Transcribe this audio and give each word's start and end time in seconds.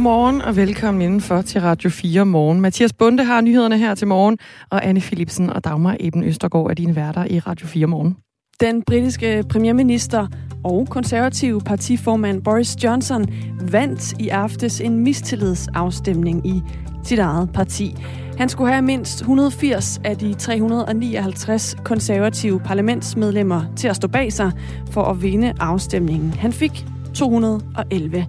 Godmorgen 0.00 0.42
og 0.42 0.56
velkommen 0.56 1.02
indenfor 1.02 1.42
til 1.42 1.60
Radio 1.60 1.90
4 1.90 2.26
Morgen. 2.26 2.60
Mathias 2.60 2.92
Bunde 2.92 3.24
har 3.24 3.40
nyhederne 3.40 3.78
her 3.78 3.94
til 3.94 4.06
morgen, 4.06 4.38
og 4.70 4.86
Anne 4.86 5.00
Philipsen 5.00 5.50
og 5.50 5.64
Dagmar 5.64 5.96
Eben 6.00 6.24
Østergaard 6.24 6.70
er 6.70 6.74
dine 6.74 6.96
værter 6.96 7.24
i 7.24 7.38
Radio 7.38 7.66
4 7.66 7.86
Morgen. 7.86 8.16
Den 8.60 8.82
britiske 8.82 9.44
premierminister 9.48 10.26
og 10.64 10.86
konservative 10.90 11.60
partiformand 11.60 12.42
Boris 12.42 12.84
Johnson 12.84 13.26
vandt 13.60 14.20
i 14.20 14.28
aftes 14.28 14.80
en 14.80 14.98
mistillidsafstemning 14.98 16.46
i 16.46 16.62
sit 17.04 17.18
eget 17.18 17.50
parti. 17.54 17.94
Han 18.38 18.48
skulle 18.48 18.72
have 18.72 18.82
mindst 18.82 19.20
180 19.20 20.00
af 20.04 20.16
de 20.16 20.34
359 20.34 21.76
konservative 21.84 22.60
parlamentsmedlemmer 22.60 23.62
til 23.76 23.88
at 23.88 23.96
stå 23.96 24.08
bag 24.08 24.32
sig 24.32 24.52
for 24.90 25.02
at 25.02 25.22
vinde 25.22 25.52
afstemningen. 25.58 26.32
Han 26.32 26.52
fik 26.52 26.86
211. 27.14 28.26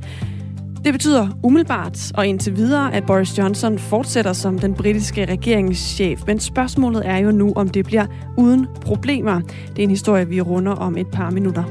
Det 0.83 0.93
betyder 0.93 1.27
umiddelbart 1.43 2.11
og 2.15 2.27
indtil 2.27 2.55
videre, 2.55 2.93
at 2.93 3.05
Boris 3.05 3.37
Johnson 3.37 3.79
fortsætter 3.79 4.33
som 4.33 4.59
den 4.59 4.73
britiske 4.73 5.25
regeringschef. 5.25 6.21
Men 6.27 6.39
spørgsmålet 6.39 7.01
er 7.05 7.17
jo 7.17 7.31
nu, 7.31 7.53
om 7.55 7.69
det 7.69 7.85
bliver 7.85 8.05
uden 8.37 8.67
problemer. 8.81 9.41
Det 9.69 9.79
er 9.79 9.83
en 9.83 9.89
historie, 9.89 10.27
vi 10.27 10.41
runder 10.41 10.71
om 10.71 10.97
et 10.97 11.07
par 11.07 11.29
minutter. 11.29 11.63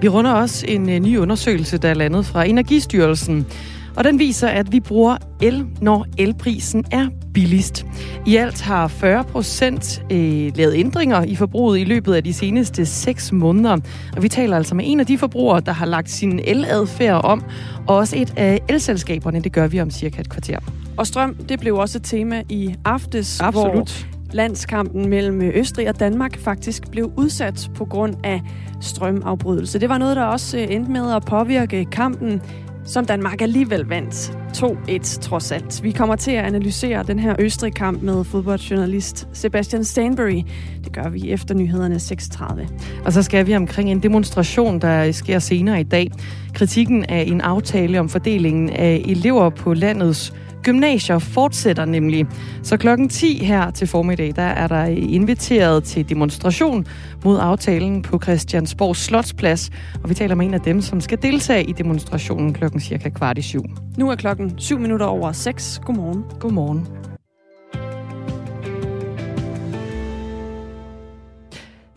Vi 0.00 0.08
runder 0.08 0.32
også 0.32 0.66
en 0.68 0.90
øh, 0.90 1.00
ny 1.00 1.18
undersøgelse, 1.18 1.78
der 1.78 1.88
er 1.88 1.94
landet 1.94 2.26
fra 2.26 2.44
Energistyrelsen. 2.44 3.46
Og 3.96 4.04
den 4.04 4.18
viser, 4.18 4.48
at 4.48 4.72
vi 4.72 4.80
bruger 4.80 5.16
el, 5.42 5.66
når 5.80 6.06
elprisen 6.18 6.84
er 6.90 7.08
billigst. 7.34 7.86
I 8.26 8.36
alt 8.36 8.62
har 8.62 8.88
40 8.88 9.24
procent 9.24 10.02
øh, 10.10 10.52
lavet 10.56 10.74
ændringer 10.74 11.22
i 11.22 11.36
forbruget 11.36 11.78
i 11.78 11.84
løbet 11.84 12.14
af 12.14 12.24
de 12.24 12.32
seneste 12.32 12.86
6 12.86 13.32
måneder. 13.32 13.76
Og 14.16 14.22
vi 14.22 14.28
taler 14.28 14.56
altså 14.56 14.74
med 14.74 14.84
en 14.88 15.00
af 15.00 15.06
de 15.06 15.18
forbrugere, 15.18 15.60
der 15.60 15.72
har 15.72 15.86
lagt 15.86 16.10
sin 16.10 16.40
eladfærd 16.44 17.24
om, 17.24 17.44
og 17.86 17.96
også 17.96 18.16
et 18.16 18.32
af 18.36 18.60
elselskaberne. 18.68 19.40
Det 19.40 19.52
gør 19.52 19.66
vi 19.66 19.80
om 19.80 19.90
cirka 19.90 20.20
et 20.20 20.30
kvarter. 20.30 20.58
Og 20.96 21.06
strøm, 21.06 21.34
det 21.34 21.60
blev 21.60 21.76
også 21.76 21.98
et 21.98 22.04
tema 22.04 22.42
i 22.48 22.74
aftes, 22.84 23.40
Absolut. 23.40 23.72
hvor 23.72 23.86
landskampen 24.32 25.08
mellem 25.08 25.42
Østrig 25.42 25.88
og 25.88 26.00
Danmark 26.00 26.38
faktisk 26.38 26.90
blev 26.90 27.12
udsat 27.16 27.70
på 27.74 27.84
grund 27.84 28.14
af 28.24 28.42
strømafbrydelse. 28.80 29.80
Det 29.80 29.88
var 29.88 29.98
noget, 29.98 30.16
der 30.16 30.24
også 30.24 30.58
øh, 30.58 30.66
endte 30.70 30.90
med 30.90 31.12
at 31.12 31.24
påvirke 31.24 31.84
kampen 31.84 32.40
som 32.84 33.06
Danmark 33.06 33.42
alligevel 33.42 33.84
vandt 33.84 34.14
2-1 34.56 35.20
trods 35.20 35.52
alt. 35.52 35.82
Vi 35.82 35.90
kommer 35.90 36.16
til 36.16 36.30
at 36.30 36.44
analysere 36.44 37.02
den 37.02 37.18
her 37.18 37.36
Østrig-kamp 37.38 38.02
med 38.02 38.24
fodboldjournalist 38.24 39.28
Sebastian 39.32 39.84
Stanbury. 39.84 40.42
Det 40.84 40.92
gør 40.92 41.08
vi 41.08 41.30
efter 41.30 41.54
nyhederne 41.54 41.96
6.30. 41.96 43.04
Og 43.04 43.12
så 43.12 43.22
skal 43.22 43.46
vi 43.46 43.56
omkring 43.56 43.90
en 43.90 44.02
demonstration, 44.02 44.80
der 44.80 45.12
sker 45.12 45.38
senere 45.38 45.80
i 45.80 45.84
dag. 45.84 46.10
Kritikken 46.54 47.04
af 47.04 47.24
en 47.26 47.40
aftale 47.40 48.00
om 48.00 48.08
fordelingen 48.08 48.70
af 48.70 49.02
elever 49.06 49.50
på 49.50 49.74
landets 49.74 50.32
gymnasier 50.64 51.18
fortsætter 51.18 51.84
nemlig. 51.84 52.26
Så 52.62 52.76
klokken 52.76 53.08
10 53.08 53.44
her 53.44 53.70
til 53.70 53.86
formiddag, 53.86 54.32
der 54.36 54.42
er 54.42 54.66
der 54.66 54.84
inviteret 54.84 55.84
til 55.84 56.08
demonstration 56.08 56.86
mod 57.24 57.38
aftalen 57.40 58.02
på 58.02 58.20
Christiansborg 58.22 58.96
Slotsplads. 58.96 59.70
Og 60.02 60.08
vi 60.08 60.14
taler 60.14 60.34
med 60.34 60.46
en 60.46 60.54
af 60.54 60.60
dem, 60.60 60.80
som 60.80 61.00
skal 61.00 61.22
deltage 61.22 61.64
i 61.64 61.72
demonstrationen 61.72 62.52
klokken 62.52 62.80
cirka 62.80 63.08
kvart 63.08 63.38
i 63.38 63.42
syv. 63.42 63.64
Nu 63.98 64.10
er 64.10 64.14
klokken 64.14 64.58
7 64.58 64.78
minutter 64.78 65.06
over 65.06 65.32
6. 65.32 65.80
Godmorgen. 65.84 66.24
Godmorgen. 66.40 66.86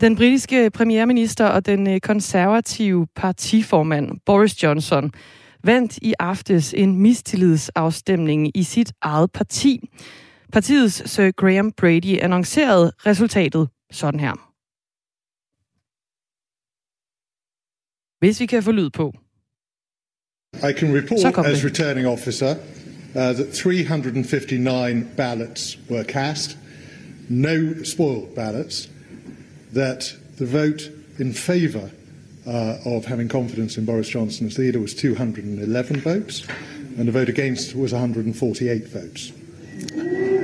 Den 0.00 0.16
britiske 0.16 0.70
premierminister 0.70 1.46
og 1.46 1.66
den 1.66 1.88
øh, 1.88 2.00
konservative 2.00 3.06
partiformand 3.16 4.10
Boris 4.26 4.62
Johnson 4.62 5.12
vandt 5.64 5.98
i 6.02 6.14
aftes 6.18 6.74
en 6.74 6.96
mistillidsafstemning 6.96 8.56
i 8.56 8.62
sit 8.62 8.92
eget 9.02 9.32
parti. 9.32 9.90
Partiets 10.52 11.10
Sir 11.10 11.30
Graham 11.30 11.72
Brady 11.72 12.18
annoncerede 12.22 12.92
resultatet 13.06 13.68
sådan 13.90 14.20
her. 14.20 14.48
Hvis 18.18 18.40
vi 18.40 18.46
kan 18.46 18.62
få 18.62 18.72
lyd 18.72 18.90
på. 18.90 19.14
I 20.54 20.72
can 20.78 20.96
report 20.96 21.46
as 21.46 21.64
returning 21.64 22.06
officer 22.06 22.50
uh, 23.14 23.34
that 23.34 23.52
359 23.52 25.04
ballots 25.16 25.78
were 25.90 26.04
cast, 26.04 26.58
no 27.28 27.84
spoiled 27.84 28.34
ballots, 28.34 28.90
that 29.74 30.16
the 30.36 30.46
vote 30.46 30.90
in 31.18 31.34
favour 31.34 31.90
uh, 32.48 32.96
of 32.96 33.04
having 33.04 33.28
confidence 33.28 33.76
in 33.76 33.84
Boris 33.84 34.08
Johnson 34.08 34.46
as 34.46 34.58
leader 34.58 34.80
was 34.80 34.94
211 34.94 36.00
votes, 36.00 36.46
and 36.96 37.06
the 37.06 37.12
vote 37.12 37.28
against 37.28 37.76
was 37.76 37.92
148 37.92 38.88
votes. 38.88 39.32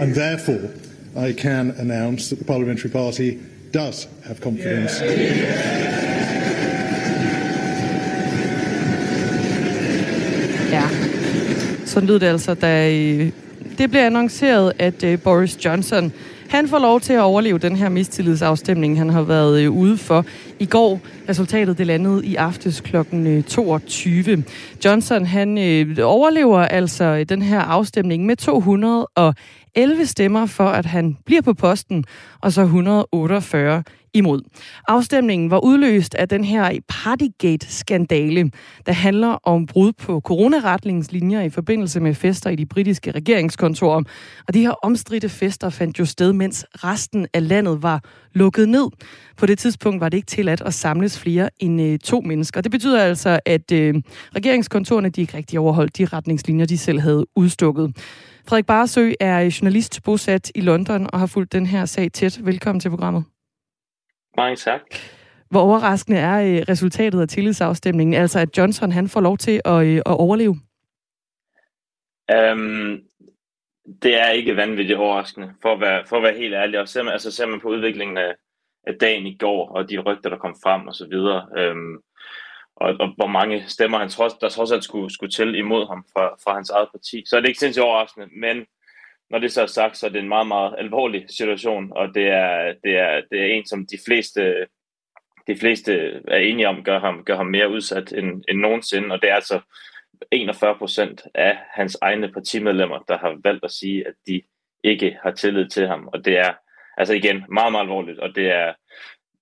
And 0.00 0.14
therefore, 0.14 0.70
I 1.16 1.32
can 1.32 1.70
announce 1.78 2.28
that 2.28 2.38
the 2.38 2.44
Parliamentary 2.44 2.90
Party 2.90 3.38
does 3.72 4.06
have 4.24 4.40
confidence. 4.40 5.04
Ja, 10.70 10.88
sådan 11.86 12.06
lød 12.06 12.20
det 12.20 12.26
altså, 12.26 12.54
da 12.54 12.88
det 13.78 13.90
blev 13.90 14.00
annonceret, 14.00 14.72
at 14.78 15.04
øh, 15.04 15.18
Boris 15.18 15.64
Johnson 15.64 16.12
han 16.48 16.68
får 16.68 16.78
lov 16.78 17.00
til 17.00 17.12
at 17.12 17.20
overleve 17.20 17.58
den 17.58 17.76
her 17.76 17.88
mistillidsafstemning, 17.88 18.98
han 18.98 19.10
har 19.10 19.22
været 19.22 19.60
øh, 19.60 19.70
ude 19.70 19.96
for 19.96 20.26
i 20.64 20.66
går. 20.66 21.00
Resultatet 21.28 21.78
det 21.78 21.86
landede 21.86 22.26
i 22.26 22.34
aftes 22.34 22.80
kl. 22.80 22.96
22. 23.46 24.32
Øh, 24.32 24.42
Johnson 24.84 25.26
han 25.26 25.58
øh, 25.58 25.96
overlever 26.02 26.60
altså 26.60 27.04
øh, 27.04 27.26
den 27.28 27.42
her 27.42 27.60
afstemning 27.60 28.26
med 28.26 28.36
211 28.36 30.06
stemmer 30.06 30.46
for, 30.46 30.68
at 30.68 30.86
han 30.86 31.16
bliver 31.26 31.42
på 31.42 31.54
posten, 31.54 32.04
og 32.40 32.52
så 32.52 32.62
148 32.62 33.82
imod. 34.14 34.42
Afstemningen 34.88 35.50
var 35.50 35.58
udløst 35.64 36.14
af 36.14 36.28
den 36.28 36.44
her 36.44 36.78
Partygate-skandale, 36.88 38.50
der 38.86 38.92
handler 38.92 39.28
om 39.28 39.66
brud 39.66 39.92
på 39.92 40.20
coronaretningslinjer 40.20 41.40
i 41.40 41.50
forbindelse 41.50 42.00
med 42.00 42.14
fester 42.14 42.50
i 42.50 42.56
de 42.56 42.66
britiske 42.66 43.10
regeringskontorer. 43.10 44.02
Og 44.48 44.54
de 44.54 44.60
her 44.60 44.74
omstridte 44.82 45.28
fester 45.28 45.70
fandt 45.70 45.98
jo 45.98 46.04
sted, 46.04 46.32
mens 46.32 46.66
resten 46.72 47.26
af 47.34 47.48
landet 47.48 47.82
var 47.82 48.02
lukket 48.34 48.68
ned. 48.68 48.90
På 49.36 49.46
det 49.46 49.58
tidspunkt 49.58 50.00
var 50.00 50.08
det 50.08 50.16
ikke 50.16 50.26
tilladt 50.26 50.60
at 50.60 50.74
samles 50.74 51.18
flere 51.18 51.50
end 51.58 51.82
øh, 51.82 51.98
to 51.98 52.20
mennesker. 52.20 52.60
Det 52.60 52.70
betyder 52.70 53.02
altså, 53.02 53.40
at 53.46 53.72
øh, 53.72 53.94
regeringskontorerne 54.36 55.08
de 55.08 55.20
ikke 55.20 55.36
rigtig 55.36 55.58
overholdt 55.58 55.98
de 55.98 56.04
retningslinjer, 56.04 56.66
de 56.66 56.78
selv 56.78 57.00
havde 57.00 57.26
udstukket. 57.36 57.96
Frederik 58.48 58.66
Barsø 58.66 59.12
er 59.20 59.40
journalist 59.60 60.02
bosat 60.02 60.52
i 60.54 60.60
London 60.60 61.06
og 61.12 61.18
har 61.18 61.26
fulgt 61.26 61.52
den 61.52 61.66
her 61.66 61.84
sag 61.84 62.12
tæt. 62.12 62.40
Velkommen 62.42 62.80
til 62.80 62.88
programmet. 62.88 63.24
Mange 64.36 64.56
tak. 64.56 64.80
Hvor 65.50 65.60
overraskende 65.60 66.18
er 66.18 66.40
øh, 66.40 66.64
resultatet 66.68 67.20
af 67.20 67.28
tillidsafstemningen, 67.28 68.14
altså 68.14 68.38
at 68.38 68.58
Johnson 68.58 68.92
han 68.92 69.08
får 69.08 69.20
lov 69.20 69.38
til 69.38 69.60
at, 69.64 69.86
øh, 69.86 69.96
at 69.96 70.02
overleve? 70.06 70.60
Um, 72.32 72.98
det 74.02 74.20
er 74.20 74.28
ikke 74.28 74.56
vanvittigt 74.56 74.98
overraskende, 74.98 75.54
for 75.62 75.72
at 75.72 75.80
være, 75.80 76.06
for 76.06 76.16
at 76.16 76.22
være 76.22 76.38
helt 76.38 76.54
ærlig. 76.54 76.80
Og 76.80 76.88
ser 76.88 77.02
man, 77.02 77.12
altså, 77.12 77.30
ser 77.30 77.46
man 77.46 77.60
på 77.60 77.68
udviklingen 77.68 78.16
af, 78.16 78.34
af 78.86 78.94
dagen 79.00 79.26
i 79.26 79.36
går, 79.36 79.68
og 79.68 79.90
de 79.90 79.98
rygter, 79.98 80.30
der 80.30 80.38
kom 80.38 80.56
frem 80.62 80.86
og 80.86 80.94
så 80.94 81.06
videre, 81.06 81.70
um, 81.70 82.02
og, 82.76 82.96
og 83.00 83.14
hvor 83.16 83.26
mange 83.26 83.64
stemmer 83.68 83.98
han 83.98 84.08
trods, 84.08 84.34
der 84.34 84.48
trods 84.48 84.72
alt 84.72 84.84
skulle, 84.84 85.14
skulle 85.14 85.30
til 85.30 85.54
imod 85.54 85.86
ham 85.86 86.04
fra, 86.12 86.34
fra 86.44 86.54
hans 86.54 86.70
eget 86.70 86.88
parti, 86.92 87.24
så 87.26 87.36
er 87.36 87.40
det 87.40 87.48
ikke 87.48 87.60
sindssygt 87.60 87.84
overraskende, 87.84 88.28
men 88.36 88.66
når 89.30 89.38
det 89.38 89.52
så 89.52 89.62
er 89.62 89.66
sagt, 89.66 89.96
så 89.96 90.06
er 90.06 90.10
det 90.10 90.20
en 90.20 90.28
meget, 90.28 90.46
meget 90.46 90.74
alvorlig 90.78 91.26
situation, 91.28 91.92
og 91.92 92.14
det 92.14 92.28
er, 92.28 92.74
det 92.84 92.98
er, 92.98 93.22
det 93.30 93.40
er 93.40 93.46
en, 93.46 93.66
som 93.66 93.86
de 93.86 93.98
fleste, 94.06 94.66
de 95.46 95.56
fleste 95.56 96.20
er 96.28 96.36
enige 96.36 96.68
om, 96.68 96.84
gør 96.84 96.98
ham, 96.98 97.24
gør 97.24 97.36
ham 97.36 97.46
mere 97.46 97.70
udsat 97.70 98.12
end, 98.12 98.44
end 98.48 98.58
nogensinde, 98.58 99.14
og 99.14 99.22
det 99.22 99.30
er 99.30 99.34
altså 99.34 99.60
41 100.30 100.78
procent 100.78 101.22
af 101.34 101.58
hans 101.70 101.98
egne 102.00 102.32
partimedlemmer, 102.32 102.98
der 103.08 103.18
har 103.18 103.40
valgt 103.44 103.64
at 103.64 103.70
sige, 103.70 104.08
at 104.08 104.14
de 104.26 104.42
ikke 104.84 105.18
har 105.22 105.30
tillid 105.30 105.68
til 105.68 105.86
ham, 105.88 106.08
og 106.12 106.24
det 106.24 106.38
er 106.38 106.52
altså 106.96 107.14
igen 107.14 107.44
meget, 107.48 107.72
meget 107.72 107.82
alvorligt, 107.84 108.18
og 108.18 108.36
det 108.36 108.50
er 108.50 108.72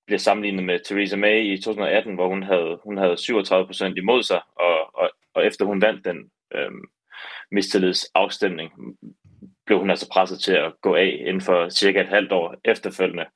bliver 0.07 0.19
sammenlignet 0.19 0.65
med 0.65 0.81
Theresa 0.85 1.17
May 1.17 1.45
i 1.45 1.63
2018, 1.63 2.15
hvor 2.15 2.29
hun 2.29 2.43
havde, 2.43 2.79
hun 2.85 2.97
havde 2.97 3.17
37 3.17 3.67
procent 3.67 3.99
imod 3.99 4.23
sig, 4.23 4.41
og, 4.57 4.95
og, 4.95 5.11
og 5.35 5.47
efter 5.47 5.65
hun 5.65 5.83
vandt 5.83 6.05
den 6.05 6.31
øhm, 6.55 6.85
mistillidsafstemning, 7.51 8.73
blev 9.67 9.79
hun 9.79 9.91
altså 9.91 10.09
presset 10.13 10.41
til 10.41 10.53
at 10.53 10.73
gå 10.81 10.95
af 10.95 11.23
inden 11.27 11.41
for 11.41 11.69
cirka 11.69 12.01
et 12.01 12.09
halvt 12.09 12.33
år 12.33 12.55
efterfølgende. 12.65 13.27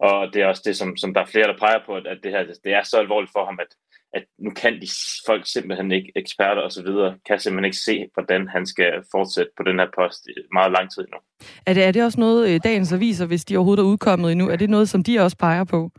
Og 0.00 0.34
det 0.34 0.42
er 0.42 0.46
også 0.46 0.62
det, 0.64 0.76
som, 0.76 0.96
som 0.96 1.14
der 1.14 1.20
er 1.20 1.26
flere, 1.26 1.48
der 1.48 1.58
peger 1.58 1.80
på, 1.86 1.94
at 1.94 2.18
det 2.22 2.32
her 2.32 2.44
det 2.64 2.72
er 2.72 2.82
så 2.82 2.98
alvorligt 2.98 3.32
for 3.32 3.44
ham, 3.44 3.58
at, 3.60 3.66
at 4.14 4.24
nu 4.38 4.50
kan 4.50 4.72
de 4.80 4.88
folk 5.26 5.46
simpelthen 5.46 5.92
ikke, 5.92 6.12
eksperter 6.16 6.62
og 6.62 6.72
så 6.72 6.82
videre, 6.82 7.18
kan 7.26 7.40
simpelthen 7.40 7.64
ikke 7.64 7.76
se, 7.76 8.06
hvordan 8.14 8.48
han 8.48 8.66
skal 8.66 8.92
fortsætte 9.10 9.52
på 9.56 9.62
den 9.62 9.78
her 9.78 9.86
post 9.98 10.26
i 10.26 10.32
meget 10.52 10.72
lang 10.72 10.90
tid 10.90 11.04
nu. 11.12 11.18
Er 11.66 11.74
det, 11.74 11.84
er 11.84 11.92
det 11.92 12.04
også 12.04 12.20
noget, 12.20 12.54
øh, 12.54 12.60
dagens 12.64 12.92
aviser, 12.92 13.26
hvis 13.26 13.44
de 13.44 13.56
overhovedet 13.56 13.82
er 13.82 13.86
udkommet 13.86 14.32
endnu, 14.32 14.48
er 14.48 14.56
det 14.56 14.70
noget, 14.70 14.88
som 14.88 15.04
de 15.04 15.18
også 15.18 15.36
peger 15.36 15.64
på? 15.64 15.90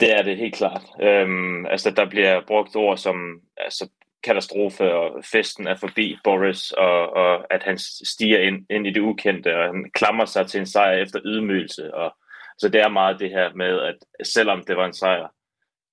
Det 0.00 0.18
er 0.18 0.22
det 0.22 0.36
helt 0.36 0.54
klart. 0.54 0.82
Øhm, 1.02 1.66
altså, 1.66 1.90
der 1.90 2.08
bliver 2.08 2.40
brugt 2.46 2.76
ord 2.76 2.96
som 2.96 3.40
altså, 3.56 3.88
katastrofe, 4.22 4.94
og 4.94 5.24
festen 5.24 5.66
er 5.66 5.76
forbi 5.76 6.16
Boris, 6.24 6.70
og, 6.70 7.12
og 7.12 7.54
at 7.54 7.62
han 7.62 7.78
stiger 8.04 8.38
ind, 8.38 8.66
ind 8.70 8.86
i 8.86 8.92
det 8.92 9.00
ukendte, 9.00 9.56
og 9.56 9.64
han 9.64 9.90
klamrer 9.94 10.24
sig 10.24 10.46
til 10.46 10.60
en 10.60 10.66
sejr 10.66 10.92
efter 10.92 11.20
ydmygelse. 11.24 11.94
Og, 11.94 12.14
så 12.58 12.68
det 12.68 12.80
er 12.80 12.88
meget 12.88 13.20
det 13.20 13.30
her 13.30 13.54
med, 13.54 13.80
at 13.80 14.26
selvom 14.26 14.64
det 14.66 14.76
var 14.76 14.86
en 14.86 14.94
sejr, 14.94 15.28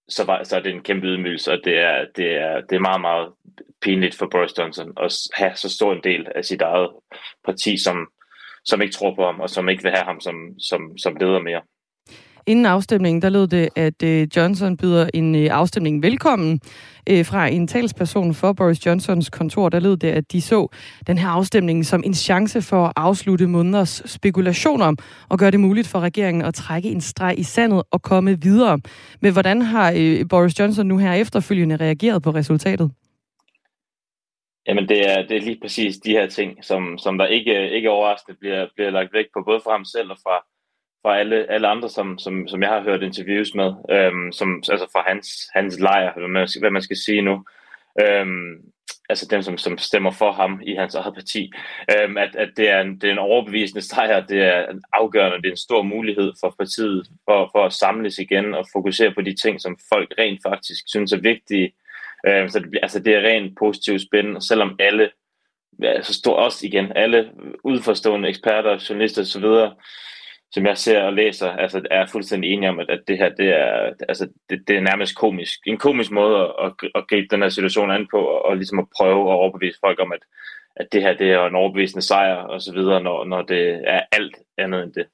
så, 0.09 0.23
var, 0.23 0.43
så 0.43 0.55
er 0.55 0.59
det 0.59 0.71
en 0.71 0.83
kæmpe 0.83 1.07
ydmygelse, 1.07 1.51
og 1.51 1.59
det 1.63 1.77
er, 1.79 2.05
det, 2.15 2.33
er, 2.37 2.61
det 2.61 2.75
er 2.75 2.79
meget, 2.79 3.01
meget 3.01 3.33
pinligt 3.81 4.15
for 4.15 4.27
Boris 4.31 4.57
Johnson 4.57 4.93
at 5.03 5.13
have 5.33 5.55
så 5.55 5.69
stor 5.69 5.93
en 5.93 6.03
del 6.03 6.27
af 6.35 6.45
sit 6.45 6.61
eget 6.61 6.89
parti, 7.45 7.77
som, 7.77 8.07
som 8.65 8.81
ikke 8.81 8.93
tror 8.93 9.15
på 9.15 9.25
ham, 9.25 9.39
og 9.39 9.49
som 9.49 9.69
ikke 9.69 9.83
vil 9.83 9.91
have 9.91 10.05
ham 10.05 10.19
som, 10.19 10.35
som, 10.59 10.97
som 10.97 11.15
leder 11.15 11.39
mere. 11.39 11.61
Inden 12.47 12.65
afstemningen, 12.65 13.21
der 13.21 13.29
lød 13.29 13.47
det, 13.47 13.69
at 13.75 14.03
øh, 14.03 14.27
Johnson 14.35 14.77
byder 14.77 15.09
en 15.13 15.35
øh, 15.35 15.47
afstemning 15.51 16.03
velkommen. 16.03 16.61
Øh, 17.09 17.25
fra 17.25 17.47
en 17.47 17.67
talsperson 17.67 18.33
for 18.33 18.53
Boris 18.53 18.85
Johnsons 18.85 19.29
kontor, 19.29 19.69
der 19.69 19.79
lød 19.79 19.97
det, 19.97 20.07
at 20.07 20.31
de 20.31 20.41
så 20.41 20.67
den 21.07 21.17
her 21.17 21.27
afstemning 21.27 21.85
som 21.85 22.03
en 22.05 22.13
chance 22.13 22.61
for 22.61 22.85
at 22.85 22.93
afslutte 22.95 23.47
måneders 23.47 24.01
spekulationer 24.05 24.93
og 25.29 25.39
gøre 25.39 25.51
det 25.51 25.59
muligt 25.59 25.87
for 25.87 25.99
regeringen 25.99 26.45
at 26.45 26.53
trække 26.53 26.89
en 26.89 27.01
streg 27.01 27.39
i 27.39 27.43
sandet 27.43 27.83
og 27.91 28.01
komme 28.01 28.41
videre. 28.41 28.79
Men 29.21 29.33
hvordan 29.33 29.61
har 29.61 29.93
øh, 29.97 30.25
Boris 30.29 30.59
Johnson 30.59 30.85
nu 30.85 30.97
her 30.97 31.13
efterfølgende 31.13 31.75
reageret 31.75 32.23
på 32.23 32.29
resultatet? 32.29 32.91
Jamen 34.67 34.89
det 34.89 35.11
er, 35.11 35.27
det 35.27 35.37
er 35.37 35.41
lige 35.41 35.59
præcis 35.61 35.97
de 35.97 36.11
her 36.11 36.27
ting, 36.27 36.65
som, 36.65 36.97
som 36.97 37.17
der 37.17 37.25
ikke, 37.25 37.69
ikke 37.69 37.89
overraskende 37.89 38.37
bliver, 38.39 38.67
bliver 38.75 38.89
lagt 38.89 39.13
væk 39.13 39.25
på, 39.33 39.43
både 39.45 39.61
fra 39.63 39.71
ham 39.71 39.85
selv 39.85 40.11
og 40.11 40.17
fra, 40.23 40.45
fra 41.07 41.19
alle, 41.19 41.51
alle 41.51 41.67
andre, 41.67 41.89
som, 41.89 42.17
som, 42.17 42.47
som 42.47 42.61
jeg 42.61 42.69
har 42.69 42.81
hørt 42.81 43.03
interviews 43.03 43.55
med, 43.55 43.69
øhm, 43.91 44.31
som, 44.31 44.63
altså 44.71 44.87
fra 44.93 45.03
hans, 45.07 45.27
hans 45.53 45.79
lejr, 45.79 46.13
hvad 46.19 46.27
man, 46.27 46.47
hvad 46.59 46.71
man 46.71 46.81
skal 46.81 46.97
sige 46.97 47.21
nu. 47.21 47.45
Øhm, 48.01 48.53
altså 49.09 49.27
dem, 49.31 49.41
som, 49.41 49.57
som 49.57 49.77
stemmer 49.77 50.11
for 50.11 50.31
ham 50.31 50.61
i 50.63 50.73
hans 50.75 50.95
eget 50.95 51.13
parti, 51.13 51.51
øhm, 51.93 52.17
at, 52.17 52.35
at 52.35 52.49
det, 52.57 52.69
er 52.69 52.81
en, 52.81 52.95
det 52.99 53.07
er 53.07 53.11
en 53.11 53.27
overbevisende 53.29 53.81
sejr, 53.81 54.25
det 54.25 54.41
er 54.43 54.69
en 54.71 54.83
afgørende, 54.93 55.37
det 55.37 55.47
er 55.47 55.51
en 55.51 55.67
stor 55.67 55.81
mulighed 55.81 56.33
for 56.39 56.55
partiet 56.59 57.07
for, 57.25 57.49
for 57.53 57.65
at 57.65 57.73
samles 57.73 58.19
igen 58.19 58.53
og 58.53 58.65
fokusere 58.73 59.13
på 59.13 59.21
de 59.21 59.35
ting, 59.35 59.61
som 59.61 59.77
folk 59.93 60.13
rent 60.19 60.39
faktisk 60.47 60.83
synes 60.87 61.13
er 61.13 61.21
vigtige. 61.21 61.71
Øhm, 62.27 62.49
så 62.49 62.59
det, 62.59 62.79
altså 62.81 62.99
det 62.99 63.15
er 63.15 63.27
rent 63.29 63.57
positivt 63.59 64.01
spændende, 64.01 64.47
selvom 64.47 64.75
alle, 64.79 65.09
altså 65.83 66.13
står 66.13 66.35
også 66.35 66.67
igen, 66.67 66.91
alle 66.95 67.29
udforstående 67.63 68.29
eksperter, 68.29 68.85
journalister 68.89 69.21
osv., 69.21 69.47
som 70.51 70.65
jeg 70.65 70.77
ser 70.77 71.01
og 71.01 71.13
læser, 71.13 71.51
altså 71.51 71.81
er 71.91 72.05
fuldstændig 72.05 72.51
enig 72.51 72.69
om, 72.69 72.79
at, 72.79 72.89
at 72.89 72.99
det 73.07 73.17
her, 73.17 73.29
det 73.29 73.49
er, 73.49 73.93
altså, 74.09 74.29
det, 74.49 74.67
det 74.67 74.75
er 74.77 74.81
nærmest 74.81 75.15
komisk. 75.15 75.59
En 75.65 75.77
komisk 75.77 76.11
måde 76.11 76.53
at, 76.63 76.73
at 76.95 77.07
gribe 77.07 77.27
den 77.31 77.41
her 77.41 77.49
situation 77.49 77.91
an 77.91 78.07
på, 78.11 78.17
og, 78.17 78.45
og 78.45 78.55
ligesom 78.55 78.79
at 78.79 78.87
prøve 78.97 79.21
at 79.21 79.35
overbevise 79.35 79.79
folk 79.79 79.99
om, 79.99 80.11
at, 80.11 80.19
at 80.75 80.87
det 80.91 81.01
her, 81.01 81.13
det 81.13 81.31
er 81.31 81.45
en 81.45 81.55
overbevisende 81.55 82.05
sejr, 82.05 82.35
og 82.35 82.61
så 82.61 82.73
videre, 82.73 83.03
når, 83.03 83.25
når 83.25 83.41
det 83.41 83.81
er 83.85 84.01
alt 84.11 84.35
andet 84.57 84.83
end 84.83 84.93
det. 84.93 85.05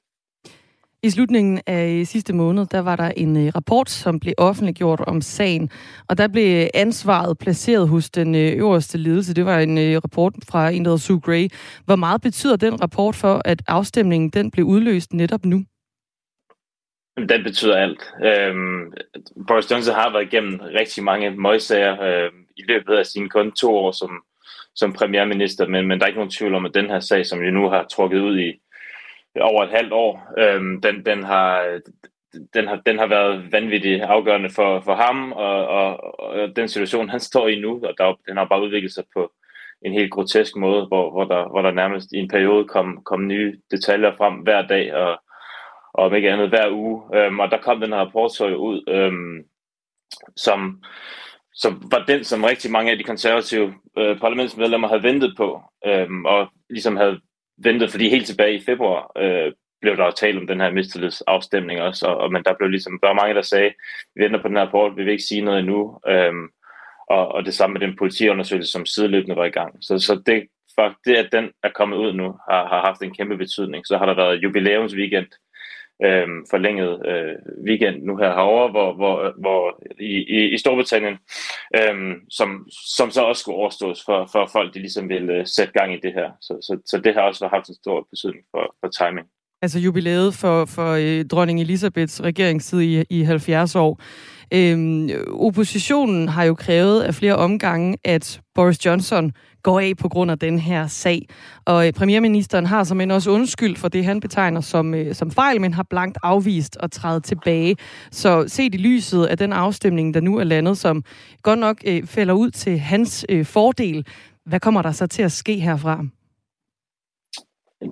I 1.04 1.10
slutningen 1.10 1.60
af 1.66 2.06
sidste 2.06 2.32
måned, 2.32 2.66
der 2.66 2.78
var 2.80 2.96
der 2.96 3.10
en 3.16 3.36
øh, 3.36 3.52
rapport, 3.54 3.90
som 3.90 4.20
blev 4.20 4.34
offentliggjort 4.38 5.00
om 5.00 5.20
sagen, 5.20 5.70
og 6.08 6.18
der 6.18 6.28
blev 6.28 6.68
ansvaret 6.74 7.38
placeret 7.38 7.88
hos 7.88 8.10
den 8.10 8.34
øh, 8.34 8.52
øverste 8.52 8.98
ledelse. 8.98 9.34
Det 9.34 9.46
var 9.46 9.58
en 9.58 9.78
øh, 9.78 10.00
rapport 10.04 10.34
fra 10.50 10.70
en, 10.70 10.84
der 10.84 10.90
hedder 10.90 11.00
Sue 11.00 11.20
Gray. 11.20 11.48
Hvor 11.84 11.96
meget 11.96 12.22
betyder 12.22 12.56
den 12.56 12.82
rapport 12.82 13.14
for, 13.14 13.42
at 13.44 13.62
afstemningen 13.68 14.30
den 14.30 14.50
blev 14.50 14.66
udløst 14.66 15.12
netop 15.12 15.44
nu? 15.44 15.64
Den 17.28 17.42
betyder 17.44 17.76
alt. 17.76 18.00
Øhm, 18.24 18.92
Boris 19.48 19.70
Johnson 19.70 19.94
har 19.94 20.12
været 20.12 20.32
igennem 20.32 20.60
rigtig 20.60 21.04
mange 21.04 21.30
møgsager 21.30 22.02
øh, 22.02 22.30
i 22.56 22.62
løbet 22.68 22.94
af 22.94 23.06
sine 23.06 23.28
kun 23.28 23.52
to 23.52 23.76
år 23.76 23.92
som, 23.92 24.10
som 24.74 24.92
premierminister, 24.92 25.66
men, 25.68 25.86
men 25.88 25.98
der 25.98 26.04
er 26.04 26.08
ikke 26.08 26.18
nogen 26.18 26.30
tvivl 26.30 26.54
om, 26.54 26.64
at 26.64 26.74
den 26.74 26.90
her 26.90 27.00
sag, 27.00 27.26
som 27.26 27.40
vi 27.40 27.50
nu 27.50 27.68
har 27.68 27.86
trukket 27.90 28.20
ud 28.20 28.38
i 28.38 28.52
over 29.40 29.62
et 29.62 29.70
halvt 29.70 29.92
år. 29.92 30.32
Øhm, 30.38 30.80
den, 30.80 31.06
den, 31.06 31.24
har, 31.24 31.80
den, 32.54 32.68
har, 32.68 32.76
den 32.76 32.98
har 32.98 33.06
været 33.06 33.52
vanvittigt 33.52 34.02
afgørende 34.02 34.50
for, 34.50 34.80
for 34.80 34.94
ham, 34.94 35.32
og, 35.32 35.66
og, 35.66 36.20
og 36.20 36.56
den 36.56 36.68
situation, 36.68 37.08
han 37.08 37.20
står 37.20 37.48
i 37.48 37.60
nu, 37.60 37.80
og 37.84 37.94
der, 37.98 38.14
den 38.28 38.36
har 38.36 38.44
bare 38.44 38.62
udviklet 38.62 38.92
sig 38.92 39.04
på 39.16 39.32
en 39.82 39.92
helt 39.92 40.12
grotesk 40.12 40.56
måde, 40.56 40.86
hvor, 40.86 41.10
hvor, 41.10 41.24
der, 41.24 41.48
hvor 41.48 41.62
der 41.62 41.70
nærmest 41.70 42.12
i 42.12 42.18
en 42.18 42.28
periode 42.28 42.64
kom, 42.64 43.02
kom 43.04 43.26
nye 43.26 43.60
detaljer 43.70 44.16
frem 44.16 44.34
hver 44.34 44.66
dag, 44.66 44.94
og, 44.94 45.10
og 45.94 46.04
om 46.04 46.14
ikke 46.14 46.30
andet 46.30 46.48
hver 46.48 46.70
uge. 46.70 47.02
Øhm, 47.16 47.40
og 47.40 47.50
der 47.50 47.58
kom 47.58 47.80
den 47.80 47.92
her 47.92 47.98
rapport 47.98 48.32
så 48.32 48.46
ud, 48.46 48.84
øhm, 48.88 49.44
som, 50.36 50.82
som 51.54 51.82
var 51.90 52.04
den, 52.08 52.24
som 52.24 52.44
rigtig 52.44 52.70
mange 52.70 52.92
af 52.92 52.98
de 52.98 53.04
konservative 53.04 53.74
øh, 53.98 54.20
parlamentsmedlemmer 54.20 54.88
havde 54.88 55.02
ventet 55.02 55.34
på, 55.36 55.62
øhm, 55.86 56.24
og 56.24 56.48
ligesom 56.70 56.96
havde 56.96 57.20
ventet, 57.58 57.90
fordi 57.90 58.08
helt 58.08 58.26
tilbage 58.26 58.54
i 58.54 58.64
februar 58.66 59.12
øh, 59.18 59.52
blev 59.80 59.96
der 59.96 60.04
jo 60.04 60.10
talt 60.10 60.38
om 60.38 60.46
den 60.46 60.60
her 60.60 60.70
mistillidsafstemning 60.70 61.80
også, 61.80 62.06
og, 62.06 62.16
og, 62.16 62.32
men 62.32 62.44
der 62.44 62.54
blev 62.54 62.68
ligesom, 62.70 62.98
der 63.02 63.08
var 63.08 63.14
mange, 63.14 63.34
der 63.34 63.42
sagde, 63.42 63.72
vi 64.14 64.24
venter 64.24 64.42
på 64.42 64.48
den 64.48 64.56
her 64.56 64.64
rapport, 64.64 64.96
vi 64.96 65.04
vil 65.04 65.12
ikke 65.12 65.24
sige 65.24 65.40
noget 65.40 65.60
endnu, 65.60 65.98
øhm, 66.08 66.48
og, 67.08 67.28
og 67.28 67.44
det 67.44 67.54
samme 67.54 67.72
med 67.74 67.80
den 67.80 67.96
politiundersøgelse, 67.96 68.72
som 68.72 68.86
sideløbende 68.86 69.36
var 69.36 69.44
i 69.44 69.56
gang. 69.58 69.76
Så, 69.80 69.98
så 69.98 70.22
det, 70.26 70.46
for 70.74 70.94
det, 71.04 71.16
at 71.16 71.28
den 71.32 71.50
er 71.62 71.70
kommet 71.74 71.96
ud 71.96 72.12
nu, 72.12 72.38
har, 72.50 72.68
har 72.68 72.80
haft 72.86 73.02
en 73.02 73.14
kæmpe 73.14 73.36
betydning. 73.36 73.86
Så 73.86 73.98
har 73.98 74.06
der 74.06 74.14
været 74.14 74.42
jubilæumsweekend 74.42 75.26
øh, 76.04 76.28
forlænget 76.50 76.92
øh, 77.10 77.34
weekend 77.66 78.02
nu 78.02 78.16
her 78.16 78.30
herovre, 78.38 78.70
hvor, 78.70 78.94
hvor, 78.94 79.14
hvor 79.40 79.82
i, 80.00 80.14
i, 80.38 80.54
i 80.54 80.58
Storbritannien, 80.58 81.16
øh, 81.78 81.94
som, 82.30 82.66
som 82.96 83.10
så 83.10 83.22
også 83.22 83.40
skulle 83.40 83.56
overstås 83.56 84.02
for, 84.06 84.28
for 84.32 84.48
folk, 84.52 84.74
de 84.74 84.78
ligesom 84.78 85.08
ville 85.08 85.32
øh, 85.32 85.46
sætte 85.46 85.72
gang 85.72 85.94
i 85.94 86.00
det 86.02 86.12
her. 86.12 86.30
Så, 86.40 86.52
så, 86.66 86.72
så 86.86 87.00
det 87.04 87.14
har 87.14 87.22
også 87.22 87.48
haft 87.48 87.68
en 87.68 87.74
stor 87.74 88.06
betydning 88.10 88.44
for, 88.50 88.74
for 88.80 88.88
timing. 88.88 89.26
Altså 89.62 89.78
jubilæet 89.78 90.34
for, 90.34 90.64
for 90.64 90.90
øh, 90.92 91.24
dronning 91.24 91.60
Elisabeths 91.60 92.22
regeringstid 92.22 92.80
i, 92.80 93.04
i 93.10 93.22
70 93.22 93.76
år. 93.76 94.00
Øhm, 94.52 95.10
oppositionen 95.32 96.28
har 96.28 96.44
jo 96.44 96.54
krævet 96.54 97.02
af 97.02 97.14
flere 97.14 97.36
omgange, 97.36 97.96
at 98.04 98.40
Boris 98.54 98.86
Johnson 98.86 99.32
går 99.62 99.80
af 99.80 99.92
på 99.96 100.08
grund 100.08 100.30
af 100.30 100.38
den 100.38 100.58
her 100.58 100.86
sag. 100.86 101.28
Og 101.64 101.86
øh, 101.86 101.92
premierministeren 101.92 102.66
har 102.66 102.84
som 102.84 103.00
en 103.00 103.10
også 103.10 103.30
undskyld 103.30 103.76
for 103.76 103.88
det, 103.88 104.04
han 104.04 104.20
betegner 104.20 104.60
som, 104.60 104.94
øh, 104.94 105.14
som 105.14 105.30
fejl, 105.30 105.60
men 105.60 105.74
har 105.74 105.86
blankt 105.90 106.18
afvist 106.22 106.76
at 106.80 106.90
træde 106.92 107.20
tilbage. 107.20 107.76
Så 108.10 108.44
set 108.48 108.74
i 108.74 108.78
lyset 108.78 109.26
af 109.26 109.38
den 109.38 109.52
afstemning, 109.52 110.14
der 110.14 110.20
nu 110.20 110.38
er 110.38 110.44
landet, 110.44 110.78
som 110.78 111.04
godt 111.42 111.58
nok 111.58 111.76
øh, 111.86 112.06
falder 112.06 112.34
ud 112.34 112.50
til 112.50 112.78
hans 112.78 113.26
øh, 113.28 113.44
fordel, 113.44 114.06
hvad 114.46 114.60
kommer 114.60 114.82
der 114.82 114.92
så 114.92 115.06
til 115.06 115.22
at 115.22 115.32
ske 115.32 115.54
herfra? 115.58 116.04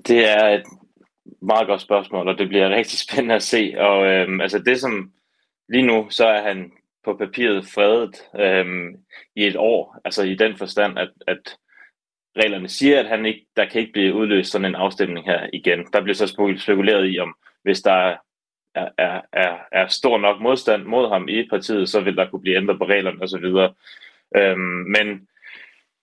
Det 0.07 0.31
er 0.31 0.49
et 0.49 0.63
meget 1.43 1.67
godt 1.67 1.81
spørgsmål, 1.81 2.29
og 2.29 2.39
det 2.39 2.49
bliver 2.49 2.71
rigtig 2.71 2.99
spændende 2.99 3.35
at 3.35 3.43
se. 3.43 3.75
Og 3.79 4.07
øhm, 4.07 4.41
altså 4.41 4.59
det, 4.59 4.81
som 4.81 5.11
lige 5.69 5.87
nu, 5.87 6.11
så 6.11 6.27
er 6.27 6.43
han 6.43 6.73
på 7.05 7.15
papiret 7.15 7.67
fredet 7.75 8.29
øhm, 8.41 8.97
i 9.37 9.47
et 9.47 9.57
år. 9.57 9.97
Altså 10.05 10.23
i 10.23 10.35
den 10.35 10.57
forstand, 10.57 10.99
at, 10.99 11.11
at 11.27 11.57
reglerne 12.37 12.69
siger, 12.69 13.01
at 13.01 13.09
han 13.09 13.27
ikke, 13.27 13.47
der 13.57 13.65
kan 13.65 13.81
ikke 13.81 13.93
blive 13.93 14.15
udløst 14.15 14.53
sådan 14.53 14.65
en 14.65 14.75
afstemning 14.75 15.27
her 15.27 15.47
igen. 15.53 15.87
Der 15.93 16.01
bliver 16.01 16.15
så 16.15 16.27
spekuleret 16.59 17.15
i, 17.15 17.19
om 17.19 17.35
hvis 17.63 17.81
der 17.81 17.93
er, 17.93 18.89
er, 18.99 19.21
er, 19.33 19.59
er 19.73 19.87
stor 19.87 20.19
nok 20.19 20.41
modstand 20.41 20.85
mod 20.85 21.09
ham 21.09 21.29
i 21.29 21.49
partiet, 21.49 21.89
så 21.89 22.01
vil 22.01 22.17
der 22.17 22.31
kunne 22.31 22.43
blive 22.43 22.57
ændret 22.57 22.79
på 22.79 22.85
reglerne 22.85 23.23
osv. 23.23 23.45
Øhm, 24.37 24.85
men, 24.95 25.29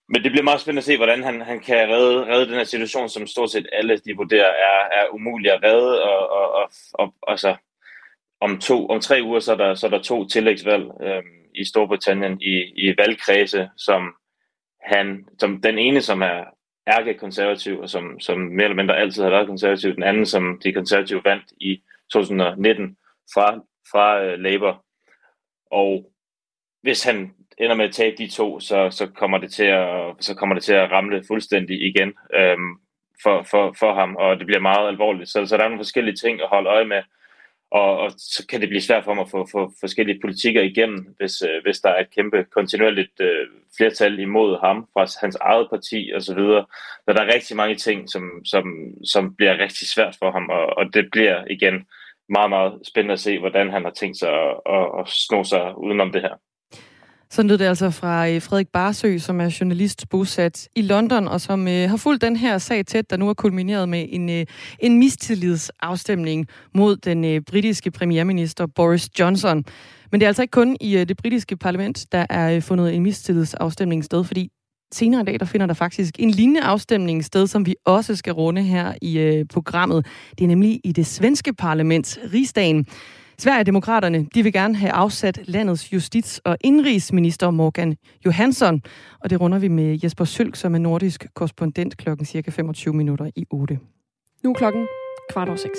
men 0.08 0.24
det 0.24 0.32
bliver 0.32 0.44
meget 0.44 0.60
spændende 0.60 0.80
at 0.80 0.84
se, 0.84 0.96
hvordan 0.96 1.22
han, 1.22 1.40
han 1.40 1.60
kan 1.60 1.88
redde, 1.88 2.26
redde 2.26 2.46
den 2.46 2.54
her 2.54 2.64
situation, 2.64 3.08
som 3.08 3.26
stort 3.26 3.50
set 3.50 3.68
alle 3.72 3.96
de 3.96 4.16
vurderer 4.16 4.48
er, 4.50 5.00
er 5.00 5.08
umulig 5.12 5.52
at 5.52 5.62
redde. 5.62 6.02
Og, 6.02 6.30
og, 6.30 6.52
og, 6.54 6.70
og 7.22 7.30
altså, 7.30 7.56
om, 8.40 8.58
to, 8.58 8.86
om 8.86 9.00
tre 9.00 9.20
uger, 9.24 9.40
så 9.40 9.52
er 9.52 9.56
der, 9.56 9.74
så 9.74 9.86
er 9.86 9.90
der 9.90 10.02
to 10.02 10.28
tillægsvalg 10.28 10.90
øh, 11.02 11.22
i 11.54 11.64
Storbritannien 11.64 12.40
i, 12.42 12.54
i 12.76 12.94
valgkredse, 12.98 13.70
som 13.76 14.14
han, 14.82 15.24
som 15.38 15.62
den 15.62 15.78
ene, 15.78 16.00
som 16.00 16.22
er 16.22 16.44
ærke-konservativ, 16.88 17.80
og 17.80 17.90
som, 17.90 18.20
som 18.20 18.38
mere 18.38 18.64
eller 18.64 18.76
mindre 18.76 18.96
altid 18.96 19.22
har 19.22 19.30
været 19.30 19.46
konservativ, 19.46 19.94
den 19.94 20.02
anden, 20.02 20.26
som 20.26 20.60
de 20.64 20.72
konservative 20.72 21.22
vandt 21.24 21.44
i 21.60 21.82
2019 22.12 22.96
fra, 23.34 23.60
fra 23.92 24.22
øh, 24.22 24.38
Labour. 24.38 24.84
Og 25.70 26.12
hvis 26.82 27.04
han 27.04 27.34
ender 27.58 27.76
med 27.76 27.84
at 27.84 27.94
tabe 27.94 28.16
de 28.16 28.30
to, 28.30 28.60
så, 28.60 28.90
så, 28.90 29.06
kommer, 29.06 29.38
det 29.38 29.52
til 29.52 29.64
at, 29.64 30.14
så 30.20 30.34
kommer 30.34 30.54
det 30.54 30.64
til 30.64 30.74
at 30.74 30.90
ramle 30.90 31.24
fuldstændig 31.26 31.82
igen 31.88 32.12
øhm, 32.34 32.76
for, 33.22 33.42
for, 33.50 33.74
for 33.78 33.94
ham, 33.94 34.16
og 34.16 34.38
det 34.38 34.46
bliver 34.46 34.60
meget 34.60 34.88
alvorligt. 34.88 35.30
Så, 35.30 35.46
så 35.46 35.56
der 35.56 35.64
er 35.64 35.68
nogle 35.68 35.84
forskellige 35.84 36.16
ting 36.16 36.40
at 36.40 36.48
holde 36.48 36.68
øje 36.68 36.84
med 36.84 37.02
og, 37.70 37.98
og 37.98 38.10
så 38.16 38.46
kan 38.46 38.60
det 38.60 38.68
blive 38.68 38.82
svært 38.82 39.04
for 39.04 39.14
mig 39.14 39.22
at 39.22 39.30
få, 39.30 39.48
få 39.52 39.72
forskellige 39.80 40.20
politikker 40.20 40.62
igennem, 40.62 41.14
hvis, 41.18 41.42
øh, 41.42 41.62
hvis 41.62 41.80
der 41.80 41.90
er 41.90 42.00
et 42.00 42.14
kæmpe 42.14 42.44
kontinuerligt 42.44 43.20
øh, 43.20 43.46
flertal 43.76 44.18
imod 44.18 44.60
ham 44.60 44.88
fra 44.92 45.06
hans 45.20 45.36
eget 45.40 45.68
parti 45.70 46.12
osv. 46.16 46.20
Så, 46.20 46.34
videre. 46.34 46.66
så 47.04 47.12
der 47.12 47.22
er 47.22 47.34
rigtig 47.34 47.56
mange 47.56 47.74
ting, 47.74 48.10
som, 48.10 48.44
som, 48.44 48.64
som 49.04 49.34
bliver 49.34 49.58
rigtig 49.58 49.88
svært 49.88 50.16
for 50.18 50.30
ham, 50.30 50.48
og, 50.48 50.66
og 50.78 50.94
det 50.94 51.10
bliver 51.10 51.44
igen 51.50 51.86
meget, 52.28 52.50
meget 52.50 52.80
spændende 52.86 53.12
at 53.12 53.20
se, 53.20 53.38
hvordan 53.38 53.70
han 53.70 53.84
har 53.84 53.90
tænkt 53.90 54.18
sig 54.18 54.32
at, 54.32 54.56
at, 54.66 54.86
at 55.00 55.08
sno 55.08 55.44
sig 55.44 55.78
udenom 55.78 56.12
det 56.12 56.22
her. 56.22 56.34
Så 57.32 57.42
lød 57.42 57.58
det 57.58 57.64
altså 57.64 57.90
fra 57.90 58.28
øh, 58.28 58.42
Frederik 58.42 58.68
Barsø, 58.68 59.18
som 59.18 59.40
er 59.40 59.56
journalist 59.60 60.08
bosat 60.08 60.68
i 60.76 60.82
London, 60.82 61.28
og 61.28 61.40
som 61.40 61.68
øh, 61.68 61.90
har 61.90 61.96
fulgt 61.96 62.22
den 62.22 62.36
her 62.36 62.58
sag 62.58 62.86
tæt, 62.86 63.10
der 63.10 63.16
nu 63.16 63.28
er 63.28 63.34
kulmineret 63.34 63.88
med 63.88 64.06
en, 64.08 64.30
øh, 64.30 64.46
en 64.78 64.98
mistillidsafstemning 64.98 66.46
mod 66.74 66.96
den 66.96 67.24
øh, 67.24 67.40
britiske 67.40 67.90
premierminister 67.90 68.66
Boris 68.66 69.08
Johnson. 69.18 69.64
Men 70.10 70.20
det 70.20 70.26
er 70.26 70.28
altså 70.28 70.42
ikke 70.42 70.52
kun 70.52 70.76
i 70.80 70.96
øh, 70.96 71.08
det 71.08 71.16
britiske 71.16 71.56
parlament, 71.56 72.06
der 72.12 72.26
er 72.30 72.54
øh, 72.56 72.62
fundet 72.62 72.94
en 72.94 73.02
mistillidsafstemning 73.02 74.04
sted, 74.04 74.24
fordi 74.24 74.50
senere 74.92 75.20
i 75.20 75.24
dag, 75.24 75.40
der 75.40 75.46
finder 75.46 75.66
der 75.66 75.74
faktisk 75.74 76.14
en 76.18 76.30
lignende 76.30 76.62
afstemning 76.62 77.24
sted, 77.24 77.46
som 77.46 77.66
vi 77.66 77.74
også 77.84 78.16
skal 78.16 78.32
runde 78.32 78.62
her 78.62 78.94
i 79.02 79.18
øh, 79.18 79.44
programmet. 79.52 80.06
Det 80.38 80.44
er 80.44 80.48
nemlig 80.48 80.80
i 80.84 80.92
det 80.92 81.06
svenske 81.06 81.52
parlament, 81.54 82.18
Rigsdagen. 82.32 82.86
Sverigedemokraterne 83.40 84.26
de 84.34 84.42
vil 84.42 84.52
gerne 84.52 84.76
have 84.76 84.92
afsat 84.92 85.40
landets 85.44 85.92
justits- 85.92 86.40
og 86.44 86.56
indrigsminister 86.60 87.50
Morgan 87.50 87.96
Johansson, 88.26 88.82
og 89.20 89.30
det 89.30 89.40
runder 89.40 89.58
vi 89.58 89.68
med 89.68 89.98
Jesper 90.04 90.24
Sølk, 90.24 90.56
som 90.56 90.74
er 90.74 90.78
nordisk 90.78 91.26
korrespondent 91.34 91.96
klokken 91.96 92.26
cirka 92.26 92.50
25 92.50 92.94
minutter 92.94 93.30
i 93.36 93.44
8. 93.50 93.78
Nu 94.44 94.50
er 94.50 94.54
klokken 94.54 94.86
kvart 95.32 95.48
over 95.48 95.56
seks. 95.56 95.78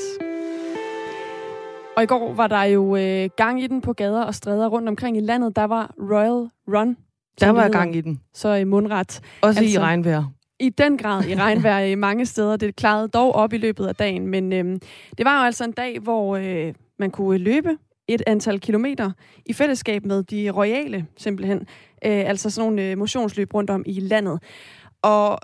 Og 1.98 2.04
i 2.04 2.06
går 2.06 2.34
var 2.34 2.48
der 2.48 2.64
jo 2.64 2.96
øh, 2.96 3.30
gang 3.38 3.64
i 3.64 3.68
den 3.68 3.82
på 3.82 3.94
gader 3.94 4.24
og 4.24 4.36
stræder 4.36 4.68
rundt 4.68 4.90
omkring 4.90 5.18
i 5.18 5.20
landet. 5.20 5.56
Der 5.56 5.64
var 5.64 5.94
Royal 6.00 6.50
Run. 6.68 6.98
Der 7.40 7.50
var 7.50 7.70
gang 7.70 7.96
i 7.96 8.02
den. 8.02 8.22
Så 8.34 8.54
i 8.54 8.64
mundret. 8.64 9.22
Også 9.42 9.60
altså, 9.60 9.80
i 9.80 9.82
regnvejr. 9.82 10.24
I 10.60 10.70
den 10.70 10.98
grad 10.98 11.24
i 11.26 11.36
regnvejr 11.36 11.80
i 11.80 11.96
mange 11.96 12.26
steder. 12.26 12.58
Det 12.58 12.76
klarede 12.76 13.08
dog 13.08 13.36
op 13.36 13.54
i 13.54 13.58
løbet 13.58 13.88
af 13.88 13.96
dagen. 13.96 14.28
Men 14.28 14.54
øh, 14.54 14.80
det 15.18 15.26
var 15.26 15.40
jo 15.40 15.46
altså 15.46 15.64
en 15.64 15.72
dag, 15.72 16.00
hvor 16.00 16.36
øh, 16.36 16.74
man 17.02 17.12
kunne 17.12 17.38
løbe 17.38 17.78
et 18.08 18.24
antal 18.28 18.60
kilometer 18.60 19.12
i 19.46 19.54
fællesskab 19.54 20.06
med 20.06 20.24
de 20.24 20.50
royale, 20.50 21.08
simpelthen. 21.18 21.60
Øh, 22.06 22.30
altså 22.30 22.50
sådan 22.50 22.70
nogle 22.70 22.84
øh, 22.92 22.98
motionsløb 22.98 23.54
rundt 23.54 23.70
om 23.70 23.84
i 23.86 24.00
landet. 24.00 24.40
Og 25.02 25.40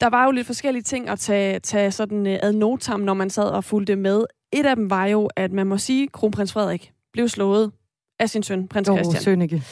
der 0.00 0.10
var 0.10 0.24
jo 0.24 0.30
lidt 0.30 0.46
forskellige 0.46 0.82
ting 0.82 1.08
at 1.08 1.18
tage, 1.18 1.58
tage 1.58 1.90
sådan 1.90 2.26
øh, 2.26 2.38
ad 2.42 2.52
notam, 2.52 3.00
når 3.00 3.14
man 3.14 3.30
sad 3.30 3.48
og 3.48 3.64
fulgte 3.64 3.96
med. 3.96 4.24
Et 4.52 4.66
af 4.66 4.76
dem 4.76 4.90
var 4.90 5.06
jo, 5.06 5.30
at 5.36 5.52
man 5.52 5.66
må 5.66 5.78
sige, 5.78 6.02
at 6.02 6.12
kronprins 6.12 6.52
Frederik 6.52 6.92
blev 7.12 7.28
slået 7.28 7.72
af 8.18 8.30
sin 8.30 8.42
søn, 8.42 8.68
prins 8.68 8.88
oh, 8.88 8.96
Christian. 8.96 9.22
Sønneke. 9.22 9.62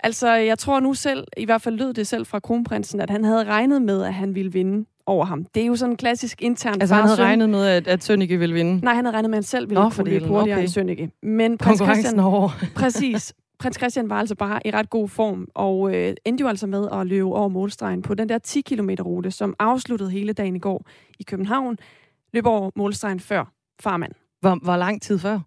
Altså, 0.00 0.34
jeg 0.34 0.58
tror 0.58 0.80
nu 0.80 0.94
selv, 0.94 1.26
i 1.36 1.44
hvert 1.44 1.62
fald 1.62 1.76
lød 1.76 1.92
det 1.92 2.06
selv 2.06 2.26
fra 2.26 2.40
kronprinsen, 2.40 3.00
at 3.00 3.10
han 3.10 3.24
havde 3.24 3.44
regnet 3.44 3.82
med, 3.82 4.02
at 4.02 4.14
han 4.14 4.34
ville 4.34 4.52
vinde 4.52 4.86
over 5.08 5.24
ham. 5.24 5.44
Det 5.54 5.62
er 5.62 5.66
jo 5.66 5.76
sådan 5.76 5.92
en 5.92 5.96
klassisk 5.96 6.42
intern 6.42 6.80
Altså 6.80 6.94
han 6.94 7.04
havde 7.04 7.22
regnet 7.22 7.50
med, 7.50 7.66
at, 7.66 7.88
at 7.88 8.04
Sønneke 8.04 8.38
ville 8.38 8.54
vinde? 8.54 8.84
Nej, 8.84 8.94
han 8.94 9.04
havde 9.04 9.14
regnet 9.16 9.30
med, 9.30 9.38
at 9.38 9.44
han 9.44 9.48
selv 9.48 9.68
ville 9.68 9.82
Nå, 9.82 9.90
kunne 9.90 10.10
løbe 10.10 10.26
hurtigere 10.26 10.56
okay. 10.56 10.62
end 10.62 10.68
Sønneke. 10.72 11.10
Men 11.22 11.58
prins 11.58 11.82
Christian, 11.82 12.20
over. 12.20 12.50
præcis. 12.76 13.34
Prins 13.58 13.76
Christian 13.76 14.10
var 14.10 14.18
altså 14.18 14.34
bare 14.34 14.60
i 14.64 14.70
ret 14.70 14.90
god 14.90 15.08
form, 15.08 15.48
og 15.54 15.94
øh, 15.94 16.14
endte 16.24 16.42
jo 16.42 16.48
altså 16.48 16.66
med 16.66 16.88
at 16.92 17.06
løbe 17.06 17.24
over 17.24 17.48
målstregen 17.48 18.02
på 18.02 18.14
den 18.14 18.28
der 18.28 18.38
10 18.38 18.60
km 18.60 18.90
rute, 19.00 19.30
som 19.30 19.54
afsluttede 19.58 20.10
hele 20.10 20.32
dagen 20.32 20.56
i 20.56 20.58
går 20.58 20.86
i 21.18 21.22
København. 21.22 21.76
Løb 22.32 22.46
over 22.46 22.70
målstregen 22.76 23.20
før 23.20 23.52
farmand. 23.80 24.12
Hvor, 24.40 24.58
hvor 24.62 24.76
lang 24.76 25.02
tid 25.02 25.18
før? 25.18 25.40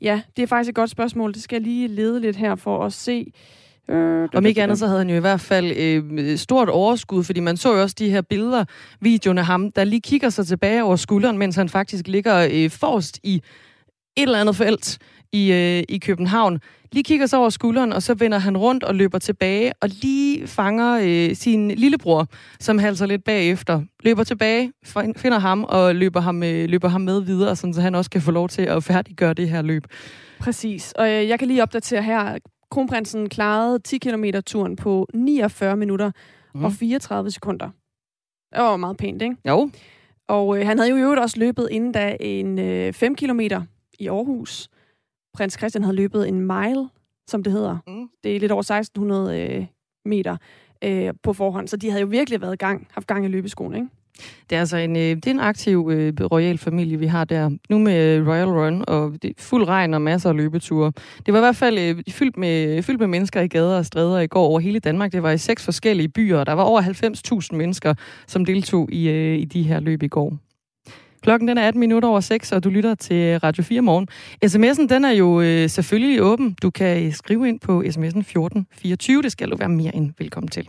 Ja, 0.00 0.22
det 0.36 0.42
er 0.42 0.46
faktisk 0.46 0.68
et 0.68 0.74
godt 0.74 0.90
spørgsmål. 0.90 1.34
Det 1.34 1.42
skal 1.42 1.56
jeg 1.56 1.62
lige 1.62 1.88
lede 1.88 2.20
lidt 2.20 2.36
her 2.36 2.54
for 2.54 2.84
at 2.84 2.92
se. 2.92 3.32
Øh, 3.90 4.28
Om 4.34 4.46
ikke 4.46 4.62
andet, 4.62 4.78
så 4.78 4.86
havde 4.86 4.98
han 4.98 5.10
jo 5.10 5.16
i 5.16 5.20
hvert 5.20 5.40
fald 5.40 5.72
øh, 5.76 6.38
stort 6.38 6.68
overskud, 6.68 7.24
fordi 7.24 7.40
man 7.40 7.56
så 7.56 7.74
jo 7.74 7.82
også 7.82 7.94
de 7.98 8.10
her 8.10 8.20
billeder, 8.20 8.64
videoen 9.00 9.38
af 9.38 9.46
ham, 9.46 9.72
der 9.72 9.84
lige 9.84 10.00
kigger 10.00 10.30
sig 10.30 10.46
tilbage 10.46 10.84
over 10.84 10.96
skulderen, 10.96 11.38
mens 11.38 11.56
han 11.56 11.68
faktisk 11.68 12.08
ligger 12.08 12.48
øh, 12.52 12.70
forrest 12.70 13.20
i 13.22 13.34
et 14.16 14.22
eller 14.22 14.38
andet 14.40 14.56
felt 14.56 14.98
i, 15.32 15.52
øh, 15.52 15.82
i 15.88 15.98
København. 15.98 16.60
Lige 16.92 17.04
kigger 17.04 17.26
sig 17.26 17.38
over 17.38 17.50
skulderen, 17.50 17.92
og 17.92 18.02
så 18.02 18.14
vender 18.14 18.38
han 18.38 18.56
rundt 18.56 18.84
og 18.84 18.94
løber 18.94 19.18
tilbage, 19.18 19.72
og 19.80 19.88
lige 20.02 20.46
fanger 20.46 21.00
øh, 21.02 21.36
sin 21.36 21.70
lillebror, 21.70 22.26
som 22.60 22.78
halser 22.78 23.06
lidt 23.06 23.24
bagefter. 23.24 23.82
Løber 24.04 24.24
tilbage, 24.24 24.72
finder 25.16 25.38
ham 25.38 25.64
og 25.64 25.94
løber 25.94 26.20
ham, 26.20 26.42
øh, 26.42 26.68
løber 26.68 26.88
ham 26.88 27.00
med 27.00 27.20
videre, 27.20 27.56
så 27.56 27.80
han 27.80 27.94
også 27.94 28.10
kan 28.10 28.20
få 28.20 28.30
lov 28.30 28.48
til 28.48 28.62
at 28.62 28.84
færdiggøre 28.84 29.34
det 29.34 29.48
her 29.48 29.62
løb. 29.62 29.84
Præcis, 30.40 30.92
og 30.92 31.10
øh, 31.10 31.28
jeg 31.28 31.38
kan 31.38 31.48
lige 31.48 31.62
opdatere 31.62 32.02
her. 32.02 32.38
Kronprinsen 32.74 33.28
klarede 33.28 33.78
10 33.78 33.98
km 33.98 34.24
turen 34.46 34.76
på 34.76 35.08
49 35.14 35.76
minutter 35.76 36.10
mm. 36.54 36.64
og 36.64 36.72
34 36.72 37.30
sekunder. 37.30 37.70
Det 38.54 38.62
var 38.62 38.76
meget 38.76 38.96
pænt, 38.96 39.22
ikke? 39.22 39.36
Jo. 39.48 39.70
Og 40.28 40.58
øh, 40.58 40.66
han 40.66 40.78
havde 40.78 40.90
jo 40.90 40.96
i 40.96 41.00
øvrigt 41.00 41.20
også 41.20 41.38
løbet 41.38 41.68
inden 41.70 41.92
da 41.92 42.16
en 42.20 42.58
øh, 42.58 42.92
5 42.92 43.14
km 43.16 43.40
i 43.98 44.08
Aarhus. 44.08 44.68
Prins 45.34 45.54
Christian 45.58 45.84
havde 45.84 45.96
løbet 45.96 46.28
en 46.28 46.40
mile, 46.40 46.88
som 47.26 47.42
det 47.42 47.52
hedder. 47.52 47.78
Mm. 47.86 48.08
Det 48.24 48.36
er 48.36 48.40
lidt 48.40 48.52
over 48.52 48.60
1600 48.60 49.40
øh, 49.40 49.66
meter 50.04 50.36
øh, 50.84 51.14
på 51.22 51.32
forhånd, 51.32 51.68
så 51.68 51.76
de 51.76 51.90
havde 51.90 52.00
jo 52.00 52.06
virkelig 52.06 52.40
været 52.40 52.58
gang, 52.58 52.88
haft 52.90 53.06
gang 53.06 53.24
i 53.24 53.28
løbeskoen, 53.28 53.74
ikke? 53.74 53.88
Det 54.50 54.56
er 54.56 54.60
altså 54.60 54.76
en, 54.76 54.96
øh, 54.96 55.02
det 55.02 55.26
er 55.26 55.30
en 55.30 55.40
aktiv 55.40 55.90
øh, 55.92 56.12
royal 56.32 56.58
familie, 56.58 56.98
vi 56.98 57.06
har 57.06 57.24
der. 57.24 57.50
Nu 57.70 57.78
med 57.78 58.18
øh, 58.18 58.28
Royal 58.28 58.48
Run, 58.48 58.84
og 58.88 59.12
det 59.22 59.32
fuld 59.38 59.68
regn 59.68 59.94
og 59.94 60.02
masser 60.02 60.28
af 60.28 60.36
løbeture. 60.36 60.92
Det 61.26 61.34
var 61.34 61.40
i 61.40 61.42
hvert 61.42 61.56
fald 61.56 61.78
øh, 61.78 62.02
fyldt, 62.10 62.36
med, 62.36 62.82
fyldt 62.82 63.00
med 63.00 63.08
mennesker 63.08 63.40
i 63.40 63.48
gader 63.48 63.78
og 63.78 63.86
stræder 63.86 64.20
i 64.20 64.26
går 64.26 64.46
over 64.46 64.60
hele 64.60 64.78
Danmark. 64.78 65.12
Det 65.12 65.22
var 65.22 65.30
i 65.30 65.38
seks 65.38 65.64
forskellige 65.64 66.08
byer, 66.08 66.38
og 66.38 66.46
der 66.46 66.52
var 66.52 66.62
over 66.62 66.82
90.000 66.82 67.56
mennesker, 67.56 67.94
som 68.26 68.44
deltog 68.44 68.92
i, 68.92 69.08
øh, 69.08 69.38
i 69.38 69.44
de 69.44 69.62
her 69.62 69.80
løb 69.80 70.02
i 70.02 70.08
går. 70.08 70.38
Klokken 71.22 71.48
den 71.48 71.58
er 71.58 71.68
18 71.68 71.80
minutter 71.80 72.08
over 72.08 72.20
6, 72.20 72.52
og 72.52 72.64
du 72.64 72.70
lytter 72.70 72.94
til 72.94 73.38
Radio 73.38 73.62
4 73.62 73.80
morgen. 73.80 74.08
SMS'en 74.44 74.94
den 74.94 75.04
er 75.04 75.10
jo 75.10 75.40
øh, 75.40 75.70
selvfølgelig 75.70 76.22
åben. 76.22 76.56
Du 76.62 76.70
kan 76.70 77.06
øh, 77.06 77.12
skrive 77.12 77.48
ind 77.48 77.60
på 77.60 77.80
sms'en 77.80 78.18
1424. 78.18 79.22
Det 79.22 79.32
skal 79.32 79.50
du 79.50 79.56
være 79.56 79.68
mere 79.68 79.96
end 79.96 80.12
velkommen 80.18 80.48
til. 80.48 80.68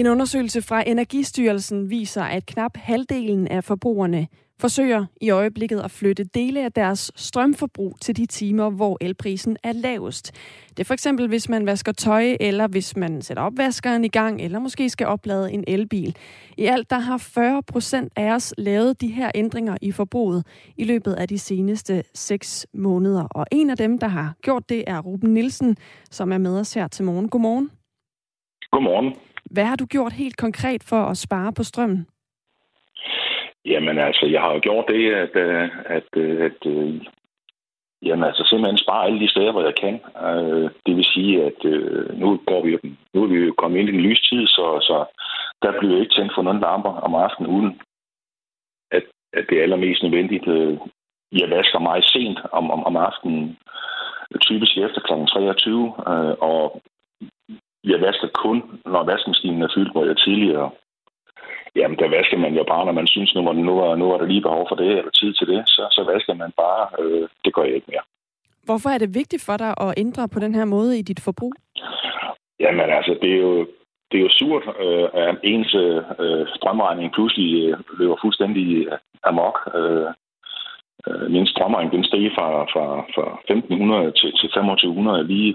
En 0.00 0.06
undersøgelse 0.06 0.62
fra 0.62 0.82
Energistyrelsen 0.86 1.90
viser, 1.90 2.22
at 2.22 2.46
knap 2.46 2.76
halvdelen 2.76 3.48
af 3.48 3.64
forbrugerne 3.64 4.26
forsøger 4.60 5.06
i 5.20 5.30
øjeblikket 5.30 5.80
at 5.80 5.90
flytte 5.90 6.24
dele 6.24 6.64
af 6.64 6.72
deres 6.72 7.12
strømforbrug 7.16 7.96
til 8.00 8.16
de 8.16 8.26
timer, 8.26 8.70
hvor 8.70 8.98
elprisen 9.00 9.56
er 9.62 9.72
lavest. 9.72 10.32
Det 10.70 10.80
er 10.80 10.84
for 10.84 10.94
eksempel, 10.94 11.28
hvis 11.28 11.48
man 11.48 11.66
vasker 11.66 11.92
tøj, 11.92 12.36
eller 12.40 12.68
hvis 12.68 12.96
man 12.96 13.22
sætter 13.22 13.42
opvaskeren 13.42 14.04
i 14.04 14.08
gang, 14.08 14.40
eller 14.40 14.58
måske 14.58 14.88
skal 14.90 15.06
oplade 15.06 15.52
en 15.52 15.64
elbil. 15.66 16.16
I 16.58 16.64
alt 16.64 16.90
der 16.90 16.98
har 16.98 17.18
40 17.18 17.62
procent 17.62 18.12
af 18.16 18.34
os 18.34 18.54
lavet 18.58 19.00
de 19.00 19.08
her 19.08 19.30
ændringer 19.34 19.76
i 19.82 19.92
forbruget 19.92 20.46
i 20.76 20.84
løbet 20.84 21.12
af 21.12 21.28
de 21.28 21.38
seneste 21.38 22.02
6 22.14 22.66
måneder. 22.74 23.24
Og 23.24 23.46
en 23.52 23.70
af 23.70 23.76
dem, 23.76 23.98
der 23.98 24.08
har 24.08 24.34
gjort 24.42 24.68
det, 24.68 24.84
er 24.86 25.00
Ruben 25.00 25.34
Nielsen, 25.34 25.76
som 26.10 26.32
er 26.32 26.38
med 26.38 26.60
os 26.60 26.74
her 26.74 26.88
til 26.88 27.04
morgen. 27.04 27.28
Godmorgen. 27.28 27.70
Godmorgen. 28.72 29.29
Hvad 29.44 29.64
har 29.64 29.76
du 29.76 29.86
gjort 29.86 30.12
helt 30.12 30.36
konkret 30.36 30.82
for 30.82 31.02
at 31.02 31.16
spare 31.16 31.52
på 31.52 31.62
strømmen? 31.62 32.06
Jamen 33.64 33.98
altså, 33.98 34.26
jeg 34.26 34.40
har 34.40 34.52
jo 34.52 34.60
gjort 34.62 34.84
det, 34.88 35.12
at, 35.14 35.36
øh, 35.36 35.68
at, 35.86 36.08
øh, 36.16 36.44
at, 36.44 36.66
at 36.66 37.02
jamen, 38.02 38.24
altså, 38.24 38.44
simpelthen 38.44 38.78
spare 38.78 39.06
alle 39.06 39.20
de 39.20 39.30
steder, 39.30 39.52
hvor 39.52 39.64
jeg 39.64 39.74
kan. 39.74 40.00
Det 40.86 40.96
vil 40.96 41.04
sige, 41.04 41.44
at 41.44 41.64
nu, 42.18 42.40
går 42.46 42.64
vi, 42.64 42.96
nu 43.14 43.22
er 43.22 43.28
vi 43.28 43.36
jo 43.38 43.54
kommet 43.58 43.78
ind 43.78 43.88
i 43.88 43.92
en 43.92 44.00
lystid, 44.00 44.46
så, 44.46 44.78
så 44.88 45.04
der 45.62 45.78
bliver 45.78 46.00
ikke 46.00 46.14
tændt 46.14 46.32
for 46.34 46.42
nogen 46.42 46.60
lamper 46.60 46.90
om 46.90 47.14
aftenen, 47.14 47.50
uden 47.56 47.80
at, 48.90 49.02
at 49.32 49.44
det 49.48 49.58
er 49.58 49.62
allermest 49.62 50.02
nødvendigt. 50.02 50.46
Jeg 51.32 51.50
vasker 51.50 51.78
meget 51.78 52.04
sent 52.04 52.38
om, 52.52 52.70
om, 52.70 52.84
om 52.84 52.96
aftenen, 52.96 53.58
typisk 54.40 54.76
efter 54.76 55.00
kl. 55.00 55.12
23, 55.32 55.94
og 56.50 56.82
jeg 57.84 58.00
vasker 58.00 58.28
kun, 58.34 58.80
når 58.84 59.04
vaskemaskinen 59.04 59.62
er 59.62 59.74
fyldt, 59.74 59.92
hvor 59.92 60.04
jeg 60.04 60.16
tidligere 60.16 60.70
Jamen, 61.76 61.98
der 61.98 62.08
vasker 62.16 62.38
man 62.38 62.54
jo 62.54 62.64
bare, 62.72 62.86
når 62.86 62.92
man 62.92 63.06
synes, 63.06 63.34
nu 63.34 63.44
var, 63.44 63.52
nu 63.52 63.74
var, 63.80 63.96
nu 63.96 64.10
var 64.10 64.18
der 64.18 64.26
lige 64.26 64.42
behov 64.42 64.66
for 64.68 64.76
det, 64.76 64.90
eller 64.98 65.10
tid 65.10 65.34
til 65.34 65.46
det, 65.46 65.62
så, 65.66 65.82
så 65.90 66.02
vasker 66.12 66.34
man 66.34 66.52
bare. 66.56 66.84
Øh, 66.98 67.28
det 67.44 67.54
gør 67.54 67.62
jeg 67.62 67.74
ikke 67.74 67.90
mere. 67.90 68.04
Hvorfor 68.64 68.88
er 68.90 68.98
det 68.98 69.14
vigtigt 69.14 69.44
for 69.46 69.56
dig 69.56 69.74
at 69.80 69.94
ændre 69.96 70.28
på 70.28 70.38
den 70.40 70.54
her 70.54 70.64
måde 70.64 70.98
i 70.98 71.02
dit 71.02 71.20
forbrug? 71.20 71.52
Jamen 72.60 72.90
altså, 72.98 73.18
det 73.22 73.30
er 73.32 73.40
jo, 73.48 73.66
det 74.10 74.18
er 74.18 74.22
jo 74.22 74.28
surt, 74.38 74.64
øh, 74.84 75.08
at 75.14 75.38
ens 75.42 75.74
øh, 75.74 76.46
strømregning 76.56 77.12
pludselig 77.12 77.50
øh, 77.68 77.78
løber 77.98 78.16
fuldstændig 78.22 78.86
amok. 79.22 79.56
Øh, 79.74 80.08
øh, 81.06 81.30
min 81.30 81.46
strømregning 81.46 81.92
den 81.92 82.04
steg 82.04 82.32
fra, 82.36 82.48
fra, 82.72 82.86
fra 83.14 83.26
1500 83.48 84.12
til, 84.12 84.30
til 84.38 84.48
2500 84.48 85.26
lige 85.26 85.54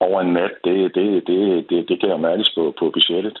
over 0.00 0.20
en 0.20 0.32
nat. 0.32 0.50
Det, 0.64 0.94
det, 0.94 1.26
det, 1.26 1.70
det, 1.70 1.88
det 1.88 2.00
kan 2.00 2.08
jeg 2.08 2.20
mærkes 2.20 2.54
på, 2.54 2.74
på 2.78 2.90
budgettet. 2.90 3.40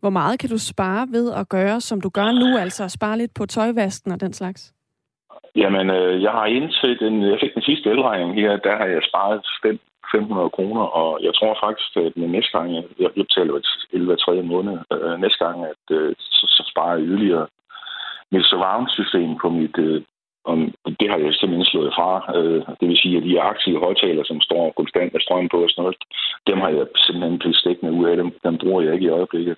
Hvor 0.00 0.10
meget 0.10 0.40
kan 0.40 0.50
du 0.50 0.58
spare 0.58 1.06
ved 1.10 1.32
at 1.32 1.48
gøre, 1.48 1.80
som 1.80 2.00
du 2.00 2.08
gør 2.08 2.30
nu, 2.32 2.58
altså 2.58 2.88
spare 2.88 3.18
lidt 3.18 3.34
på 3.34 3.46
tøjvasken 3.46 4.12
og 4.12 4.20
den 4.20 4.32
slags? 4.32 4.74
Jamen, 5.56 5.90
øh, 5.90 6.22
jeg 6.22 6.30
har 6.30 6.46
indtil 6.46 6.98
den, 7.00 7.22
jeg 7.22 7.38
fik 7.42 7.54
den 7.54 7.62
sidste 7.62 7.90
elregning 7.90 8.34
her, 8.34 8.56
der 8.56 8.76
har 8.76 8.86
jeg 8.86 9.02
sparet 9.08 9.40
500 10.12 10.50
kroner, 10.50 10.82
og 11.00 11.18
jeg 11.22 11.34
tror 11.34 11.58
faktisk, 11.64 11.96
at 11.96 12.16
næste 12.16 12.58
gang, 12.58 12.74
jeg, 12.74 12.84
jeg 12.98 13.10
betaler 13.14 13.60
11 13.92 14.16
3 14.16 14.42
måned, 14.42 14.78
øh, 14.92 15.20
næste 15.20 15.44
gang, 15.44 15.64
at 15.64 15.84
øh, 15.90 16.14
så, 16.18 16.44
så 16.56 16.62
sparer 16.70 16.96
jeg 16.96 17.06
yderligere. 17.06 17.46
Mit 18.32 18.44
surround-system 18.44 19.38
på 19.42 19.48
mit, 19.48 19.78
øh, 19.78 20.02
og 20.50 20.90
det 21.00 21.06
har 21.10 21.18
jeg 21.18 21.34
simpelthen 21.34 21.70
slået 21.72 21.92
fra. 21.98 22.10
Øh, 22.38 22.60
det 22.80 22.86
vil 22.88 23.02
sige, 23.02 23.16
at 23.16 23.26
de 23.28 23.40
aktive 23.40 23.78
højtaler, 23.86 24.24
som 24.24 24.40
står 24.40 24.72
konstant 24.76 25.12
med 25.12 25.20
strøm 25.20 25.48
på 25.48 25.58
og 25.62 25.70
sådan 25.70 25.82
noget, 25.82 25.96
dem 26.46 26.58
har 26.64 26.70
jeg 26.78 26.86
simpelthen 26.96 27.38
blivet 27.38 27.56
stikkende 27.56 27.92
ud 27.98 28.04
af. 28.10 28.16
Dem, 28.16 28.30
dem 28.46 28.58
bruger 28.58 28.82
jeg 28.82 28.94
ikke 28.94 29.06
i 29.06 29.16
øjeblikket. 29.18 29.56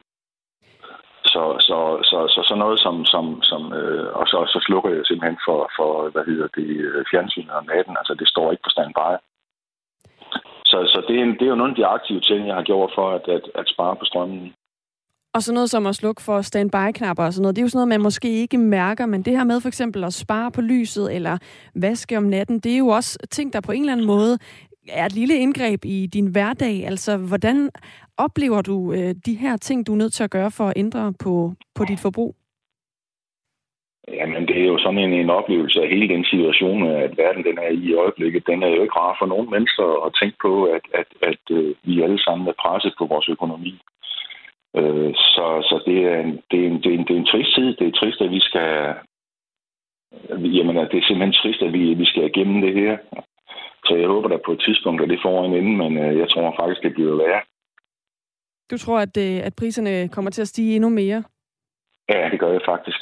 Så, 1.33 1.45
så, 1.69 1.79
så, 2.11 2.19
så, 2.35 2.41
så 2.49 2.55
noget 2.55 2.79
som, 2.81 3.05
som, 3.05 3.25
som 3.43 3.63
øh, 3.73 4.09
og 4.21 4.27
så, 4.33 4.39
så 4.53 4.59
slukker 4.67 4.91
jeg 4.91 5.07
simpelthen 5.07 5.39
for, 5.47 5.71
for 5.77 5.91
hvad 6.13 6.25
hedder 6.31 6.49
det, 6.57 6.69
øh, 6.87 7.05
fjernsynet 7.11 7.55
om 7.61 7.67
natten. 7.73 7.97
Altså, 8.01 8.15
det 8.21 8.29
står 8.29 8.51
ikke 8.51 8.67
på 8.67 8.75
standby. 8.77 9.11
Så, 10.71 10.79
så 10.93 10.99
det, 11.09 11.17
er, 11.21 11.25
det 11.39 11.43
er 11.43 11.55
jo 11.55 11.61
nogle 11.61 11.73
af 11.75 11.77
de 11.77 11.87
aktive 11.87 12.21
ting, 12.21 12.47
jeg 12.47 12.55
har 12.55 12.63
gjort 12.71 12.91
for 12.95 13.07
at, 13.11 13.29
at, 13.37 13.45
at 13.55 13.69
spare 13.69 13.97
på 13.97 14.05
strømmen. 14.05 14.55
Og 15.35 15.43
sådan 15.43 15.55
noget 15.55 15.71
som 15.71 15.87
at 15.87 15.95
slukke 15.95 16.23
for 16.23 16.41
standby-knapper 16.41 17.25
og 17.25 17.33
sådan 17.33 17.43
noget, 17.43 17.57
det 17.57 17.63
er 17.63 17.65
jo 17.65 17.69
sådan 17.69 17.79
noget, 17.79 17.89
man 17.89 18.03
måske 18.03 18.29
ikke 18.29 18.59
mærker, 18.59 19.07
men 19.07 19.23
det 19.23 19.37
her 19.37 19.45
med 19.45 19.61
for 19.61 19.69
eksempel 19.69 20.05
at 20.05 20.13
spare 20.13 20.51
på 20.51 20.61
lyset 20.61 21.15
eller 21.15 21.39
vaske 21.75 22.17
om 22.17 22.23
natten, 22.23 22.61
det 22.61 22.73
er 22.73 22.79
jo 22.79 22.89
også 22.89 23.19
ting, 23.31 23.53
der 23.53 23.61
på 23.61 23.73
en 23.73 23.81
eller 23.83 23.93
anden 23.93 24.07
måde 24.07 24.39
er 24.89 25.07
et 25.07 25.15
lille 25.15 25.35
indgreb 25.35 25.85
i 25.85 26.07
din 26.07 26.27
hverdag. 26.27 26.87
Altså, 26.87 27.17
hvordan 27.17 27.71
oplever 28.17 28.63
du 28.63 28.93
øh, 28.93 29.15
de 29.27 29.35
her 29.35 29.57
ting, 29.57 29.87
du 29.87 29.93
er 29.93 29.97
nødt 29.97 30.13
til 30.13 30.25
at 30.25 30.31
gøre 30.31 30.51
for 30.51 30.65
at 30.69 30.73
ændre 30.77 31.13
på, 31.25 31.53
på 31.75 31.85
dit 31.85 32.01
forbrug? 32.01 32.35
Jamen, 34.09 34.43
det 34.49 34.57
er 34.63 34.67
jo 34.67 34.79
sådan 34.79 34.99
en, 34.99 35.13
en 35.13 35.31
oplevelse 35.31 35.83
af 35.83 35.89
hele 35.89 36.09
den 36.15 36.25
situation, 36.25 36.87
at 36.87 37.17
verden 37.17 37.45
den 37.45 37.59
er 37.59 37.71
i 37.71 37.95
øjeblikket. 37.95 38.47
Den 38.47 38.63
er 38.63 38.69
jo 38.69 38.83
ikke 38.83 38.99
rar 39.03 39.17
for 39.21 39.27
nogen 39.27 39.51
mennesker 39.51 40.07
at 40.07 40.15
tænke 40.21 40.37
på, 40.43 40.65
at, 40.65 40.85
at, 41.01 41.09
at, 41.29 41.39
at 41.51 41.75
vi 41.85 42.03
alle 42.03 42.21
sammen 42.25 42.49
er 42.49 42.61
presset 42.63 42.95
på 42.99 43.05
vores 43.07 43.29
økonomi. 43.29 43.81
Øh, 44.77 45.15
så 45.15 45.45
så 45.69 45.83
det, 45.87 45.99
er 46.05 46.21
en, 46.21 46.33
det, 46.51 46.59
er 46.63 46.67
en, 46.71 46.83
det, 46.83 46.91
er 46.95 46.99
en, 46.99 47.05
det 47.07 47.15
er 47.17 47.21
en 47.21 47.31
trist 47.33 47.55
tid. 47.55 47.77
Det 47.77 47.87
er 47.87 47.99
trist, 48.01 48.21
at 48.21 48.31
vi 48.31 48.41
skal... 48.41 48.95
Jamen, 50.57 50.77
det 50.77 50.99
er 50.99 51.07
simpelthen 51.07 51.33
trist, 51.33 51.63
at 51.63 51.73
vi, 51.73 51.95
vi 51.95 52.05
skal 52.05 52.25
igennem 52.25 52.61
det 52.61 52.75
her. 52.75 52.99
Så 53.87 53.95
jeg 53.95 54.09
håber, 54.09 54.29
at 54.35 54.43
på 54.47 54.53
et 54.53 54.63
tidspunkt, 54.67 55.03
at 55.03 55.09
det 55.09 55.21
får 55.23 55.45
en 55.45 55.55
ende, 55.55 55.77
men 55.77 55.99
øh, 56.05 56.19
jeg 56.19 56.29
tror 56.31 56.55
faktisk, 56.61 56.83
det 56.83 56.95
bliver 56.95 57.17
værre. 57.17 57.43
Du 58.71 58.79
tror, 58.79 58.99
at, 58.99 59.17
øh, 59.17 59.47
at 59.47 59.55
priserne 59.59 60.09
kommer 60.09 60.31
til 60.31 60.43
at 60.43 60.49
stige 60.49 60.75
endnu 60.77 60.89
mere? 60.89 61.23
Ja, 62.09 62.29
det 62.31 62.41
gør 62.41 62.53
jeg 62.53 62.61
faktisk. 62.65 63.01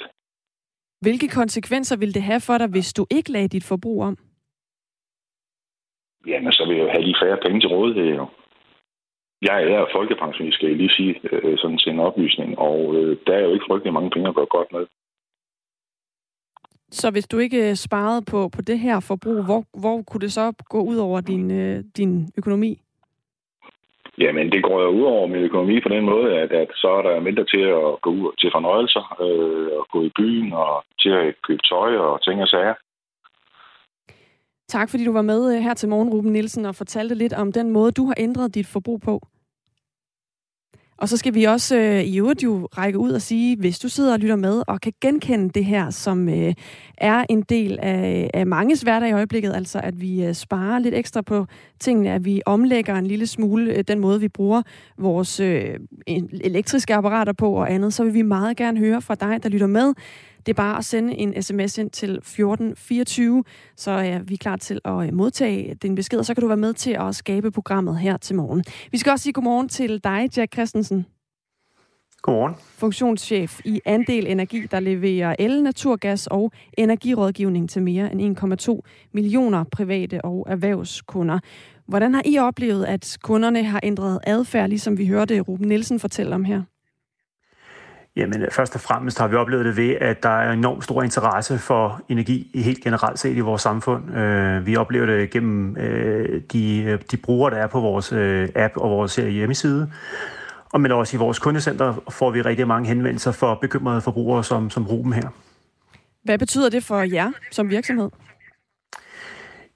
Hvilke 1.01 1.29
konsekvenser 1.29 1.97
vil 1.97 2.15
det 2.15 2.23
have 2.23 2.41
for 2.41 2.59
dig, 2.59 2.69
hvis 2.69 2.93
du 2.93 3.07
ikke 3.11 3.33
lagde 3.33 3.49
dit 3.49 3.65
forbrug 3.65 4.03
om? 4.03 4.17
Jamen, 6.27 6.53
så 6.53 6.65
vil 6.69 6.77
jeg 6.77 6.85
jo 6.85 6.91
have 6.91 7.03
lige 7.03 7.21
færre 7.23 7.39
penge 7.43 7.61
til 7.61 7.69
rådighed, 7.69 8.07
jo. 8.17 8.27
Jeg 9.43 9.63
er 9.63 9.87
folkepensionist, 9.97 10.55
skal 10.55 10.69
jeg 10.69 10.77
lige 10.77 10.97
sige, 10.97 11.21
øh, 11.33 11.59
sådan 11.59 11.79
til 11.79 11.93
en 11.93 12.01
oplysning, 12.01 12.59
og 12.59 12.95
øh, 12.97 13.17
der 13.27 13.35
er 13.35 13.41
jo 13.41 13.53
ikke 13.53 13.69
frygtelig 13.69 13.93
mange 13.93 14.11
penge 14.11 14.29
at 14.29 14.35
gøre 14.35 14.47
godt 14.57 14.73
med. 14.73 14.87
Så 16.91 17.11
hvis 17.11 17.29
du 17.29 17.39
ikke 17.39 17.71
øh, 17.71 17.75
sparede 17.75 18.23
på, 18.31 18.49
på 18.49 18.63
det 18.63 18.79
her 18.79 19.01
forbrug, 19.01 19.45
hvor, 19.45 19.65
hvor 19.81 20.03
kunne 20.03 20.21
det 20.21 20.33
så 20.33 20.53
gå 20.69 20.81
ud 20.81 20.97
over 20.97 21.21
din, 21.21 21.49
din 21.99 22.29
økonomi? 22.39 22.79
Jamen, 24.21 24.53
det 24.53 24.63
går 24.63 24.83
jo 24.83 24.89
ud 24.89 25.03
over 25.03 25.27
min 25.27 25.43
økonomi 25.49 25.81
på 25.81 25.89
den 25.89 26.05
måde, 26.05 26.39
at, 26.43 26.53
at 26.53 26.69
så 26.75 26.89
er 26.89 27.03
der 27.03 27.21
mindre 27.21 27.45
til 27.45 27.61
at 27.61 28.01
gå 28.01 28.11
ud 28.11 28.33
til 28.41 28.51
fornøjelser, 28.55 29.05
øh, 29.25 29.79
og 29.79 29.87
gå 29.93 30.03
i 30.03 30.11
byen, 30.19 30.53
og 30.53 30.85
til 31.01 31.11
at 31.11 31.35
købe 31.47 31.63
tøj 31.71 31.97
og 31.97 32.23
ting 32.23 32.43
og 32.43 32.49
sager. 32.49 32.75
Tak 34.69 34.91
fordi 34.91 35.05
du 35.05 35.13
var 35.13 35.23
med 35.23 35.55
øh, 35.55 35.63
her 35.63 35.75
til 35.75 35.89
morgen, 35.89 36.09
Ruben 36.09 36.33
Nielsen, 36.33 36.65
og 36.65 36.75
fortalte 36.75 37.15
lidt 37.15 37.33
om 37.33 37.53
den 37.53 37.71
måde, 37.71 37.93
du 37.93 38.07
har 38.07 38.15
ændret 38.19 38.55
dit 38.55 38.67
forbrug 38.67 39.01
på. 39.01 39.29
Og 40.99 41.09
så 41.09 41.17
skal 41.17 41.35
vi 41.35 41.45
også 41.45 41.77
øh, 41.77 42.01
i 42.05 42.19
øvrigt 42.19 42.43
jo 42.43 42.69
række 42.79 42.99
ud 42.99 43.11
og 43.11 43.23
sige, 43.23 43.57
hvis 43.57 43.79
du 43.79 43.89
sidder 43.89 44.13
og 44.13 44.19
lytter 44.19 44.37
med 44.37 44.63
og 44.67 44.81
kan 44.81 44.93
genkende 45.01 45.51
det 45.51 45.65
her, 45.65 45.91
som 45.91 46.29
øh, 46.29 46.55
er 46.99 47.25
en 47.29 47.43
del 47.43 47.79
af, 47.83 48.31
af 48.35 48.47
manges 48.47 48.83
hverdag 48.83 49.09
i 49.09 49.13
øjeblikket, 49.13 49.53
altså 49.55 49.81
at 49.83 50.01
vi 50.01 50.25
øh, 50.25 50.35
sparer 50.35 50.79
lidt 50.79 50.95
ekstra 50.95 51.23
på 51.23 51.47
tingene, 51.81 52.13
at 52.13 52.25
vi 52.25 52.43
omlægger 52.47 52.95
en 52.95 53.07
lille 53.07 53.27
smule 53.27 53.73
øh, 53.73 53.85
den 53.89 53.99
måde, 53.99 54.21
vi 54.21 54.29
bruger 54.29 54.63
vores 54.99 55.41
øh, 55.41 55.75
elektriske 56.41 56.95
apparater 56.95 57.33
på 57.33 57.53
og 57.53 57.73
andet, 57.73 57.95
så 57.95 58.05
vil 58.05 58.15
vi 58.15 58.23
meget 58.23 58.57
gerne 58.57 58.79
høre 58.79 59.03
fra 59.03 59.15
dig, 59.15 59.43
der 59.43 59.49
lytter 59.49 59.67
med. 59.67 59.95
Det 60.47 60.53
er 60.53 60.55
bare 60.55 60.79
at 60.79 60.85
sende 60.85 61.15
en 61.15 61.43
sms 61.43 61.79
ind 61.79 61.91
til 61.91 62.11
1424, 62.11 63.45
så 63.77 63.91
er 63.91 64.19
vi 64.19 64.37
klar 64.37 64.57
til 64.57 64.81
at 64.85 65.07
øh, 65.07 65.15
modtage 65.15 65.75
din 65.75 65.95
besked, 65.95 66.19
og 66.19 66.27
så 66.27 66.35
kan 66.35 66.41
du 66.41 66.49
være 66.49 66.57
med 66.57 66.75
til 66.75 66.97
at 67.01 67.15
skabe 67.15 67.51
programmet 67.51 67.99
her 67.99 68.17
til 68.17 68.37
morgen. 68.37 68.65
Vi 68.93 68.99
skal 68.99 69.13
også 69.13 69.23
sige 69.23 69.33
godmorgen 69.33 69.69
til 69.69 70.05
dig, 70.05 70.29
Jack 70.37 70.53
Christensen. 70.53 71.07
Godmorgen. 72.23 72.55
Funktionschef 72.79 73.61
i 73.65 73.81
Andel 73.85 74.27
Energi, 74.27 74.67
der 74.71 74.81
leverer 74.81 75.37
el, 75.39 75.63
naturgas 75.63 76.27
og 76.27 76.53
energirådgivning 76.79 77.71
til 77.71 77.83
mere 77.83 78.13
end 78.13 78.39
1,2 78.39 78.81
millioner 79.13 79.65
private 79.65 80.25
og 80.25 80.47
erhvervskunder. 80.49 81.39
Hvordan 81.87 82.15
har 82.15 82.23
I 82.25 82.39
oplevet, 82.39 82.85
at 82.85 83.19
kunderne 83.23 83.65
har 83.65 83.81
ændret 83.83 84.19
adfærd, 84.23 84.69
ligesom 84.69 84.99
vi 84.99 85.07
hørte 85.07 85.41
Ruben 85.41 85.69
Nielsen 85.69 86.01
fortælle 86.01 86.35
om 86.35 86.45
her? 86.45 86.63
Jamen, 88.19 88.47
først 88.51 88.75
og 88.75 88.81
fremmest 88.81 89.19
har 89.19 89.29
vi 89.29 89.37
oplevet 89.37 89.65
det 89.65 89.77
ved, 89.77 89.95
at 90.01 90.23
der 90.23 90.29
er 90.29 90.53
enormt 90.53 90.85
stor 90.85 91.03
interesse 91.03 91.59
for 91.59 92.01
energi 92.09 92.51
i 92.55 92.63
helt 92.63 92.85
generelt 92.85 93.19
set 93.19 93.37
i 93.37 93.41
vores 93.41 93.63
samfund. 93.63 94.17
Øh, 94.17 94.67
vi 94.67 94.77
oplever 94.77 95.07
det 95.07 95.31
gennem 95.31 95.77
øh, 95.77 96.41
de, 96.53 96.99
de 97.11 97.17
brugere, 97.17 97.55
der 97.55 97.57
er 97.57 97.67
på 97.67 97.81
vores 97.81 98.13
øh, 98.13 98.49
app 98.55 98.77
og 98.77 98.91
vores 98.91 99.17
hjemmeside. 99.17 99.91
Og 100.73 100.81
men 100.81 100.93
også 100.93 101.17
i 101.17 101.19
vores 101.19 101.39
kundecenter 101.39 101.95
får 102.11 102.31
vi 102.31 102.43
rigtig 102.43 102.67
mange 102.67 102.89
henvendelser 102.89 103.33
for 103.33 103.55
bekymrede 103.55 104.01
forbrugere 104.01 104.45
som, 104.45 104.71
som 104.71 104.87
Ruben 104.87 105.13
her. 105.13 105.29
Hvad 106.25 106.39
betyder 106.39 106.69
det 106.71 106.85
for 106.85 107.01
jer 107.01 107.33
som 107.51 107.71
virksomhed? 107.71 108.11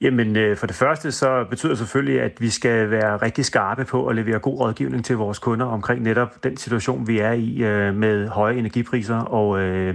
Jamen, 0.03 0.37
øh, 0.37 0.57
for 0.57 0.67
det 0.67 0.77
første 0.77 1.13
så 1.13 1.45
betyder 1.51 1.73
det 1.73 1.79
selvfølgelig, 1.79 2.21
at 2.21 2.41
vi 2.41 2.51
skal 2.51 2.91
være 2.91 3.17
rigtig 3.17 3.45
skarpe 3.45 3.85
på 3.85 4.07
at 4.07 4.17
levere 4.17 4.39
god 4.39 4.61
rådgivning 4.61 5.05
til 5.05 5.17
vores 5.17 5.39
kunder 5.39 5.67
omkring 5.67 6.03
netop 6.03 6.45
den 6.45 6.57
situation, 6.57 7.07
vi 7.07 7.19
er 7.19 7.33
i 7.33 7.63
øh, 7.63 7.95
med 7.95 8.29
høje 8.29 8.59
energipriser 8.59 9.17
og, 9.19 9.61
øh, 9.61 9.95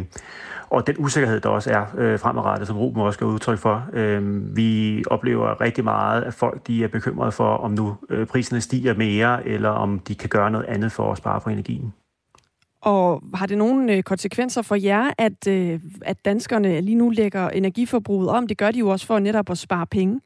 og 0.69 0.87
den 0.87 0.95
usikkerhed, 0.99 1.39
der 1.39 1.49
også 1.49 1.71
er 1.71 1.85
øh, 1.97 2.19
fremadrettet, 2.19 2.67
som 2.67 2.77
Ruben 2.77 3.01
også 3.01 3.17
skal 3.17 3.27
udtryk 3.27 3.59
for. 3.59 3.85
Øh, 3.93 4.55
vi 4.55 5.03
oplever 5.07 5.61
rigtig 5.61 5.83
meget, 5.83 6.23
at 6.23 6.33
folk 6.33 6.67
de 6.67 6.83
er 6.83 6.87
bekymrede 6.87 7.31
for, 7.31 7.57
om 7.57 7.71
nu 7.71 7.97
øh, 8.09 8.27
priserne 8.27 8.61
stiger 8.61 8.93
mere, 8.93 9.47
eller 9.47 9.69
om 9.69 9.99
de 9.99 10.15
kan 10.15 10.29
gøre 10.29 10.51
noget 10.51 10.65
andet 10.65 10.91
for 10.91 11.11
at 11.11 11.17
spare 11.17 11.41
på 11.41 11.49
energien. 11.49 11.93
Og 12.81 13.23
har 13.33 13.45
det 13.45 13.57
nogle 13.57 13.93
øh, 13.93 14.03
konsekvenser 14.03 14.61
for 14.61 14.75
jer, 14.75 15.11
at, 15.17 15.47
øh, 15.47 15.79
at 16.01 16.25
danskerne 16.25 16.81
lige 16.81 16.95
nu 16.95 17.09
lægger 17.09 17.49
energiforbruget 17.49 18.29
om? 18.29 18.47
Det 18.47 18.57
gør 18.57 18.71
de 18.71 18.79
jo 18.79 18.89
også 18.89 19.05
for 19.05 19.19
netop 19.19 19.49
at 19.49 19.57
spare 19.57 19.87
penge. 19.87 20.21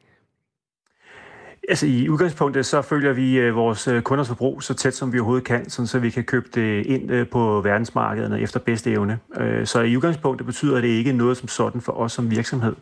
Altså 1.69 1.85
i 1.87 2.09
udgangspunktet 2.09 2.65
så 2.65 2.81
følger 2.81 3.13
vi 3.13 3.39
øh, 3.39 3.55
vores 3.55 3.89
kunders 4.03 4.27
forbrug 4.27 4.63
så 4.63 4.73
tæt 4.73 4.95
som 4.95 5.13
vi 5.13 5.19
overhovedet 5.19 5.47
kan, 5.47 5.69
sådan 5.69 5.87
så 5.87 5.99
vi 5.99 6.09
kan 6.09 6.23
købe 6.23 6.49
det 6.55 6.85
ind 6.85 7.25
på 7.25 7.61
verdensmarkederne 7.61 8.41
efter 8.41 8.59
bedste 8.59 8.91
evne. 8.91 9.19
Så 9.65 9.81
i 9.81 9.97
udgangspunktet 9.97 10.45
betyder 10.45 10.81
det 10.81 10.87
ikke 10.87 11.13
noget 11.13 11.37
som 11.37 11.47
sådan 11.47 11.81
for 11.81 11.91
os 11.91 12.11
som 12.11 12.31
virksomhed, 12.31 12.75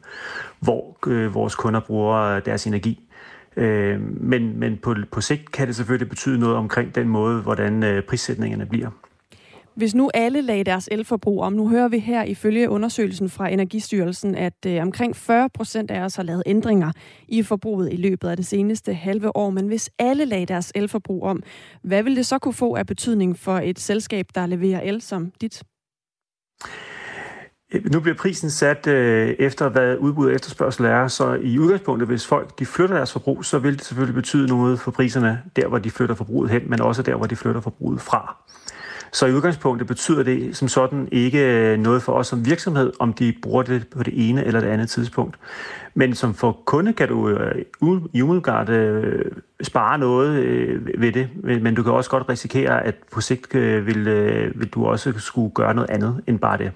hvor 0.60 0.98
vores 1.30 1.56
kunder 1.56 1.80
bruger 1.80 2.40
deres 2.40 2.68
energi. 2.68 3.10
Men, 4.20 4.60
men 4.60 4.78
på, 4.78 4.96
på 5.12 5.22
sigt 5.22 5.52
kan 5.52 5.68
det 5.68 5.76
selvfølgelig 5.76 6.10
betyde 6.10 6.40
noget 6.40 6.56
omkring 6.56 6.96
den 6.96 7.08
måde, 7.08 7.42
hvordan 7.42 8.04
prissætningerne 8.08 8.66
bliver. 8.66 8.90
Hvis 9.80 9.96
nu 9.96 10.10
alle 10.14 10.42
lagde 10.42 10.64
deres 10.64 10.90
elforbrug 10.92 11.42
om, 11.42 11.54
nu 11.54 11.70
hører 11.70 11.88
vi 11.88 12.00
her 12.00 12.24
ifølge 12.24 12.70
undersøgelsen 12.70 13.30
fra 13.30 13.50
Energistyrelsen, 13.50 14.36
at 14.36 14.66
øh, 14.68 14.82
omkring 14.82 15.16
40 15.16 15.50
procent 15.50 15.92
af 15.92 16.02
os 16.02 16.16
har 16.16 16.24
lavet 16.24 16.44
ændringer 16.46 16.92
i 17.28 17.44
forbruget 17.44 17.94
i 17.94 17.96
løbet 17.96 18.28
af 18.28 18.38
det 18.38 18.46
seneste 18.46 18.94
halve 18.94 19.36
år. 19.36 19.50
Men 19.50 19.68
hvis 19.68 19.90
alle 20.00 20.26
lagde 20.26 20.46
deres 20.46 20.72
elforbrug 20.76 21.24
om, 21.24 21.44
hvad 21.84 22.04
vil 22.04 22.16
det 22.16 22.26
så 22.26 22.40
kunne 22.40 22.54
få 22.54 22.76
af 22.76 22.88
betydning 22.88 23.40
for 23.40 23.58
et 23.58 23.80
selskab, 23.80 24.26
der 24.36 24.46
leverer 24.46 24.82
el 24.82 25.02
som 25.02 25.32
dit? 25.42 25.64
Nu 27.92 28.00
bliver 28.00 28.16
prisen 28.16 28.50
sat 28.50 28.88
øh, 28.88 29.30
efter, 29.30 29.70
hvad 29.70 29.98
udbud 29.98 30.28
og 30.28 30.34
efterspørgsel 30.34 30.86
er, 30.86 31.08
så 31.08 31.34
i 31.34 31.60
udgangspunktet, 31.60 32.08
hvis 32.08 32.28
folk 32.28 32.60
de 32.60 32.66
flytter 32.66 32.96
deres 32.96 33.12
forbrug, 33.12 33.46
så 33.46 33.60
vil 33.60 33.74
det 33.74 33.86
selvfølgelig 33.86 34.16
betyde 34.16 34.48
noget 34.48 34.80
for 34.80 34.92
priserne 34.92 35.42
der, 35.56 35.68
hvor 35.68 35.78
de 35.78 35.92
flytter 35.92 36.16
forbruget 36.16 36.52
hen, 36.52 36.70
men 36.70 36.82
også 36.82 37.02
der, 37.02 37.16
hvor 37.16 37.26
de 37.26 37.36
flytter 37.36 37.62
forbruget 37.62 38.02
fra. 38.02 38.36
Så 39.12 39.26
i 39.26 39.34
udgangspunktet 39.34 39.88
betyder 39.88 40.24
det 40.24 40.58
som 40.58 40.68
sådan 40.68 41.08
ikke 41.12 41.40
øh, 41.40 41.80
noget 41.80 42.02
for 42.02 42.14
os 42.14 42.28
som 42.28 42.46
virksomhed, 42.46 42.94
om 43.00 43.14
de 43.14 43.34
bruger 43.42 43.64
det 43.64 43.88
på 43.88 44.04
det 44.04 44.30
ene 44.30 44.46
eller 44.46 44.60
det 44.60 44.68
andet 44.68 44.90
tidspunkt. 44.90 45.38
Men 45.94 46.16
som 46.16 46.34
for 46.34 46.62
kunde 46.66 46.94
kan 46.94 47.08
du 47.08 47.30
øh, 47.30 47.66
i 48.14 48.22
umiddelbart 48.22 48.70
øh, 48.70 49.26
spare 49.62 49.98
noget 49.98 50.44
øh, 50.44 51.02
ved 51.02 51.12
det, 51.12 51.30
men 51.62 51.76
du 51.76 51.84
kan 51.84 51.94
også 51.94 52.10
godt 52.10 52.30
risikere, 52.30 52.86
at 52.86 52.96
på 53.12 53.22
sigt 53.22 53.56
øh, 53.56 53.88
vil, 53.88 54.08
øh, 54.08 54.60
vil 54.60 54.68
du 54.68 54.86
også 54.86 55.14
skulle 55.18 55.52
gøre 55.54 55.74
noget 55.74 55.90
andet 55.90 56.24
end 56.28 56.40
bare 56.40 56.58
det. 56.58 56.72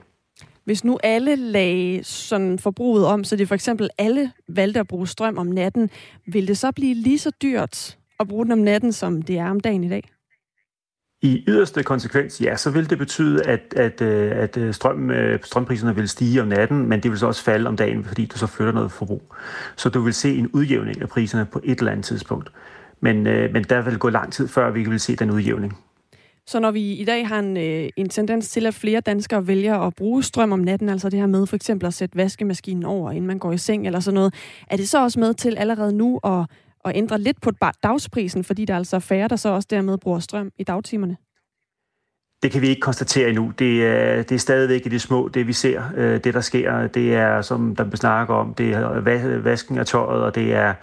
Hvis 0.66 0.84
nu 0.84 1.00
alle 1.04 1.36
lagde 1.36 2.04
sådan 2.04 2.60
forbruget 2.60 3.06
om, 3.06 3.24
så 3.24 3.36
det 3.36 3.48
for 3.48 3.56
eksempel 3.56 3.90
alle 3.98 4.32
valgte 4.48 4.80
at 4.80 4.88
bruge 4.88 5.08
strøm 5.08 5.38
om 5.38 5.48
natten, 5.48 5.90
vil 6.28 6.48
det 6.48 6.58
så 6.58 6.72
blive 6.72 6.94
lige 6.96 7.20
så 7.20 7.32
dyrt 7.42 7.98
at 8.20 8.28
bruge 8.28 8.46
den 8.46 8.52
om 8.52 8.60
natten, 8.60 8.92
som 8.92 9.22
det 9.22 9.38
er 9.38 9.50
om 9.50 9.60
dagen 9.60 9.84
i 9.84 9.90
dag? 9.90 10.13
I 11.24 11.44
yderste 11.48 11.84
konsekvens, 11.84 12.42
ja, 12.42 12.56
så 12.58 12.70
vil 12.70 12.90
det 12.90 12.98
betyde, 12.98 13.46
at, 13.46 13.74
at, 13.76 14.02
øh, 14.02 14.32
at 14.36 14.58
øh, 14.58 14.74
strøm, 14.74 15.12
øh, 15.12 15.40
strømpriserne 15.44 15.96
vil 15.96 16.10
stige 16.10 16.42
om 16.42 16.48
natten, 16.48 16.90
men 16.90 17.04
det 17.04 17.12
vil 17.12 17.20
så 17.20 17.28
også 17.28 17.44
falde 17.44 17.68
om 17.68 17.76
dagen, 17.76 18.04
fordi 18.04 18.26
du 18.26 18.38
så 18.38 18.48
flytter 18.48 18.74
noget 18.74 18.92
forbrug. 18.92 19.22
Så 19.76 19.90
du 19.90 20.02
vil 20.02 20.14
se 20.14 20.36
en 20.36 20.48
udjævning 20.48 21.02
af 21.02 21.10
priserne 21.10 21.46
på 21.46 21.62
et 21.64 21.80
eller 21.80 21.92
andet 21.92 22.06
tidspunkt. 22.06 22.52
Men, 23.02 23.24
men 23.24 23.64
der 23.64 23.82
vil 23.82 23.98
gå 23.98 24.10
lang 24.10 24.34
tid, 24.34 24.48
før 24.48 24.72
vi 24.72 24.84
vil 24.84 25.00
se 25.00 25.16
den 25.16 25.32
udjævning. 25.32 25.78
Så 26.48 26.60
når 26.60 26.72
vi 26.72 26.94
i 26.94 27.06
dag 27.06 27.28
har 27.28 27.40
en, 27.40 27.58
en 27.98 28.10
tendens 28.10 28.50
til, 28.50 28.66
at 28.66 28.74
flere 28.74 29.00
danskere 29.00 29.48
vælger 29.48 29.80
at 29.80 29.96
bruge 29.96 30.24
strøm 30.24 30.52
om 30.52 30.60
natten, 30.60 30.90
altså 30.90 31.10
det 31.10 31.20
her 31.20 31.28
med 31.28 31.48
for 31.48 31.56
eksempel 31.56 31.88
at 31.88 31.94
sætte 31.94 32.18
vaskemaskinen 32.18 32.84
over, 32.84 33.12
inden 33.12 33.28
man 33.28 33.40
går 33.40 33.52
i 33.52 33.58
seng 33.58 33.86
eller 33.88 34.00
sådan 34.00 34.16
noget, 34.16 34.34
er 34.70 34.78
det 34.78 34.90
så 34.90 35.04
også 35.04 35.20
med 35.20 35.34
til 35.34 35.58
allerede 35.58 35.94
nu 35.94 36.20
at 36.24 36.46
at 36.86 36.92
ændre 36.96 37.20
lidt 37.20 37.42
på 37.42 37.52
dagsprisen, 37.84 38.44
fordi 38.44 38.66
der 38.66 38.74
er 38.74 38.78
altså 38.78 39.00
færre, 39.00 39.28
der 39.28 39.36
så 39.36 39.50
også 39.50 39.68
dermed 39.70 39.98
bruger 39.98 40.20
strøm 40.20 40.52
i 40.58 40.64
dagtimerne? 40.64 41.18
Det 42.44 42.52
kan 42.52 42.62
vi 42.62 42.68
ikke 42.68 42.82
konstatere 42.82 43.30
endnu. 43.30 43.54
Det 43.60 43.86
er, 43.86 44.24
det 44.24 44.36
er 44.36 44.40
stadigvæk 44.40 44.86
i 44.86 44.90
det 44.90 45.02
små, 45.02 45.28
det 45.28 45.48
vi 45.48 45.54
ser, 45.54 45.84
øh, 45.96 46.24
det 46.24 46.34
der 46.34 46.42
sker. 46.42 46.88
Det 46.88 47.16
er, 47.16 47.42
som 47.42 47.76
der 47.76 47.96
snakker 47.96 48.34
om, 48.34 48.54
det 48.54 48.74
er 48.74 49.38
vasken 49.38 49.78
af 49.78 49.86
tøjet, 49.86 50.24
og 50.24 50.36
det 50.36 50.54
er, 50.54 50.74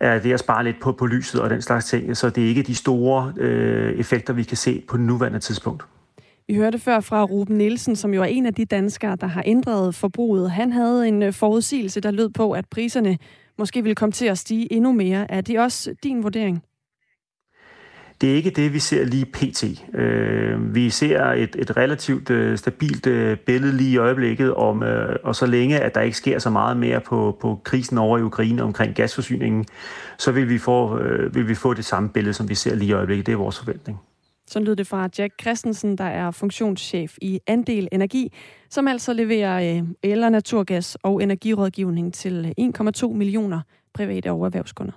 er 0.00 0.18
det 0.18 0.32
at 0.32 0.40
spare 0.40 0.64
lidt 0.64 0.80
på, 0.80 0.92
på 0.92 1.06
lyset 1.06 1.40
og 1.40 1.50
den 1.50 1.62
slags 1.62 1.84
ting. 1.84 2.16
Så 2.16 2.30
det 2.30 2.44
er 2.44 2.48
ikke 2.48 2.62
de 2.62 2.74
store 2.74 3.32
øh, 3.36 3.98
effekter, 3.98 4.32
vi 4.32 4.42
kan 4.42 4.56
se 4.56 4.82
på 4.88 4.96
nuværende 4.96 5.38
tidspunkt. 5.38 5.84
Vi 6.48 6.54
hørte 6.54 6.78
før 6.78 7.00
fra 7.00 7.24
Ruben 7.24 7.58
Nielsen, 7.58 7.96
som 7.96 8.14
jo 8.14 8.22
er 8.22 8.26
en 8.26 8.46
af 8.46 8.54
de 8.54 8.64
danskere, 8.64 9.16
der 9.16 9.26
har 9.26 9.42
ændret 9.46 9.94
forbruget. 9.94 10.50
Han 10.50 10.72
havde 10.72 11.08
en 11.08 11.22
øh, 11.22 11.32
forudsigelse, 11.32 12.00
der 12.00 12.10
lød 12.10 12.28
på, 12.28 12.52
at 12.52 12.64
priserne 12.70 13.18
måske 13.58 13.82
vil 13.82 13.94
komme 13.94 14.12
til 14.12 14.26
at 14.26 14.38
stige 14.38 14.72
endnu 14.72 14.92
mere. 14.92 15.30
Er 15.30 15.40
det 15.40 15.60
også 15.60 15.94
din 16.02 16.22
vurdering? 16.22 16.62
Det 18.20 18.30
er 18.32 18.34
ikke 18.34 18.50
det, 18.50 18.72
vi 18.72 18.78
ser 18.78 19.04
lige 19.04 19.24
pt. 19.24 19.64
Øh, 19.94 20.74
vi 20.74 20.90
ser 20.90 21.24
et, 21.24 21.56
et 21.58 21.76
relativt 21.76 22.30
øh, 22.30 22.58
stabilt 22.58 23.06
øh, 23.06 23.36
billede 23.38 23.76
lige 23.76 23.90
i 23.90 23.96
øjeblikket, 23.96 24.54
om, 24.54 24.82
øh, 24.82 25.16
og 25.22 25.36
så 25.36 25.46
længe, 25.46 25.80
at 25.80 25.94
der 25.94 26.00
ikke 26.00 26.16
sker 26.16 26.38
så 26.38 26.50
meget 26.50 26.76
mere 26.76 27.00
på, 27.00 27.36
på 27.40 27.60
krisen 27.64 27.98
over 27.98 28.18
i 28.18 28.22
Ukraine 28.22 28.62
omkring 28.62 28.94
gasforsyningen, 28.94 29.64
så 30.18 30.32
vil 30.32 30.48
vi, 30.48 30.58
få, 30.58 30.98
vil 31.32 31.48
vi 31.48 31.54
få 31.54 31.74
det 31.74 31.84
samme 31.84 32.08
billede, 32.08 32.34
som 32.34 32.48
vi 32.48 32.54
ser 32.54 32.74
lige 32.74 32.88
i 32.88 32.92
øjeblikket. 32.92 33.26
Det 33.26 33.32
er 33.32 33.36
vores 33.36 33.58
forventning. 33.58 34.00
Så 34.54 34.60
lyder 34.60 34.74
det 34.74 34.86
fra 34.86 35.08
Jack 35.18 35.32
Christensen, 35.40 35.98
der 35.98 36.04
er 36.04 36.30
funktionschef 36.30 37.16
i 37.22 37.40
Andel 37.46 37.88
Energi, 37.92 38.32
som 38.70 38.88
altså 38.88 39.12
leverer 39.12 39.76
øh, 39.76 39.82
el- 40.02 40.24
og 40.24 40.32
naturgas 40.32 40.96
og 41.02 41.22
energirådgivning 41.22 42.14
til 42.14 42.54
1,2 42.60 43.08
millioner 43.08 43.60
private 43.94 44.30
og 44.32 44.44
erhvervskunder. 44.44 44.92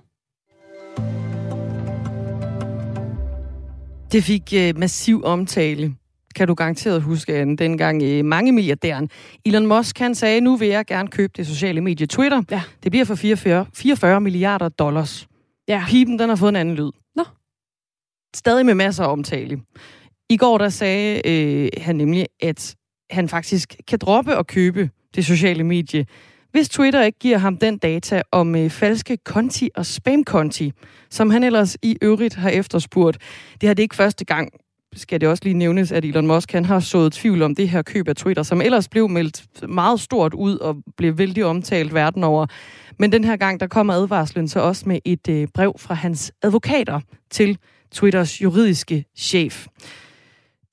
Det 4.11 4.23
fik 4.23 4.53
uh, 4.55 4.79
massiv 4.79 5.21
omtale, 5.23 5.95
kan 6.35 6.47
du 6.47 6.53
garanteret 6.53 7.01
huske, 7.01 7.35
Anne, 7.35 7.57
dengang 7.57 8.03
uh, 8.03 8.25
mange 8.25 8.51
milliardæren 8.51 9.09
Elon 9.45 9.65
Musk, 9.65 9.99
han 9.99 10.15
sagde, 10.15 10.41
nu 10.41 10.55
vil 10.55 10.67
jeg 10.67 10.85
gerne 10.85 11.07
købe 11.07 11.33
det 11.37 11.47
sociale 11.47 11.81
medie 11.81 12.07
Twitter. 12.07 12.41
Ja. 12.51 12.61
Det 12.83 12.91
bliver 12.91 13.05
for 13.05 13.15
44, 13.15 13.65
44 13.73 14.21
milliarder 14.21 14.69
dollars. 14.69 15.27
Ja. 15.67 15.83
Pipen, 15.87 16.19
den 16.19 16.29
har 16.29 16.35
fået 16.35 16.49
en 16.49 16.55
anden 16.55 16.75
lyd. 16.75 16.91
Stadig 18.38 18.65
med 18.65 18.76
masser 18.76 19.04
af 19.04 19.12
omtale. 19.12 19.60
I 20.30 20.38
går 20.38 20.58
der 20.58 20.69
sagde 20.69 21.28
øh, 21.28 21.69
han 21.78 21.95
nemlig, 21.95 22.26
at 22.39 22.76
han 23.10 23.30
faktisk 23.30 23.76
kan 23.88 24.00
droppe 24.00 24.36
at 24.36 24.47
købe 24.47 24.89
det 25.15 25.26
sociale 25.26 25.63
medie, 25.63 26.06
hvis 26.52 26.69
Twitter 26.69 27.04
ikke 27.04 27.19
giver 27.19 27.38
ham 27.38 27.58
den 27.58 27.78
data 27.78 28.21
om 28.32 28.56
øh, 28.56 28.69
falske 28.69 29.17
konti 29.17 29.69
og 29.76 29.86
spamkonti, 29.86 30.71
som 31.10 31.30
han 31.30 31.43
ellers 31.43 31.78
i 31.82 31.97
øvrigt 32.02 32.36
har 32.36 32.50
efterspurgt. 32.50 33.17
Det 33.62 33.67
har 33.67 33.73
det 33.73 33.84
ikke 33.84 33.95
første 33.95 34.26
gang, 34.26 34.50
skal 34.93 35.21
det 35.21 35.30
også 35.30 35.43
lige 35.43 35.54
nævnes, 35.54 35.91
at 35.91 36.06
Elon 36.06 36.28
Musk 36.28 36.52
han 36.52 36.65
har 36.65 36.80
sået 36.80 37.13
tvivl 37.13 37.41
om 37.41 37.56
det 37.56 37.69
her 37.69 37.82
køb 37.82 38.08
af 38.08 38.15
Twitter, 38.15 38.43
som 38.43 38.62
ellers 38.62 38.88
blev 38.89 39.10
meldt 39.10 39.69
meget 39.69 40.00
stort 40.00 40.34
ud 40.34 40.58
og 40.58 40.76
blev 40.97 41.17
vældig 41.17 41.45
omtalt 41.45 41.93
verden 41.93 42.23
over. 42.23 42.45
Men 43.00 43.12
den 43.12 43.23
her 43.23 43.36
gang, 43.38 43.60
der 43.60 43.67
kommer 43.67 43.93
advarslen 43.93 44.47
så 44.47 44.60
også 44.60 44.84
med 44.89 45.00
et 45.06 45.30
øh, 45.30 45.47
brev 45.54 45.76
fra 45.80 45.93
hans 45.93 46.32
advokater 46.43 47.00
til 47.30 47.58
Twitters 47.91 48.41
juridiske 48.41 49.06
chef. 49.17 49.67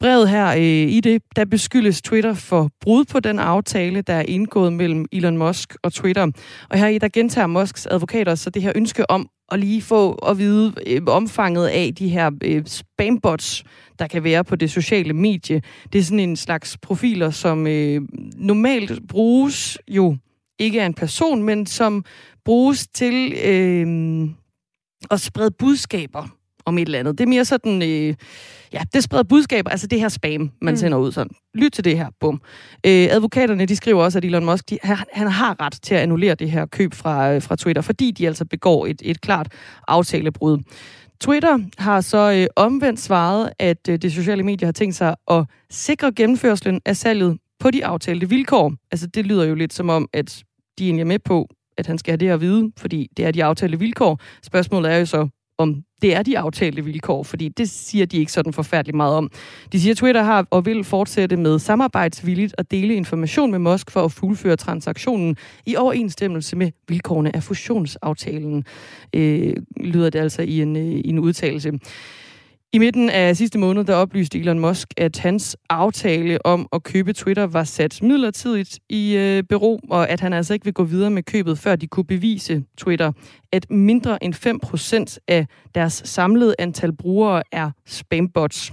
Brevet 0.01 0.29
her 0.29 0.49
øh, 0.49 0.93
i 0.93 1.01
det, 1.01 1.23
der 1.37 1.45
beskyldes 1.45 2.03
Twitter 2.03 2.35
for 2.35 2.71
brud 2.81 3.05
på 3.05 3.21
den 3.21 3.39
aftale, 3.39 4.01
der 4.01 4.15
er 4.15 4.25
indgået 4.29 4.73
mellem 4.73 5.07
Elon 5.13 5.39
Musk 5.39 5.77
og 5.83 5.93
Twitter. 5.93 6.31
Og 6.71 6.79
her 6.79 6.89
i 6.89 6.99
der 6.99 7.09
gentager 7.09 7.47
Musks 7.47 7.87
advokater 7.87 8.35
så 8.35 8.51
det 8.51 8.63
her 8.63 8.73
ønske 8.77 9.11
om 9.11 9.29
at 9.53 9.61
lige 9.61 9.83
få 9.83 10.13
at 10.13 10.39
vide 10.39 10.75
øh, 10.87 11.03
omfanget 11.07 11.67
af 11.67 11.93
de 11.99 12.09
her 12.09 12.31
øh, 12.45 12.63
spambots, 12.67 13.65
der 13.99 14.07
kan 14.07 14.25
være 14.25 14.45
på 14.45 14.57
det 14.57 14.71
sociale 14.71 15.13
medie. 15.13 15.63
Det 15.93 15.99
er 15.99 16.03
sådan 16.03 16.21
en 16.21 16.37
slags 16.37 16.79
profiler, 16.83 17.31
som 17.31 17.67
øh, 17.67 18.03
normalt 18.37 19.09
bruges 19.09 19.79
jo 19.89 20.17
ikke 20.59 20.83
af 20.83 20.87
en 20.87 20.95
person, 20.95 21.43
men 21.43 21.67
som 21.67 22.05
bruges 22.45 22.87
til 22.87 23.33
øh, 23.45 23.87
at 25.11 25.21
sprede 25.21 25.51
budskaber 25.51 26.29
om 26.67 26.79
et 26.79 26.87
eller 26.87 26.99
andet. 26.99 27.19
Det 27.19 27.25
er 27.25 27.29
mere 27.29 27.45
sådan, 27.45 27.83
øh, 27.83 28.15
ja, 28.73 28.83
det 28.95 29.03
spreder 29.03 29.25
budskaber, 29.25 29.71
altså 29.71 29.87
det 29.87 30.01
her 30.01 30.09
spam, 30.09 30.51
man 30.61 30.73
mm. 30.73 30.77
sender 30.77 30.99
ud 30.99 31.13
sådan. 31.13 31.31
Lyt 31.55 31.73
til 31.73 31.85
det 31.85 31.97
her, 31.97 32.09
bum. 32.21 32.41
Øh, 32.87 33.09
advokaterne, 33.11 33.67
de 33.67 33.77
skriver 33.77 34.05
også, 34.05 34.19
at 34.19 34.25
Elon 34.25 34.45
Musk, 34.45 34.71
de, 34.71 34.79
han, 34.83 34.97
han 35.13 35.27
har 35.27 35.61
ret 35.61 35.79
til 35.83 35.95
at 35.95 36.01
annullere 36.01 36.35
det 36.35 36.51
her 36.51 36.67
køb 36.67 36.95
fra, 36.95 37.33
øh, 37.33 37.43
fra 37.43 37.57
Twitter, 37.57 37.83
fordi 37.83 38.11
de 38.11 38.27
altså 38.27 38.45
begår 38.45 38.87
et, 38.87 39.03
et 39.05 39.21
klart 39.21 39.49
aftalebrud. 39.89 40.59
Twitter 41.21 41.59
har 41.79 42.01
så 42.01 42.33
øh, 42.33 42.47
omvendt 42.57 43.01
svaret, 43.01 43.51
at 43.59 43.89
øh, 43.89 43.99
det 43.99 44.13
sociale 44.13 44.43
medier 44.43 44.67
har 44.67 44.73
tænkt 44.73 44.95
sig 44.95 45.17
at 45.31 45.45
sikre 45.71 46.13
gennemførselen 46.13 46.81
af 46.87 46.97
salget 46.97 47.39
på 47.61 47.71
de 47.71 47.87
aftalte 47.87 48.29
vilkår. 48.29 48.73
Altså 48.91 49.07
det 49.07 49.27
lyder 49.27 49.45
jo 49.45 49.55
lidt 49.55 49.73
som 49.73 49.89
om, 49.89 50.09
at 50.13 50.43
de 50.79 50.85
egentlig 50.85 51.01
er 51.01 51.07
med 51.07 51.19
på, 51.19 51.49
at 51.79 51.87
han 51.87 51.99
skal 51.99 52.13
have 52.13 52.17
det 52.17 52.29
at 52.29 52.41
vide, 52.41 52.73
fordi 52.77 53.09
det 53.17 53.25
er 53.25 53.31
de 53.31 53.45
aftalte 53.45 53.79
vilkår. 53.79 54.21
Spørgsmålet 54.43 54.93
er 54.93 54.97
jo 54.97 55.07
så, 55.07 55.29
om 55.59 55.85
det 56.03 56.15
er 56.15 56.23
de 56.23 56.39
aftalte 56.39 56.85
vilkår, 56.85 57.23
fordi 57.23 57.49
det 57.49 57.71
siger 57.71 58.07
de 58.07 58.17
ikke 58.17 58.33
sådan 58.33 58.53
forfærdeligt 58.53 58.97
meget 58.97 59.15
om. 59.15 59.31
De 59.73 59.81
siger, 59.81 59.93
at 59.93 59.97
Twitter 59.97 60.23
har 60.23 60.47
og 60.51 60.67
vil 60.67 60.85
fortsætte 60.85 61.37
med 61.37 61.59
samarbejdsvilligt 61.59 62.55
at 62.59 62.71
dele 62.71 62.95
information 62.95 63.51
med 63.51 63.59
Musk 63.59 63.91
for 63.91 64.05
at 64.05 64.13
fuldføre 64.13 64.57
transaktionen 64.57 65.37
i 65.67 65.77
overensstemmelse 65.77 66.57
med 66.57 66.71
vilkårene 66.89 67.37
af 67.37 67.43
fusionsaftalen, 67.43 68.65
øh, 69.15 69.57
lyder 69.77 70.11
det 70.11 70.19
altså 70.19 70.43
i 70.43 70.63
en, 70.63 70.77
øh, 70.77 70.83
i 70.83 71.09
en 71.09 71.19
udtalelse. 71.19 71.73
I 72.75 72.79
midten 72.79 73.11
af 73.11 73.37
sidste 73.37 73.59
måned, 73.59 73.85
der 73.85 73.95
oplyste 73.95 74.39
Elon 74.39 74.59
Musk, 74.59 74.89
at 74.97 75.19
hans 75.19 75.57
aftale 75.71 76.47
om 76.47 76.69
at 76.73 76.83
købe 76.83 77.13
Twitter 77.13 77.47
var 77.47 77.65
sat 77.65 78.03
midlertidigt 78.03 78.79
i 78.89 79.17
øh, 79.17 79.43
bero, 79.43 79.81
og 79.91 80.09
at 80.09 80.21
han 80.21 80.33
altså 80.33 80.55
ikke 80.55 80.65
vil 80.65 80.75
gå 80.75 80.85
videre 80.85 81.11
med 81.11 81.23
købet, 81.23 81.59
før 81.59 81.77
de 81.77 81.87
kunne 81.87 82.05
bevise 82.05 82.65
Twitter, 82.79 83.13
at 83.53 83.71
mindre 83.71 84.25
end 84.25 84.35
5% 85.15 85.19
af 85.29 85.47
deres 85.75 86.03
samlede 86.05 86.55
antal 86.59 86.93
brugere 86.93 87.43
er 87.53 87.71
spambots. 87.87 88.73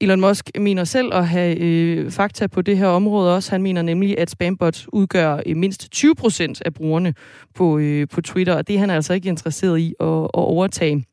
Elon 0.00 0.20
Musk 0.20 0.50
mener 0.58 0.84
selv 0.84 1.14
at 1.14 1.28
have 1.28 1.56
øh, 1.58 2.10
fakta 2.10 2.46
på 2.46 2.62
det 2.62 2.78
her 2.78 2.86
område 2.86 3.34
også. 3.34 3.50
Han 3.50 3.62
mener 3.62 3.82
nemlig, 3.82 4.18
at 4.18 4.30
spambots 4.30 4.88
udgør 4.92 5.40
øh, 5.46 5.56
mindst 5.56 5.88
20% 5.96 6.52
af 6.64 6.74
brugerne 6.74 7.14
på, 7.54 7.78
øh, 7.78 8.08
på 8.08 8.20
Twitter, 8.20 8.54
og 8.54 8.68
det 8.68 8.76
er 8.76 8.80
han 8.80 8.90
altså 8.90 9.14
ikke 9.14 9.28
interesseret 9.28 9.78
i 9.78 9.94
at, 10.00 10.06
at 10.06 10.30
overtage. 10.34 11.04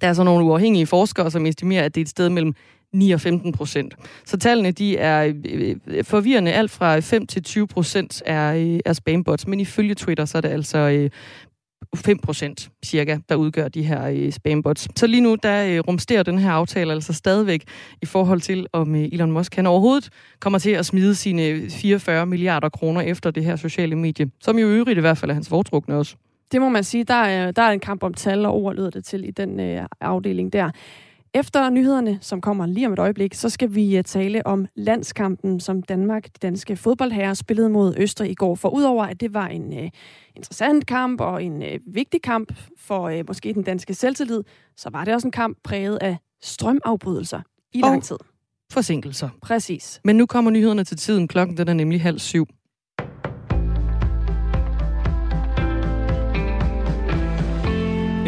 Der 0.00 0.08
er 0.08 0.12
så 0.12 0.24
nogle 0.24 0.44
uafhængige 0.44 0.86
forskere, 0.86 1.30
som 1.30 1.46
estimerer, 1.46 1.84
at 1.84 1.94
det 1.94 2.00
er 2.00 2.04
et 2.04 2.08
sted 2.08 2.28
mellem 2.28 2.54
9 2.92 3.12
og 3.12 3.20
15 3.20 3.52
procent. 3.52 3.94
Så 4.24 4.36
tallene 4.36 4.70
de 4.70 4.96
er 4.96 5.32
øh, 5.44 5.76
øh, 5.86 6.04
forvirrende. 6.04 6.52
Alt 6.52 6.70
fra 6.70 6.98
5 6.98 7.26
til 7.26 7.42
20 7.42 7.66
procent 7.66 8.22
er, 8.26 8.54
øh, 8.54 8.80
er 8.84 8.92
spambots, 8.92 9.46
men 9.46 9.60
ifølge 9.60 9.94
Twitter 9.94 10.24
så 10.24 10.38
er 10.38 10.42
det 10.42 10.48
altså 10.48 11.08
5 11.94 12.18
procent 12.18 12.70
cirka, 12.84 13.18
der 13.28 13.34
udgør 13.34 13.68
de 13.68 13.82
her 13.82 14.30
spambots. 14.30 14.88
Så 14.96 15.06
lige 15.06 15.20
nu, 15.20 15.36
der 15.42 15.80
rumsterer 15.80 16.22
den 16.22 16.38
her 16.38 16.50
aftale 16.50 16.92
altså 16.92 17.12
stadigvæk 17.12 17.64
i 18.02 18.06
forhold 18.06 18.40
til, 18.40 18.66
om 18.72 18.94
Elon 18.94 19.32
Musk 19.32 19.54
han 19.54 19.66
overhovedet 19.66 20.08
kommer 20.40 20.58
til 20.58 20.70
at 20.70 20.86
smide 20.86 21.14
sine 21.14 21.70
44 21.70 22.26
milliarder 22.26 22.68
kroner 22.68 23.00
efter 23.00 23.30
det 23.30 23.44
her 23.44 23.56
sociale 23.56 23.96
medie, 23.96 24.30
som 24.40 24.58
jo 24.58 24.68
i 24.68 24.72
øvrigt 24.72 24.98
i 24.98 25.00
hvert 25.00 25.18
fald 25.18 25.30
er 25.30 25.34
hans 25.34 25.48
foretrukne 25.48 25.94
også. 25.96 26.16
Det 26.52 26.60
må 26.60 26.68
man 26.68 26.84
sige. 26.84 27.04
Der 27.04 27.14
er, 27.14 27.50
der 27.50 27.62
er 27.62 27.70
en 27.70 27.80
kamp 27.80 28.02
om 28.02 28.14
tal 28.14 28.46
og 28.46 28.54
ord, 28.54 28.74
lyder 28.74 28.90
det 28.90 29.04
til 29.04 29.28
i 29.28 29.30
den 29.30 29.60
øh, 29.60 29.86
afdeling 30.00 30.52
der. 30.52 30.70
Efter 31.34 31.70
nyhederne, 31.70 32.18
som 32.20 32.40
kommer 32.40 32.66
lige 32.66 32.86
om 32.86 32.92
et 32.92 32.98
øjeblik, 32.98 33.34
så 33.34 33.48
skal 33.48 33.74
vi 33.74 33.96
øh, 33.96 34.04
tale 34.04 34.46
om 34.46 34.66
landskampen, 34.74 35.60
som 35.60 35.82
Danmark, 35.82 36.24
de 36.24 36.38
danske 36.42 36.76
fodboldherrer, 36.76 37.34
spillede 37.34 37.70
mod 37.70 37.94
Østrig 37.98 38.30
i 38.30 38.34
går. 38.34 38.54
For 38.54 38.68
udover 38.68 39.04
at 39.04 39.20
det 39.20 39.34
var 39.34 39.46
en 39.46 39.72
uh, 39.72 39.88
interessant 40.36 40.86
kamp 40.86 41.20
og 41.20 41.44
en 41.44 41.62
uh, 41.62 41.94
vigtig 41.94 42.22
kamp 42.22 42.52
for 42.78 43.10
uh, 43.10 43.20
måske 43.28 43.54
den 43.54 43.62
danske 43.62 43.94
selvtillid, 43.94 44.42
så 44.76 44.90
var 44.90 45.04
det 45.04 45.14
også 45.14 45.28
en 45.28 45.32
kamp 45.32 45.58
præget 45.64 45.98
af 46.00 46.16
strømafbrydelser 46.42 47.40
i 47.72 47.80
lang 47.80 48.02
tid. 48.02 48.16
forsinkelser. 48.72 49.28
Præcis. 49.42 50.00
Men 50.04 50.16
nu 50.16 50.26
kommer 50.26 50.50
nyhederne 50.50 50.84
til 50.84 50.96
tiden. 50.96 51.28
Klokken 51.28 51.56
den 51.56 51.68
er 51.68 51.72
nemlig 51.72 52.02
halv 52.02 52.18
syv. 52.18 52.46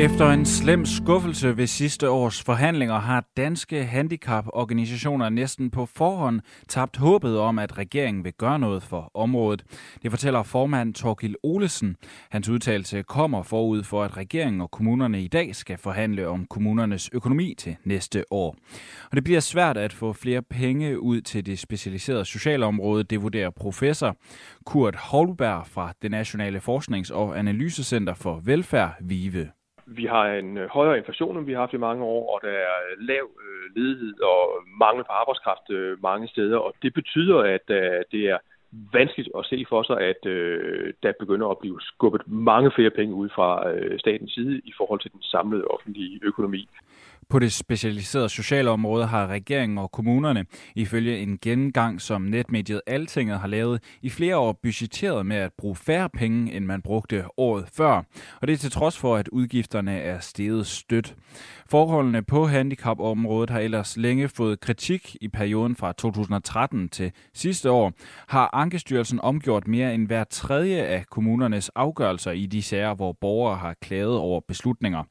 Efter 0.00 0.30
en 0.30 0.46
slem 0.46 0.87
skuffelse 0.87 1.56
ved 1.56 1.66
sidste 1.66 2.11
års 2.11 2.42
forhandlinger 2.42 2.98
har 2.98 3.24
danske 3.37 3.84
handicaporganisationer 3.84 5.28
næsten 5.28 5.70
på 5.70 5.87
forhånd 5.87 6.40
tabt 6.68 6.96
håbet 6.96 7.38
om, 7.38 7.58
at 7.58 7.78
regeringen 7.78 8.24
vil 8.24 8.32
gøre 8.32 8.58
noget 8.58 8.82
for 8.82 9.11
området. 9.14 9.64
Det 10.02 10.11
fortæller 10.11 10.42
formand 10.42 10.94
Torkil 10.94 11.37
Olesen. 11.42 11.96
Hans 12.30 12.48
udtalelse 12.48 13.02
kommer 13.02 13.42
forud 13.42 13.82
for, 13.82 14.04
at 14.04 14.16
regeringen 14.16 14.61
og 14.61 14.70
kommunerne 14.70 15.22
i 15.22 15.28
dag 15.28 15.56
skal 15.56 15.78
forhandle 15.78 16.28
om 16.28 16.46
kommunernes 16.46 17.11
økonomi 17.12 17.54
til 17.58 17.76
næste 17.84 18.32
år. 18.32 18.56
Og 19.11 19.16
det 19.16 19.24
bliver 19.24 19.40
svært 19.40 19.76
at 19.76 19.92
få 19.92 20.12
flere 20.12 20.42
penge 20.42 21.00
ud 21.00 21.20
til 21.20 21.46
det 21.46 21.58
specialiserede 21.58 22.24
socialområde, 22.24 23.04
det 23.04 23.22
vurderer 23.22 23.50
professor 23.50 24.16
Kurt 24.66 24.96
Holberg 24.96 25.66
fra 25.66 25.92
det 26.02 26.11
Nationale 26.11 26.58
Forsknings- 26.58 27.14
og 27.14 27.38
Analysecenter 27.38 28.14
for 28.14 28.40
Velfærd, 28.44 28.94
VIVE. 29.00 29.58
Vi 29.96 30.05
har 30.05 30.27
en 30.27 30.59
øh, 30.59 30.68
højere 30.68 30.98
inflation, 30.98 31.37
end 31.37 31.46
vi 31.46 31.53
har 31.53 31.61
haft 31.61 31.72
i 31.72 31.87
mange 31.88 32.05
år, 32.05 32.35
og 32.35 32.40
der 32.42 32.51
er 32.51 32.77
lav 32.98 33.31
øh, 33.44 33.77
ledighed 33.77 34.20
og 34.20 34.62
mangel 34.81 35.05
på 35.05 35.12
arbejdskraft 35.12 35.70
øh, 35.70 36.03
mange 36.03 36.29
steder, 36.29 36.59
og 36.59 36.74
det 36.83 36.94
betyder, 36.94 37.38
at 37.38 37.68
det 38.12 38.22
er 38.35 38.38
vanskeligt 38.72 39.28
at 39.38 39.46
se 39.46 39.64
for 39.68 39.83
sig, 39.83 39.98
at 40.00 40.26
øh, 40.26 40.92
der 41.02 41.12
begynder 41.20 41.48
at 41.48 41.59
blive 41.59 41.81
skubbet 41.81 42.22
mange 42.26 42.70
flere 42.74 42.90
penge 42.90 43.14
ud 43.14 43.28
fra 43.28 43.70
øh, 43.70 43.98
statens 43.98 44.33
side 44.33 44.61
i 44.64 44.72
forhold 44.76 45.00
til 45.00 45.12
den 45.12 45.22
samlede 45.22 45.64
offentlige 45.64 46.20
økonomi. 46.22 46.68
På 47.31 47.38
det 47.38 47.52
specialiserede 47.52 48.28
sociale 48.28 48.70
område 48.70 49.07
har 49.07 49.26
regeringen 49.26 49.78
og 49.78 49.90
kommunerne 49.90 50.46
ifølge 50.76 51.18
en 51.18 51.38
gennemgang, 51.38 52.00
som 52.00 52.22
netmediet 52.22 52.81
Altinget 52.87 53.38
har 53.38 53.48
lavet, 53.48 53.98
i 54.02 54.11
flere 54.11 54.37
år 54.37 54.52
budgetteret 54.52 55.26
med 55.26 55.37
at 55.37 55.52
bruge 55.59 55.76
færre 55.76 56.09
penge, 56.09 56.52
end 56.52 56.64
man 56.64 56.83
brugte 56.83 57.24
året 57.37 57.68
før. 57.76 58.02
Og 58.40 58.48
det 58.48 58.52
er 58.52 58.57
til 58.57 58.70
trods 58.70 58.98
for, 58.98 59.16
at 59.16 59.28
udgifterne 59.28 59.98
er 59.98 60.18
steget 60.18 60.66
stødt. 60.66 61.14
Forholdene 61.70 62.22
på 62.22 62.46
handicapområdet 62.46 63.50
har 63.50 63.61
ellers 63.61 63.96
længe 63.96 64.28
fået 64.28 64.61
kritik 64.61 65.16
i 65.20 65.28
perioden 65.28 65.76
fra 65.76 65.92
2013 65.92 66.88
til 66.88 67.12
sidste 67.35 67.70
år. 67.70 67.92
Har 68.28 68.50
Ankestyrelsen 68.52 69.20
omgjort 69.20 69.68
mere 69.68 69.94
end 69.94 70.07
hver 70.07 70.24
tredje 70.24 70.83
af 70.83 71.04
kommunernes 71.11 71.68
afgørelser 71.68 72.31
i 72.31 72.46
de 72.46 72.62
sager, 72.62 72.94
hvor 72.94 73.12
borgere 73.20 73.57
har 73.57 73.74
klaget 73.81 74.16
over 74.16 74.40
beslutninger. 74.48 75.04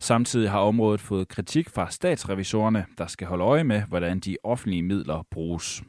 Samtidig 0.00 0.50
har 0.50 0.58
området 0.58 1.00
fået 1.00 1.28
kritik 1.28 1.70
fra 1.70 1.90
statsrevisorerne, 1.90 2.84
der 2.98 3.06
skal 3.06 3.26
holde 3.26 3.44
øje 3.44 3.64
med, 3.64 3.82
hvordan 3.88 4.20
de 4.20 4.36
offentlige 4.44 4.82
midler 4.82 5.26
bruges. 5.30 5.82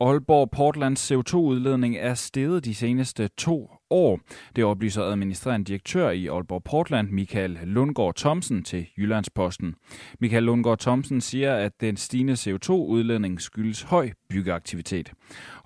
Aalborg 0.00 0.50
Portlands 0.50 1.12
CO2-udledning 1.12 1.96
er 1.96 2.14
steget 2.14 2.64
de 2.64 2.74
seneste 2.74 3.28
to 3.28 3.70
år. 3.90 4.20
Det 4.56 4.64
oplyser 4.64 5.02
administrerende 5.02 5.64
direktør 5.64 6.10
i 6.10 6.26
Aalborg 6.26 6.64
Portland, 6.64 7.10
Michael 7.10 7.58
Lundgaard 7.64 8.14
Thomsen, 8.14 8.62
til 8.62 8.86
Jyllandsposten. 8.98 9.74
Michael 10.20 10.42
Lundgaard 10.42 10.78
Thomsen 10.78 11.20
siger, 11.20 11.54
at 11.54 11.72
den 11.80 11.96
stigende 11.96 12.32
CO2-udledning 12.32 13.40
skyldes 13.40 13.82
høj 13.82 14.10
byggeaktivitet. 14.28 15.12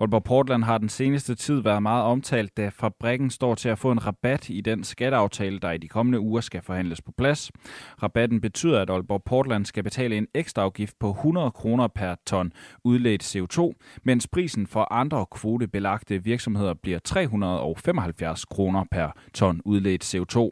Aalborg 0.00 0.24
Portland 0.24 0.64
har 0.64 0.78
den 0.78 0.88
seneste 0.88 1.34
tid 1.34 1.62
været 1.62 1.82
meget 1.82 2.04
omtalt, 2.04 2.56
da 2.56 2.68
fabrikken 2.68 3.30
står 3.30 3.54
til 3.54 3.68
at 3.68 3.78
få 3.78 3.92
en 3.92 4.06
rabat 4.06 4.48
i 4.48 4.60
den 4.60 4.84
skatteaftale, 4.84 5.58
der 5.58 5.70
i 5.70 5.78
de 5.78 5.88
kommende 5.88 6.20
uger 6.20 6.40
skal 6.40 6.62
forhandles 6.62 7.02
på 7.02 7.12
plads. 7.18 7.50
Rabatten 8.02 8.40
betyder, 8.40 8.80
at 8.80 8.90
Aalborg 8.90 9.22
Portland 9.24 9.64
skal 9.64 9.82
betale 9.82 10.16
en 10.16 10.26
ekstra 10.34 10.62
afgift 10.62 10.98
på 11.00 11.10
100 11.10 11.50
kroner 11.50 11.88
per 11.88 12.14
ton 12.26 12.52
udledt 12.84 13.36
CO2, 13.36 13.72
mens 14.04 14.28
prisen 14.28 14.66
for 14.66 14.92
andre 14.92 15.26
kvotebelagte 15.30 16.24
virksomheder 16.24 16.74
bliver 16.74 16.98
375 16.98 18.07
kroner 18.50 18.84
per 18.90 19.08
ton 19.34 19.60
udledt 19.64 20.14
CO2. 20.14 20.50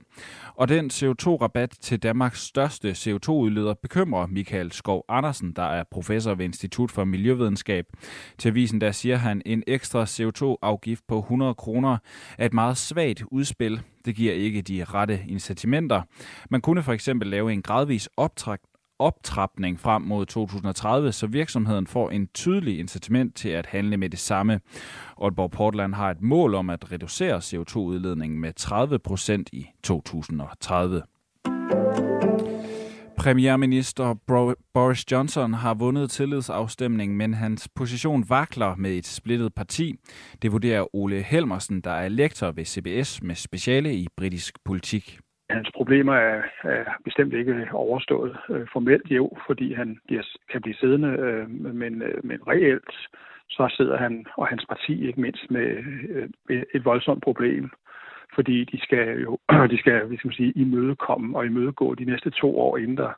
Og 0.55 0.69
den 0.69 0.91
CO2-rabat 0.91 1.71
til 1.81 2.03
Danmarks 2.03 2.41
største 2.41 2.91
CO2-udleder 2.91 3.75
bekymrer 3.75 4.27
Michael 4.27 4.73
Skov 4.73 5.05
Andersen, 5.09 5.53
der 5.53 5.63
er 5.63 5.85
professor 5.91 6.35
ved 6.35 6.45
Institut 6.45 6.91
for 6.91 7.05
Miljøvidenskab. 7.05 7.87
Til 8.39 8.49
avisen 8.49 8.81
der 8.81 8.93
siger 8.93 9.17
han, 9.17 9.43
en 9.47 9.63
ekstra 9.67 10.05
CO2-afgift 10.05 11.03
på 11.09 11.19
100 11.19 11.55
kroner 11.55 11.99
er 12.39 12.47
et 12.47 12.55
meget 12.55 12.77
svagt 12.77 13.23
udspil. 13.31 13.81
Det 14.05 14.17
giver 14.17 14.33
ikke 14.33 14.63
de 14.63 14.85
rette 14.85 15.21
incitamenter. 15.29 16.03
Man 16.51 16.61
kunne 16.61 16.83
for 16.83 16.93
eksempel 16.93 17.29
lave 17.29 17.53
en 17.53 17.63
gradvis 17.63 18.09
optræk, 18.17 18.61
optrapning 18.99 19.81
frem 19.81 20.03
mod 20.03 20.27
2030, 20.27 21.13
så 21.13 21.27
virksomheden 21.27 21.87
får 21.87 22.11
en 22.11 22.29
tydelig 22.35 22.79
incitament 22.79 23.37
til 23.37 23.49
at 23.49 23.67
handle 23.67 23.97
med 23.97 24.11
det 24.11 24.19
samme. 24.19 24.61
Aalborg 25.23 25.51
Portland 25.51 25.95
har 25.95 26.11
et 26.11 26.23
mål 26.23 26.55
om 26.55 26.71
at 26.71 26.93
reducere 26.93 27.39
CO2-udledningen 27.39 28.41
med 28.41 28.53
30 28.53 28.99
procent 28.99 29.49
i 29.53 29.67
2030. 29.83 31.03
Premierminister 33.17 34.15
Boris 34.75 35.13
Johnson 35.13 35.55
har 35.55 35.75
vundet 35.75 36.11
tillidsafstemningen, 36.11 37.17
men 37.17 37.35
hans 37.35 37.69
position 37.69 38.25
vakler 38.29 38.75
med 38.75 38.91
et 38.91 39.07
splittet 39.07 39.55
parti. 39.55 39.95
Det 40.43 40.53
vurderer 40.53 40.95
Ole 40.95 41.23
Helmersen, 41.23 41.81
der 41.81 41.91
er 41.91 42.09
lektor 42.09 42.51
ved 42.51 42.65
CBS 42.65 43.23
med 43.23 43.35
speciale 43.35 43.95
i 43.95 44.07
britisk 44.17 44.65
politik. 44.65 45.19
Hans 45.51 45.71
problemer 45.75 46.15
er, 46.15 46.43
er 46.65 46.85
bestemt 47.05 47.35
ikke 47.35 47.69
overstået 47.73 48.37
øh, 48.51 48.67
formelt 48.73 49.11
jo, 49.11 49.31
fordi 49.47 49.75
han 49.75 49.99
bliver, 50.07 50.23
kan 50.53 50.63
blive 50.63 50.75
siddende, 50.75 51.09
øh, 51.09 51.51
men, 51.75 52.03
øh, 52.03 52.25
men 52.25 52.39
reelt 52.49 52.91
så 53.49 53.75
sidder 53.77 53.97
han 53.97 54.27
og 54.37 54.47
hans 54.47 54.67
parti 54.69 55.07
ikke 55.07 55.21
mindst 55.21 55.51
med 55.51 55.69
øh, 56.49 56.63
et 56.75 56.85
voldsomt 56.85 57.23
problem, 57.23 57.71
fordi 58.35 58.65
de 58.65 58.81
skal 58.83 59.21
jo 59.21 59.39
de 59.73 59.79
skal, 59.79 60.05
hvis 60.07 60.19
skal 60.19 60.29
man 60.29 60.35
sige, 60.35 60.53
imødekomme 60.57 61.39
og 61.39 61.47
imødegå 61.47 61.95
de 61.95 62.05
næste 62.05 62.31
to 62.31 62.61
år, 62.61 62.77
inden 62.77 62.97
der 62.97 63.13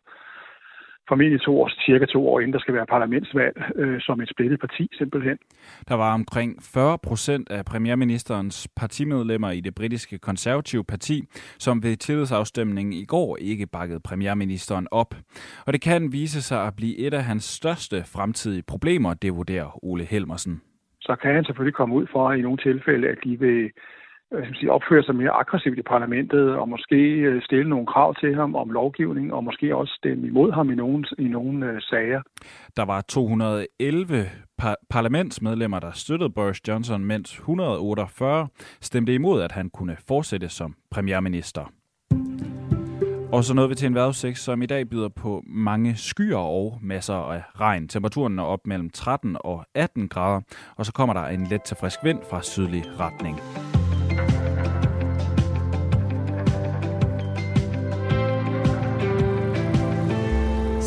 formentlig 1.09 1.41
to 1.41 1.61
år, 1.61 1.71
cirka 1.87 2.07
to 2.07 2.29
år 2.29 2.41
inden 2.41 2.53
der 2.53 2.59
skal 2.59 2.75
være 2.75 2.87
parlamentsvalg, 2.87 3.63
øh, 3.77 4.01
som 4.01 4.21
et 4.21 4.29
splittet 4.31 4.61
parti 4.61 4.89
simpelthen. 4.93 5.39
Der 5.89 5.95
var 5.95 6.15
omkring 6.15 6.63
40 6.75 6.99
procent 6.99 7.51
af 7.51 7.65
premierministerens 7.65 8.69
partimedlemmer 8.77 9.51
i 9.51 9.61
det 9.61 9.75
britiske 9.75 10.19
konservative 10.19 10.85
parti, 10.85 11.23
som 11.59 11.83
ved 11.83 11.97
tillidsafstemningen 11.97 12.93
i 12.93 13.05
går 13.05 13.37
ikke 13.41 13.67
bakkede 13.67 14.01
premierministeren 14.01 14.87
op. 14.91 15.15
Og 15.67 15.73
det 15.73 15.81
kan 15.81 16.13
vise 16.13 16.43
sig 16.43 16.67
at 16.67 16.77
blive 16.77 16.99
et 16.99 17.15
af 17.15 17.25
hans 17.25 17.45
største 17.45 17.97
fremtidige 18.15 18.63
problemer, 18.69 19.15
det 19.15 19.35
vurderer 19.35 19.85
Ole 19.85 20.05
Helmersen. 20.05 20.61
Så 21.01 21.17
kan 21.23 21.35
han 21.35 21.45
selvfølgelig 21.45 21.75
komme 21.75 21.95
ud 21.95 22.07
for 22.13 22.33
i 22.33 22.41
nogle 22.41 22.59
tilfælde, 22.59 23.09
at 23.09 23.19
de 23.25 23.39
vil 23.39 23.71
Øh, 24.35 24.45
skal 24.45 24.57
sige, 24.57 24.73
opføre 24.73 25.03
sig 25.03 25.15
mere 25.15 25.31
aggressivt 25.31 25.79
i 25.79 25.83
parlamentet, 25.83 26.57
og 26.57 26.69
måske 26.69 26.97
øh, 26.97 27.43
stille 27.43 27.69
nogle 27.69 27.87
krav 27.87 28.15
til 28.15 28.35
ham 28.35 28.55
om 28.55 28.71
lovgivning, 28.71 29.33
og 29.33 29.45
måske 29.45 29.77
også 29.77 29.95
stemme 29.99 30.27
imod 30.27 30.53
ham 30.53 30.71
i 30.71 30.75
nogle, 30.75 31.05
i 31.19 31.29
nogle 31.29 31.67
øh, 31.67 31.81
sager. 31.81 32.23
Der 32.77 32.85
var 32.85 33.01
211 33.01 34.25
par- 34.59 34.81
parlamentsmedlemmer, 34.91 35.81
der 35.81 35.91
støttede 35.93 36.31
Boris 36.31 36.69
Johnson, 36.69 37.05
mens 37.05 37.33
148 37.33 38.49
stemte 38.81 39.15
imod, 39.15 39.43
at 39.43 39.53
han 39.53 39.71
kunne 39.71 39.97
fortsætte 40.09 40.49
som 40.49 40.75
premierminister. 40.91 41.73
Og 43.33 43.45
så 43.45 43.55
nåede 43.55 43.69
vi 43.69 43.75
til 43.75 43.87
en 43.87 43.95
vejrudsigt, 43.95 44.39
som 44.39 44.63
i 44.63 44.67
dag 44.67 44.89
byder 44.89 45.09
på 45.09 45.43
mange 45.47 45.97
skyer 45.97 46.37
og 46.37 46.79
masser 46.83 47.15
af 47.15 47.43
regn. 47.61 47.89
Temperaturen 47.89 48.39
er 48.39 48.43
op 48.43 48.67
mellem 48.67 48.91
13 48.91 49.37
og 49.41 49.65
18 49.75 50.09
grader, 50.09 50.41
og 50.77 50.87
så 50.87 50.93
kommer 50.93 51.15
der 51.15 51.27
en 51.27 51.47
let 51.51 51.63
til 51.63 51.77
frisk 51.81 51.99
vind 52.05 52.19
fra 52.31 52.43
sydlig 52.43 52.85
retning. 53.01 53.37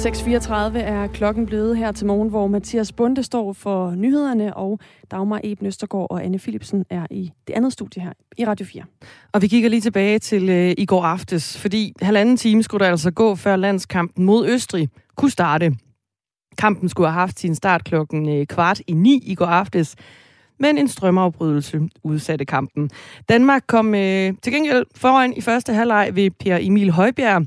6.34 0.02 0.78
er 0.78 1.08
klokken 1.08 1.46
blevet 1.46 1.78
her 1.78 1.92
til 1.92 2.08
morgen, 2.08 2.30
hvor 2.30 2.48
Mathias 2.48 2.92
Bunde 2.92 3.24
står 3.24 3.54
for 3.54 3.92
nyhederne, 3.96 4.58
og 4.58 4.80
Dagmar 5.12 5.40
Eben 5.44 5.68
Østergaard 5.68 6.08
og 6.10 6.26
Anne 6.26 6.40
Philipsen 6.40 6.86
er 6.90 7.08
i 7.12 7.32
det 7.48 7.54
andet 7.54 7.74
studie 7.74 8.04
her 8.04 8.14
i 8.38 8.46
Radio 8.46 8.66
4. 8.66 8.84
Og 9.34 9.42
vi 9.42 9.48
kigger 9.48 9.70
lige 9.70 9.82
tilbage 9.82 10.20
til 10.20 10.50
øh, 10.50 10.74
i 10.78 10.86
går 10.86 11.04
aftes, 11.04 11.58
fordi 11.58 11.94
halvanden 12.02 12.38
time 12.38 12.64
skulle 12.64 12.86
der 12.86 12.92
altså 12.92 13.12
gå, 13.12 13.36
før 13.36 13.56
landskampen 13.56 14.26
mod 14.26 14.48
Østrig 14.48 14.90
kunne 15.16 15.32
starte. 15.32 15.76
Kampen 16.58 16.90
skulle 16.90 17.08
have 17.08 17.20
haft 17.20 17.40
sin 17.40 17.56
start 17.56 17.84
klokken 17.84 18.30
øh, 18.30 18.46
kvart 18.46 18.82
i 18.88 18.94
ni 18.94 19.24
i 19.26 19.36
går 19.36 19.46
aftes, 19.46 19.96
men 20.60 20.78
en 20.78 20.88
strømafbrydelse 20.88 21.80
udsatte 22.04 22.46
kampen. 22.46 22.90
Danmark 23.30 23.64
kom 23.68 23.96
øh, 23.96 24.34
til 24.44 24.54
gengæld 24.54 24.86
foran 24.96 25.34
i 25.38 25.42
første 25.42 25.74
halvleg 25.74 26.10
ved 26.14 26.32
Per 26.40 26.58
Emil 26.62 26.92
Højbjerg, 26.92 27.46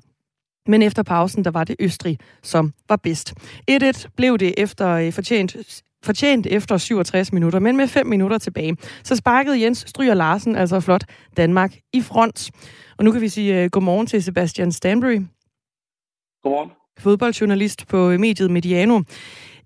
men 0.67 0.83
efter 0.83 1.03
pausen, 1.03 1.45
der 1.45 1.51
var 1.51 1.65
det 1.65 1.77
Østrig, 1.79 2.19
som 2.43 2.73
var 2.89 2.97
bedst. 2.97 3.35
1-1 3.71 4.07
blev 4.17 4.39
det 4.39 4.55
efter 4.57 4.89
øh, 4.89 5.13
fortjent 5.13 5.57
fortjent 6.05 6.47
efter 6.47 6.77
67 6.77 7.33
minutter, 7.33 7.59
men 7.59 7.77
med 7.77 7.89
5 7.89 8.07
minutter 8.07 8.39
tilbage. 8.39 8.77
Så 9.03 9.17
sparkede 9.17 9.63
Jens 9.63 9.85
Stryger 9.87 10.15
Larsen 10.15 10.57
altså 10.57 10.81
flot 10.81 11.05
Danmark 11.37 11.77
i 11.93 12.01
front. 12.03 12.51
Og 12.99 13.05
nu 13.05 13.13
kan 13.13 13.21
vi 13.21 13.29
sige 13.29 13.65
uh, 13.65 13.71
godmorgen 13.71 14.07
til 14.07 14.23
Sebastian 14.23 14.73
Stanbury. 14.73 15.21
Godmorgen. 16.43 16.71
Fodboldjournalist 16.99 17.87
på 17.89 18.09
mediet 18.09 18.51
Mediano. 18.51 18.97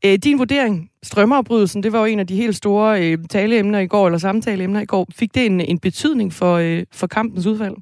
Uh, 0.07 0.15
din 0.25 0.39
vurdering, 0.39 0.91
strømmeopbrydelsen, 1.03 1.83
det 1.83 1.93
var 1.93 1.99
jo 1.99 2.05
en 2.05 2.19
af 2.19 2.27
de 2.27 2.37
helt 2.37 2.57
store 2.57 3.13
uh, 3.13 3.25
taleemner 3.31 3.79
i 3.79 3.87
går, 3.87 4.07
eller 4.07 4.19
samtaleemner 4.19 4.81
i 4.81 4.85
går. 4.85 5.07
Fik 5.15 5.35
det 5.35 5.47
en, 5.47 5.61
en 5.61 5.79
betydning 5.79 6.33
for, 6.33 6.59
uh, 6.59 6.83
for 6.93 7.07
kampens 7.07 7.47
udfald? 7.47 7.77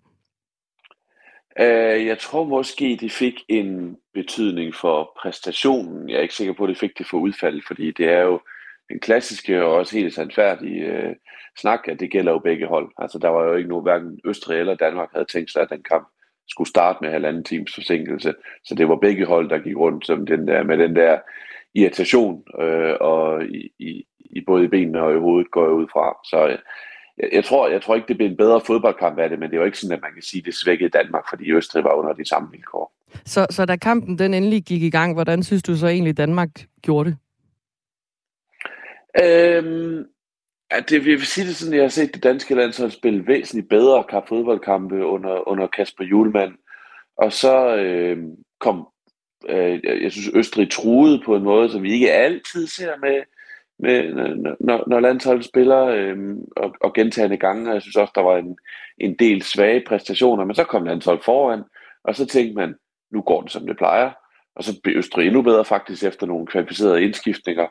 Øh, 1.61 2.07
jeg 2.07 2.19
tror 2.19 2.45
måske, 2.45 2.99
det 3.01 3.12
fik 3.12 3.45
en 3.49 3.97
betydning 4.14 4.75
for 4.75 5.12
præstationen. 5.21 6.09
Jeg 6.09 6.16
er 6.16 6.23
ikke 6.23 6.35
sikker 6.35 6.55
på, 6.55 6.64
at 6.64 6.69
det 6.69 6.79
fik 6.79 6.99
det 6.99 7.07
for 7.07 7.19
udfaldet, 7.19 7.64
fordi 7.66 7.90
det 7.90 8.09
er 8.09 8.21
jo 8.21 8.40
den 8.88 9.01
klassiske 9.01 9.64
og 9.64 9.73
også 9.75 9.97
helt 9.97 10.14
sandfærdige 10.14 10.85
øh, 10.85 11.14
snak, 11.59 11.81
at 11.88 12.01
det 12.01 12.11
gælder 12.11 12.33
jo 12.33 12.38
begge 12.38 12.66
hold. 12.66 12.90
Altså, 12.99 13.19
der 13.19 13.29
var 13.29 13.45
jo 13.45 13.55
ikke 13.55 13.69
nogen, 13.69 13.83
hverken 13.83 14.21
Østrig 14.25 14.61
eller 14.61 14.75
Danmark 14.75 15.09
havde 15.12 15.27
tænkt 15.33 15.51
sig, 15.51 15.62
at 15.62 15.71
den 15.71 15.83
kamp 15.83 16.09
skulle 16.49 16.69
starte 16.69 16.99
med 17.01 17.11
halvanden 17.11 17.45
times 17.45 17.75
forsinkelse. 17.75 18.35
Så 18.64 18.75
det 18.75 18.88
var 18.88 18.97
begge 18.97 19.27
hold, 19.27 19.51
der 19.51 19.59
gik 19.59 19.77
rundt 19.77 20.07
som 20.07 20.27
den 20.27 20.49
der, 20.49 20.62
med 20.62 20.79
den 20.79 20.97
der 20.97 21.19
irritation, 21.75 22.45
øh, 22.61 22.95
og 23.01 23.45
i, 23.45 23.71
i, 23.79 24.07
i 24.19 24.40
både 24.47 24.64
i 24.64 24.69
benene 24.69 25.03
og 25.03 25.14
i 25.14 25.19
hovedet 25.19 25.51
går 25.51 25.64
jeg 25.64 25.73
ud 25.73 25.87
fra. 25.92 26.16
Så 26.25 26.49
øh, 26.49 26.59
jeg, 27.18 27.29
jeg, 27.33 27.44
tror, 27.44 27.68
jeg 27.68 27.83
tror 27.83 27.94
ikke, 27.94 28.09
det 28.09 28.16
bliver 28.16 28.31
en 28.31 28.37
bedre 28.37 28.61
fodboldkamp 28.61 29.18
af 29.18 29.29
det, 29.31 29.38
men 29.38 29.50
det 29.50 29.57
er 29.57 29.61
jo 29.61 29.66
ikke 29.66 29.79
sådan, 29.79 29.96
at 29.96 30.02
man 30.02 30.12
kan 30.12 30.22
sige, 30.22 30.40
at 30.40 30.46
det 30.46 30.55
svækkede 30.55 30.90
Danmark, 30.90 31.24
fordi 31.29 31.52
Østrig 31.52 31.85
var 31.85 31.92
under 31.92 32.12
de 32.12 32.29
samme 32.29 32.48
vilkår. 32.52 32.92
Så, 33.24 33.46
så 33.50 33.64
da 33.64 33.76
kampen 33.76 34.18
den 34.18 34.35
endelig 34.35 34.64
gik 34.64 34.83
i 34.83 34.90
gang, 34.90 35.14
hvordan 35.14 35.42
synes 35.42 35.62
du 35.62 35.76
så 35.76 35.87
egentlig, 35.87 36.16
Danmark 36.16 36.50
gjorde 36.83 37.11
det? 37.11 37.18
Øhm, 39.22 40.05
at 40.70 40.90
det, 40.90 41.05
vil 41.05 41.26
sige 41.26 41.46
det 41.46 41.57
sådan, 41.57 41.72
at 41.72 41.76
jeg 41.76 41.85
har 41.85 41.88
set 41.88 42.14
det 42.14 42.22
danske 42.22 42.55
landshold 42.55 42.90
spille 42.90 43.26
væsentligt 43.26 43.68
bedre 43.68 44.05
kamp 44.05 44.29
fodboldkampe 44.29 45.05
under, 45.05 45.48
under 45.48 45.66
Kasper 45.66 46.05
Julemand. 46.05 46.52
Og 47.18 47.33
så 47.33 47.76
øh, 47.76 48.18
kom, 48.61 48.88
øh, 49.48 49.81
jeg 50.02 50.12
synes, 50.12 50.31
Østrig 50.35 50.70
truede 50.70 51.22
på 51.24 51.37
en 51.37 51.42
måde, 51.42 51.70
som 51.70 51.83
vi 51.83 51.92
ikke 51.92 52.12
altid 52.12 52.66
ser 52.66 52.96
med, 52.96 53.22
med 53.79 54.15
når, 54.61 54.85
når 54.89 55.01
landsholdet 55.01 55.45
spiller 55.45 55.85
øh, 55.85 56.17
og, 56.57 56.75
og 56.81 56.95
gentagende 56.95 57.37
gange. 57.37 57.73
Jeg 57.73 57.83
synes 57.83 57.97
også, 57.97 58.12
der 58.15 58.21
var 58.21 58.37
en, 58.37 58.59
en 58.99 59.15
del 59.19 59.43
svage 59.43 59.85
præstationer, 59.87 60.45
men 60.45 60.55
så 60.55 60.65
kom 60.65 60.85
landsholdet 60.85 61.25
foran, 61.25 61.62
og 62.05 62.17
så 62.17 62.27
tænkte 62.27 62.55
man, 62.55 62.75
nu 63.11 63.21
går 63.23 63.43
det 63.43 63.53
som 63.53 63.67
det 63.67 63.77
plejer. 63.77 64.11
Og 64.55 64.65
så 64.65 64.81
blev 64.83 64.97
Østrig 64.97 65.27
endnu 65.27 65.43
bedre 65.43 65.65
faktisk 65.65 66.05
efter 66.05 66.27
nogle 66.27 66.47
kvalificerede 66.47 67.03
indskiftninger, 67.03 67.67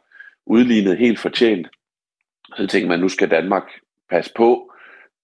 udlignet 0.46 0.98
helt 0.98 1.20
fortjent. 1.20 1.68
Så 2.56 2.68
tænkte 2.68 2.89
man, 2.89 3.00
nu 3.00 3.10
skal 3.10 3.32
Danmark 3.32 3.63
passe 4.10 4.32
på, 4.36 4.74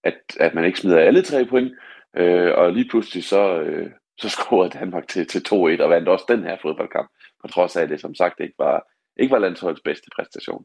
at, 0.04 0.18
at 0.40 0.54
man 0.54 0.64
ikke 0.64 0.78
smider 0.78 0.98
alle 0.98 1.22
tre 1.22 1.44
point. 1.44 1.72
Øh, 2.16 2.52
og 2.54 2.72
lige 2.72 2.88
pludselig 2.88 3.24
så, 3.24 3.60
øh, 3.60 3.90
så 4.18 4.28
scorede 4.28 4.78
Danmark 4.78 5.08
til, 5.08 5.26
til 5.26 5.38
2-1 5.48 5.54
og 5.54 5.90
vandt 5.90 6.08
også 6.08 6.24
den 6.28 6.42
her 6.42 6.56
fodboldkamp, 6.62 7.10
på 7.40 7.48
trods 7.48 7.76
af, 7.76 7.82
at 7.82 7.88
det 7.88 8.00
som 8.00 8.14
sagt 8.14 8.40
ikke 8.40 8.54
var, 8.58 8.91
ikke 9.16 9.32
var 9.32 9.38
landsholdets 9.38 9.82
bedste 9.84 10.10
præstation. 10.16 10.64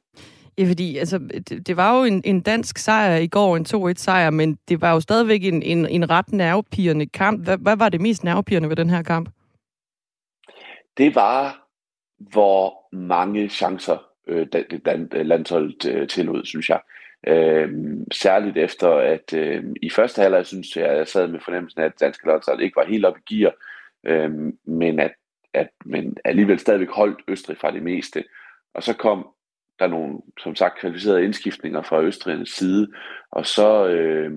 Ja, 0.58 0.66
fordi 0.70 0.98
altså, 0.98 1.18
det, 1.18 1.68
det 1.68 1.78
var 1.78 1.98
jo 1.98 2.04
en, 2.04 2.22
en 2.26 2.42
dansk 2.42 2.78
sejr 2.78 3.16
i 3.16 3.28
går, 3.28 3.58
en 3.58 3.66
2-1-sejr, 3.66 4.30
men 4.30 4.58
det 4.70 4.82
var 4.82 4.94
jo 4.94 5.00
stadigvæk 5.00 5.44
en, 5.44 5.64
en, 5.64 5.86
en 5.86 6.10
ret 6.10 6.32
nervepirrende 6.32 7.06
kamp. 7.06 7.44
Hvad, 7.44 7.58
hvad 7.58 7.78
var 7.78 7.90
det 7.90 8.02
mest 8.02 8.24
nervepirrende 8.24 8.70
ved 8.70 8.76
den 8.76 8.90
her 8.90 9.04
kamp? 9.04 9.30
Det 10.98 11.16
var, 11.16 11.68
hvor 12.20 12.96
mange 12.96 13.50
chancer 13.50 13.98
øh, 14.28 14.48
landsholdet 15.14 15.86
øh, 15.86 16.08
tillod, 16.08 16.46
synes 16.46 16.70
jeg. 16.70 16.80
Øh, 17.28 17.70
særligt 18.12 18.58
efter, 18.58 18.90
at 18.90 19.34
øh, 19.34 19.64
i 19.82 19.90
første 19.90 20.22
halvleg 20.22 20.46
synes 20.46 20.78
jeg, 20.78 20.86
at 20.86 20.98
jeg 20.98 21.08
sad 21.08 21.28
med 21.28 21.40
fornemmelsen 21.46 21.82
af, 21.82 21.86
at 21.86 22.00
danske 22.00 22.28
landshold 22.28 22.62
ikke 22.62 22.76
var 22.76 22.86
helt 22.86 23.06
op 23.06 23.18
i 23.18 23.36
gear, 23.36 23.54
øh, 24.06 24.32
men 24.66 25.00
at, 25.00 25.14
at 25.58 25.70
men 25.86 26.18
alligevel 26.26 26.60
stadigvæk 26.60 26.90
holdt 26.90 27.20
Østrig 27.28 27.58
fra 27.58 27.72
det 27.72 27.84
meste. 27.84 28.24
Og 28.74 28.84
så 28.84 28.94
kom 28.94 29.28
der 29.80 29.88
nogle, 29.88 30.18
som 30.40 30.56
sagt, 30.56 30.80
kvalificerede 30.80 31.24
indskiftninger 31.24 31.82
fra 31.82 32.02
Østrigens 32.02 32.50
side, 32.50 32.88
og 33.32 33.46
så 33.46 33.88
øh, 33.88 34.32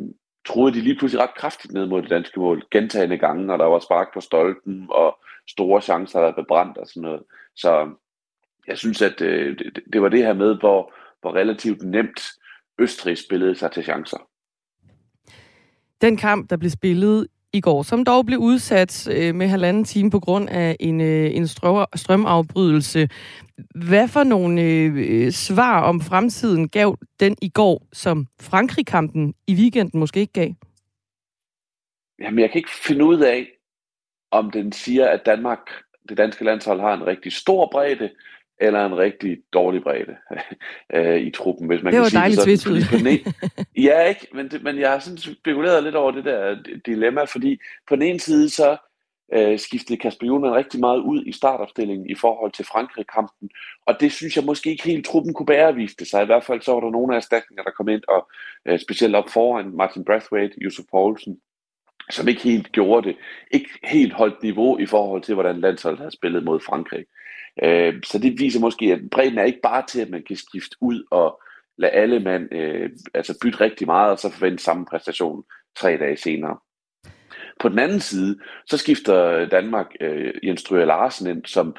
troede 0.46 0.74
de 0.74 0.80
lige 0.80 0.96
pludselig 0.98 1.22
ret 1.22 1.34
kraftigt 1.36 1.74
ned 1.74 1.86
mod 1.86 2.02
det 2.02 2.10
danske 2.10 2.40
mål, 2.40 2.62
gentagende 2.70 3.18
gange, 3.18 3.52
og 3.52 3.58
der 3.58 3.64
var 3.64 3.78
spark 3.78 4.14
på 4.14 4.20
stolpen, 4.20 4.86
og 4.90 5.18
store 5.48 5.80
chancer, 5.80 6.20
der 6.20 6.32
blev 6.32 6.46
brændt 6.48 6.78
og 6.78 6.86
sådan 6.86 7.02
noget. 7.02 7.22
Så 7.56 7.90
jeg 8.66 8.78
synes, 8.78 9.02
at 9.02 9.20
øh, 9.20 9.58
det, 9.58 9.80
det 9.92 10.02
var 10.02 10.08
det 10.08 10.26
her 10.26 10.32
med, 10.32 10.58
hvor, 10.58 10.94
hvor 11.20 11.34
relativt 11.34 11.82
nemt 11.82 12.20
Østrig 12.78 13.18
spillede 13.18 13.54
sig 13.54 13.72
til 13.72 13.82
chancer. 13.82 14.28
Den 16.00 16.16
kamp, 16.16 16.50
der 16.50 16.56
blev 16.56 16.70
spillet 16.70 17.26
i 17.52 17.60
går, 17.60 17.82
som 17.82 18.04
dog 18.04 18.26
blev 18.26 18.38
udsat 18.38 19.08
øh, 19.08 19.34
med 19.34 19.48
halvanden 19.48 19.84
time 19.84 20.10
på 20.10 20.20
grund 20.20 20.48
af 20.48 20.76
en, 20.80 21.00
øh, 21.00 21.36
en 21.36 21.48
strømafbrydelse. 21.96 23.08
Hvad 23.74 24.08
for 24.08 24.24
nogle 24.24 24.62
øh, 24.62 25.30
svar 25.32 25.82
om 25.82 26.00
fremtiden 26.00 26.68
gav 26.68 26.98
den 27.20 27.36
i 27.42 27.48
går, 27.48 27.86
som 27.92 28.26
Frankrig-kampen 28.40 29.34
i 29.46 29.54
weekenden 29.54 30.00
måske 30.00 30.20
ikke 30.20 30.32
gav? 30.32 30.50
Jamen, 32.20 32.38
jeg 32.38 32.50
kan 32.50 32.58
ikke 32.58 32.76
finde 32.84 33.04
ud 33.04 33.20
af, 33.20 33.46
om 34.30 34.50
den 34.50 34.72
siger, 34.72 35.08
at 35.08 35.26
Danmark, 35.26 35.70
det 36.08 36.16
danske 36.16 36.44
landshold, 36.44 36.80
har 36.80 36.94
en 36.94 37.06
rigtig 37.06 37.32
stor 37.32 37.68
bredde, 37.72 38.10
eller 38.60 38.86
en 38.86 38.98
rigtig 38.98 39.38
dårlig 39.52 39.82
bredde 39.82 40.16
øh, 40.94 41.20
i 41.20 41.30
truppen, 41.30 41.66
hvis 41.66 41.82
man 41.82 41.92
det 41.92 42.00
kan 42.00 42.10
sige 42.10 42.50
det 42.50 42.60
sådan. 42.60 42.82
På 42.90 42.96
den 42.96 43.34
ja, 43.88 44.02
ikke, 44.02 44.26
men, 44.34 44.48
det, 44.48 44.62
men 44.62 44.78
jeg 44.78 44.90
har 44.90 44.98
sådan 44.98 45.18
spekuleret 45.18 45.84
lidt 45.84 45.94
over 45.94 46.10
det 46.10 46.24
der 46.24 46.56
dilemma, 46.86 47.24
fordi 47.24 47.60
på 47.88 47.94
den 47.94 48.02
ene 48.02 48.20
side 48.20 48.50
så 48.50 48.76
øh, 49.32 49.58
skiftede 49.58 49.98
Kasper 49.98 50.26
Juhlmann 50.26 50.54
rigtig 50.54 50.80
meget 50.80 50.98
ud 50.98 51.24
i 51.26 51.32
startopstillingen 51.32 52.10
i 52.10 52.14
forhold 52.14 52.52
til 52.52 52.64
Frankrig-kampen, 52.64 53.50
og 53.86 53.96
det 54.00 54.12
synes 54.12 54.36
jeg 54.36 54.44
måske 54.44 54.70
ikke 54.70 54.84
helt 54.84 55.06
truppen 55.06 55.34
kunne 55.34 55.46
bære, 55.46 55.74
viste 55.74 56.04
sig. 56.04 56.22
I 56.22 56.26
hvert 56.26 56.44
fald 56.44 56.62
så 56.62 56.72
var 56.72 56.80
der 56.80 56.90
nogle 56.90 57.14
af 57.14 57.16
erstatninger, 57.16 57.62
der 57.62 57.70
kom 57.70 57.88
ind, 57.88 58.02
og 58.08 58.28
øh, 58.66 58.80
specielt 58.80 59.14
op 59.14 59.28
foran 59.28 59.76
Martin 59.76 60.04
Brathwaite, 60.04 60.54
Yusuf 60.62 60.84
Poulsen, 60.90 61.40
som 62.10 62.28
ikke 62.28 62.42
helt 62.42 62.72
gjorde 62.72 63.08
det, 63.08 63.16
ikke 63.50 63.68
helt 63.84 64.12
holdt 64.12 64.42
niveau 64.42 64.78
i 64.78 64.86
forhold 64.86 65.22
til, 65.22 65.34
hvordan 65.34 65.60
landsholdet 65.60 66.00
har 66.00 66.10
spillet 66.10 66.44
mod 66.44 66.60
Frankrig. 66.60 67.04
Øh, 67.62 67.94
så 68.04 68.18
det 68.18 68.40
viser 68.40 68.60
måske, 68.60 68.84
at 68.92 69.10
bredden 69.10 69.38
er 69.38 69.44
ikke 69.44 69.60
bare 69.62 69.84
til, 69.88 70.00
at 70.00 70.10
man 70.10 70.22
kan 70.22 70.36
skifte 70.36 70.76
ud 70.80 71.04
og 71.10 71.42
lade 71.78 71.92
alle 71.92 72.20
mand 72.20 72.54
øh, 72.54 72.90
altså 73.14 73.38
bytte 73.42 73.60
rigtig 73.60 73.86
meget, 73.86 74.12
og 74.12 74.18
så 74.18 74.30
forvente 74.32 74.62
samme 74.62 74.86
præstation 74.86 75.44
tre 75.76 75.96
dage 75.96 76.16
senere. 76.16 76.56
På 77.60 77.68
den 77.68 77.78
anden 77.78 78.00
side, 78.00 78.38
så 78.66 78.76
skifter 78.76 79.46
Danmark 79.46 79.86
øh, 80.00 80.34
Jens 80.42 80.60
Stryger 80.60 80.84
Larsen 80.84 81.26
ind, 81.26 81.44
som 81.46 81.76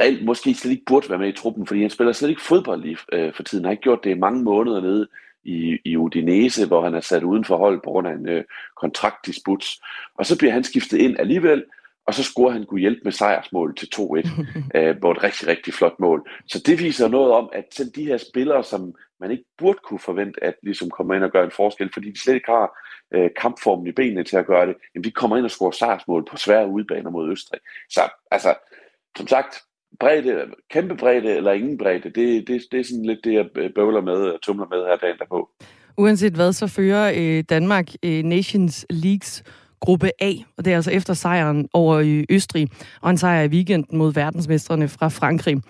reelt 0.00 0.24
måske 0.24 0.54
slet 0.54 0.72
ikke 0.72 0.84
burde 0.86 1.10
være 1.10 1.18
med 1.18 1.28
i 1.28 1.36
truppen, 1.36 1.66
fordi 1.66 1.80
han 1.80 1.90
spiller 1.90 2.12
slet 2.12 2.28
ikke 2.28 2.42
fodbold 2.42 2.82
lige 2.82 2.98
øh, 3.12 3.34
for 3.34 3.42
tiden. 3.42 3.64
Han 3.64 3.68
har 3.68 3.72
ikke 3.72 3.82
gjort 3.82 4.04
det 4.04 4.10
i 4.10 4.18
mange 4.18 4.42
måneder 4.42 4.80
nede 4.80 5.08
i, 5.46 5.78
i 5.84 5.96
Udinese, 5.96 6.66
hvor 6.66 6.84
han 6.84 6.94
er 6.94 7.00
sat 7.00 7.22
uden 7.22 7.44
for 7.44 7.56
hold 7.56 7.80
på 7.84 7.90
grund 7.90 8.08
af 8.08 8.12
en 8.12 8.28
øh, 8.28 8.44
kontraktdisput. 8.76 9.64
Og 10.18 10.26
så 10.26 10.38
bliver 10.38 10.52
han 10.52 10.64
skiftet 10.64 10.98
ind 10.98 11.16
alligevel, 11.18 11.64
og 12.06 12.14
så 12.14 12.22
scorer 12.22 12.52
han 12.52 12.64
kunne 12.64 12.80
hjælpe 12.80 13.00
med 13.04 13.12
sejrsmål 13.12 13.76
til 13.76 13.88
2-1, 13.96 14.00
øh, 14.78 14.98
hvor 14.98 15.12
et 15.12 15.22
rigtig, 15.22 15.48
rigtig 15.48 15.74
flot 15.74 16.00
mål. 16.00 16.28
Så 16.46 16.62
det 16.66 16.78
viser 16.78 17.08
noget 17.08 17.32
om, 17.32 17.50
at 17.52 17.64
selv 17.70 17.90
de 17.90 18.04
her 18.04 18.16
spillere, 18.16 18.64
som 18.64 18.94
man 19.20 19.30
ikke 19.30 19.44
burde 19.58 19.78
kunne 19.84 19.98
forvente, 19.98 20.44
at 20.44 20.54
ligesom 20.62 20.90
kommer 20.90 21.14
ind 21.14 21.24
og 21.24 21.30
gør 21.30 21.44
en 21.44 21.50
forskel, 21.50 21.90
fordi 21.92 22.10
de 22.10 22.20
slet 22.20 22.34
ikke 22.34 22.50
har 22.50 22.78
øh, 23.14 23.30
kampformen 23.40 23.86
i 23.86 23.92
benene 23.92 24.24
til 24.24 24.36
at 24.36 24.46
gøre 24.46 24.66
det, 24.66 24.76
jamen 24.94 25.04
de 25.04 25.10
kommer 25.10 25.36
ind 25.36 25.44
og 25.44 25.50
scorer 25.50 25.70
sejrsmål 25.70 26.24
på 26.30 26.36
svære 26.36 26.68
udbaner 26.68 27.10
mod 27.10 27.32
Østrig. 27.32 27.60
Så 27.90 28.00
altså, 28.30 28.54
som 29.16 29.26
sagt, 29.26 29.56
bredde, 30.00 30.44
kæmpe 30.70 30.96
bredde 30.96 31.36
eller 31.36 31.52
ingen 31.52 31.78
bredde, 31.78 32.10
det, 32.10 32.48
det, 32.48 32.62
det 32.72 32.80
er 32.80 32.84
sådan 32.84 33.06
lidt 33.06 33.24
det, 33.24 33.34
jeg 33.34 33.46
bøvler 33.74 34.00
med 34.00 34.14
og 34.14 34.42
tumler 34.42 34.66
med 34.70 34.86
her 34.86 34.96
dagen 34.96 35.18
derpå. 35.18 35.50
Uanset 35.98 36.32
hvad, 36.32 36.52
så 36.52 36.66
fører 36.66 37.12
øh, 37.16 37.44
Danmark 37.48 37.88
øh, 38.02 38.22
Nations 38.24 38.86
Leagues 38.90 39.42
gruppe 39.80 40.10
A, 40.20 40.32
og 40.58 40.64
det 40.64 40.72
er 40.72 40.76
altså 40.76 40.90
efter 40.90 41.14
sejren 41.14 41.68
over 41.72 42.00
i 42.00 42.24
Østrig, 42.30 42.68
og 43.02 43.10
en 43.10 43.18
sejr 43.18 43.42
i 43.42 43.48
weekenden 43.48 43.98
mod 43.98 44.14
verdensmestrene 44.14 44.88
fra 44.88 45.08
Frankrig. 45.08 45.62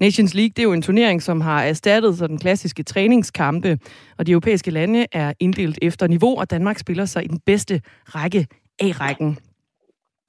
Nations 0.00 0.34
League 0.34 0.48
det 0.48 0.58
er 0.58 0.62
jo 0.62 0.72
en 0.72 0.82
turnering, 0.82 1.22
som 1.22 1.40
har 1.40 1.62
erstattet 1.62 2.18
så 2.18 2.26
den 2.26 2.38
klassiske 2.38 2.82
træningskampe, 2.82 3.78
og 4.18 4.26
de 4.26 4.32
europæiske 4.32 4.70
lande 4.70 5.06
er 5.12 5.32
inddelt 5.40 5.78
efter 5.82 6.06
niveau, 6.06 6.38
og 6.38 6.50
Danmark 6.50 6.78
spiller 6.78 7.04
sig 7.04 7.24
i 7.24 7.28
den 7.28 7.40
bedste 7.46 7.80
række 8.04 8.46
A-rækken. 8.78 9.38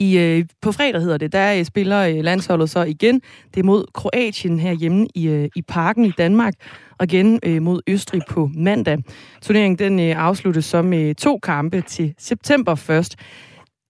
I, 0.02 0.18
øh, 0.18 0.46
på 0.62 0.72
fredag 0.72 1.02
hedder 1.02 1.18
det, 1.18 1.32
der 1.32 1.58
øh, 1.58 1.66
spiller 1.66 2.02
øh, 2.02 2.24
landsholdet 2.24 2.70
så 2.70 2.84
igen. 2.84 3.22
Det 3.54 3.60
er 3.60 3.64
mod 3.64 3.86
Kroatien 3.94 4.60
herhjemme 4.60 5.08
i, 5.16 5.28
øh, 5.28 5.50
i 5.56 5.62
parken 5.62 6.06
i 6.06 6.12
Danmark, 6.18 6.54
og 7.00 7.06
igen 7.06 7.40
øh, 7.46 7.62
mod 7.62 7.82
Østrig 7.88 8.22
på 8.30 8.50
mandag. 8.56 8.98
Turneringen 9.42 9.80
den 9.80 10.00
øh, 10.00 10.24
afsluttes 10.26 10.66
så 10.66 10.82
med 10.82 11.10
øh, 11.10 11.16
to 11.16 11.40
kampe 11.40 11.82
til 11.82 12.14
september 12.18 12.76
først. 12.76 13.16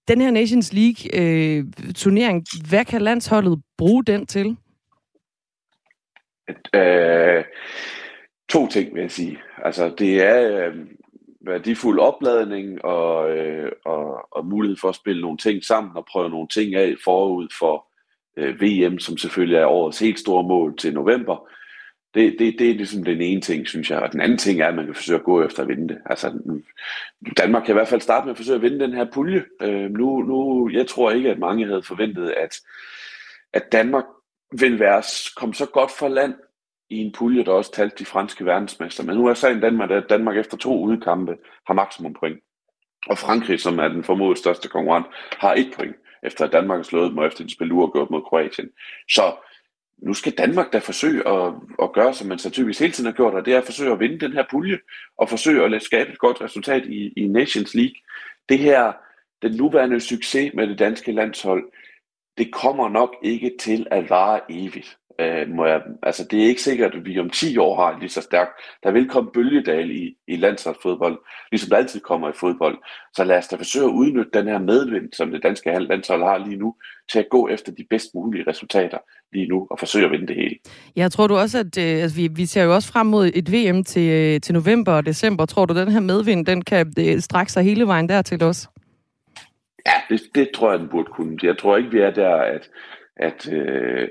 Den 0.07 0.21
her 0.21 0.31
Nations 0.31 0.73
League-turnering, 0.73 2.45
øh, 2.55 2.69
hvad 2.69 2.85
kan 2.85 3.01
landsholdet 3.01 3.61
bruge 3.77 4.03
den 4.03 4.25
til? 4.25 4.57
Øh, 6.75 7.43
to 8.49 8.67
ting, 8.67 8.93
vil 8.93 9.01
jeg 9.01 9.11
sige. 9.11 9.37
Altså, 9.65 9.93
det 9.99 10.23
er... 10.23 10.67
Øh 10.67 10.75
værdifuld 11.45 11.99
opladning 11.99 12.85
og, 12.85 13.37
øh, 13.37 13.71
og, 13.85 14.27
og 14.31 14.45
mulighed 14.45 14.77
for 14.77 14.89
at 14.89 14.95
spille 14.95 15.21
nogle 15.21 15.37
ting 15.37 15.63
sammen 15.63 15.97
og 15.97 16.05
prøve 16.05 16.29
nogle 16.29 16.47
ting 16.47 16.75
af 16.75 16.95
forud 17.03 17.47
for 17.59 17.87
øh, 18.37 18.61
VM, 18.61 18.99
som 18.99 19.17
selvfølgelig 19.17 19.57
er 19.57 19.65
årets 19.65 19.99
helt 19.99 20.19
store 20.19 20.43
mål 20.43 20.77
til 20.77 20.93
november. 20.93 21.47
Det, 22.13 22.35
det, 22.39 22.55
det 22.59 22.69
er 22.69 22.73
ligesom 22.73 23.03
den 23.03 23.21
ene 23.21 23.41
ting, 23.41 23.67
synes 23.67 23.91
jeg. 23.91 23.99
Og 23.99 24.11
den 24.11 24.21
anden 24.21 24.37
ting 24.37 24.61
er, 24.61 24.67
at 24.67 24.75
man 24.75 24.85
kan 24.85 24.95
forsøge 24.95 25.19
at 25.19 25.25
gå 25.25 25.43
efter 25.43 25.63
at 25.63 25.69
vinde 25.69 25.87
det. 25.87 25.97
Altså, 26.05 26.39
Danmark 27.37 27.63
kan 27.63 27.73
i 27.73 27.77
hvert 27.77 27.87
fald 27.87 28.01
starte 28.01 28.25
med 28.25 28.31
at 28.31 28.37
forsøge 28.37 28.55
at 28.55 28.61
vinde 28.61 28.79
den 28.79 28.93
her 28.93 29.05
pulje. 29.13 29.43
Øh, 29.61 29.91
nu, 29.91 30.21
nu, 30.21 30.69
jeg 30.73 30.87
tror 30.87 31.11
ikke, 31.11 31.29
at 31.29 31.39
mange 31.39 31.65
havde 31.67 31.83
forventet, 31.83 32.29
at, 32.29 32.55
at 33.53 33.71
Danmark 33.71 34.05
vil 34.59 34.79
være, 34.79 35.03
komme 35.35 35.55
så 35.55 35.65
godt 35.65 35.91
for 35.99 36.07
land 36.07 36.33
i 36.91 36.97
en 36.97 37.11
pulje, 37.11 37.43
der 37.43 37.51
også 37.51 37.71
talte 37.71 37.95
de 37.99 38.05
franske 38.05 38.45
verdensmester. 38.45 39.03
Men 39.03 39.15
nu 39.15 39.27
er 39.27 39.33
sagen 39.33 39.61
Danmark, 39.61 39.91
at 39.91 40.09
Danmark 40.09 40.37
efter 40.37 40.57
to 40.57 40.83
udkampe 40.83 41.37
har 41.67 41.73
maksimum 41.73 42.13
point. 42.13 42.39
Og 43.07 43.17
Frankrig, 43.17 43.59
som 43.59 43.79
er 43.79 43.87
den 43.87 44.03
formodet 44.03 44.37
største 44.37 44.67
konkurrent, 44.67 45.05
har 45.31 45.53
et 45.53 45.73
point, 45.75 45.95
efter 46.23 46.45
at 46.45 46.51
Danmark 46.51 46.77
har 46.77 46.83
slået 46.83 47.09
dem, 47.09 47.17
og 47.17 47.25
efter 47.25 47.43
de 47.43 47.53
spillede 47.53 47.75
uafgjort 47.75 48.09
mod 48.09 48.21
Kroatien. 48.21 48.69
Så 49.09 49.35
nu 49.97 50.13
skal 50.13 50.37
Danmark 50.37 50.73
da 50.73 50.79
forsøge 50.79 51.27
at, 51.27 51.53
at 51.81 51.93
gøre, 51.93 52.13
som 52.13 52.27
man 52.27 52.39
så 52.39 52.49
typisk 52.49 52.79
hele 52.79 52.93
tiden 52.93 53.11
har 53.11 53.15
gjort, 53.15 53.33
og 53.33 53.45
det 53.45 53.53
er 53.53 53.57
at 53.57 53.65
forsøge 53.65 53.91
at 53.91 53.99
vinde 53.99 54.19
den 54.19 54.33
her 54.33 54.43
pulje, 54.51 54.79
og 55.17 55.29
forsøge 55.29 55.75
at 55.75 55.81
skabe 55.81 56.11
et 56.11 56.19
godt 56.19 56.41
resultat 56.41 56.85
i, 56.85 57.13
i 57.17 57.27
Nations 57.27 57.75
League. 57.75 57.95
Det 58.49 58.59
her, 58.59 58.93
den 59.41 59.51
nuværende 59.51 59.99
succes 59.99 60.51
med 60.53 60.67
det 60.67 60.79
danske 60.79 61.11
landshold, 61.11 61.71
det 62.37 62.53
kommer 62.53 62.89
nok 62.89 63.15
ikke 63.23 63.51
til 63.59 63.87
at 63.91 64.09
vare 64.09 64.39
evigt. 64.49 64.97
Øh, 65.19 65.49
må 65.49 65.65
jeg, 65.65 65.81
altså 66.03 66.27
det 66.31 66.43
er 66.43 66.47
ikke 66.47 66.61
sikkert, 66.61 66.95
at 66.95 67.05
vi 67.05 67.19
om 67.19 67.29
10 67.29 67.57
år 67.57 67.75
har 67.75 67.99
lige 67.99 68.09
så 68.09 68.21
stærkt. 68.21 68.51
Der 68.83 68.91
vil 68.91 69.09
komme 69.09 69.31
bølgedal 69.33 69.91
i, 69.91 70.15
i 70.27 70.35
landsholdsfodbold, 70.35 71.17
ligesom 71.51 71.69
der 71.69 71.77
altid 71.77 71.99
kommer 71.99 72.29
i 72.29 72.33
fodbold. 72.35 72.77
Så 73.15 73.23
lad 73.23 73.37
os 73.37 73.47
da 73.47 73.55
forsøge 73.55 73.85
at 73.85 73.91
udnytte 73.91 74.31
den 74.33 74.47
her 74.47 74.59
medvind, 74.59 75.13
som 75.13 75.31
det 75.31 75.43
danske 75.43 75.79
landshold 75.79 76.23
har 76.23 76.37
lige 76.37 76.57
nu, 76.57 76.75
til 77.11 77.19
at 77.19 77.29
gå 77.29 77.47
efter 77.47 77.71
de 77.71 77.85
bedst 77.89 78.09
mulige 78.15 78.43
resultater 78.47 78.97
lige 79.33 79.47
nu 79.47 79.67
og 79.71 79.79
forsøge 79.79 80.05
at 80.05 80.11
vinde 80.11 80.27
det 80.27 80.35
hele. 80.35 80.55
Jeg 80.95 81.11
tror 81.11 81.27
du 81.27 81.35
også, 81.35 81.59
at 81.59 81.77
øh, 81.77 82.03
altså, 82.03 82.17
vi, 82.17 82.27
vi 82.35 82.45
ser 82.45 82.63
jo 82.63 82.73
også 82.73 82.91
frem 82.91 83.07
mod 83.07 83.31
et 83.33 83.51
VM 83.51 83.83
til, 83.83 84.09
øh, 84.09 84.41
til 84.41 84.53
november 84.53 84.91
og 84.91 85.05
december. 85.05 85.45
Tror 85.45 85.65
du, 85.65 85.79
den 85.79 85.91
her 85.91 85.99
medvind, 85.99 86.45
den 86.45 86.61
kan 86.61 86.93
øh, 86.99 87.19
strække 87.19 87.51
sig 87.51 87.63
hele 87.63 87.87
vejen 87.87 88.09
dertil 88.09 88.43
også? 88.43 88.67
Ja, 89.85 89.93
det, 90.09 90.21
det 90.35 90.49
tror 90.55 90.71
jeg, 90.71 90.79
den 90.79 90.89
burde 90.89 91.09
kunne. 91.11 91.37
Jeg 91.43 91.57
tror 91.57 91.77
ikke, 91.77 91.91
vi 91.91 91.99
er 91.99 92.11
der, 92.11 92.35
at, 92.35 92.69
at, 93.17 93.53
øh, 93.53 94.07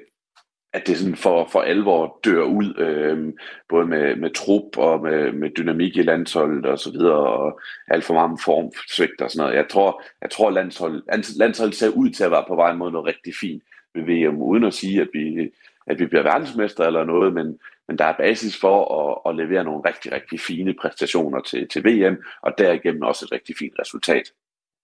at 0.73 0.87
det 0.87 0.97
sådan 0.97 1.17
for, 1.17 1.49
for 1.53 1.61
alvor 1.61 2.19
dør 2.25 2.43
ud, 2.43 2.75
øh, 2.79 3.33
både 3.69 3.87
med, 3.87 4.17
med 4.17 4.31
trup 4.31 4.79
og 4.79 5.03
med, 5.03 5.33
med 5.33 5.51
dynamik 5.51 5.97
i 5.97 6.03
landsholdet 6.03 6.67
og 6.67 6.79
så 6.79 6.91
videre, 6.91 7.27
og 7.27 7.61
alt 7.89 8.05
for 8.05 8.15
meget 8.15 8.41
formsvigt 8.45 9.21
og 9.21 9.31
sådan 9.31 9.45
noget. 9.45 9.57
Jeg 9.57 9.69
tror, 9.71 10.03
jeg 10.23 10.31
tror 10.31 10.51
landshold, 10.51 11.03
landsholdet 11.39 11.77
ser 11.77 11.89
ud 11.89 12.11
til 12.11 12.25
at 12.25 12.31
være 12.31 12.45
på 12.49 12.55
vej 12.55 12.75
mod 12.75 12.93
noget 12.93 13.07
rigtig 13.07 13.35
fint 13.41 13.63
ved 13.95 14.03
VM, 14.03 14.43
uden 14.43 14.65
at 14.65 14.75
sige, 14.75 15.01
at 15.01 15.09
vi, 15.13 15.51
at 15.87 15.99
vi 15.99 16.07
bliver 16.07 16.23
verdensmester 16.23 16.85
eller 16.85 17.05
noget, 17.05 17.35
men, 17.35 17.59
men 17.89 17.99
der 17.99 18.05
er 18.05 18.17
basis 18.17 18.61
for 18.61 18.77
at, 19.01 19.31
at 19.31 19.37
levere 19.37 19.65
nogle 19.65 19.83
rigtig, 19.89 20.13
rigtig 20.13 20.41
fine 20.41 20.75
præstationer 20.81 21.41
til, 21.41 21.69
til 21.69 21.85
VM, 21.85 22.17
og 22.43 22.53
derigennem 22.59 23.03
også 23.03 23.25
et 23.25 23.33
rigtig 23.33 23.57
fint 23.59 23.75
resultat. 23.81 24.23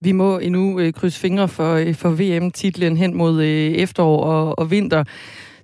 Vi 0.00 0.12
må 0.12 0.38
endnu 0.38 0.80
øh, 0.80 0.92
krydse 0.92 1.20
fingre 1.20 1.48
for, 1.48 1.74
øh, 1.74 1.94
for 1.94 2.10
VM-titlen 2.10 2.96
hen 2.96 3.14
mod 3.14 3.42
øh, 3.42 3.72
efterår 3.84 4.24
og, 4.24 4.58
og 4.58 4.70
vinter. 4.70 5.04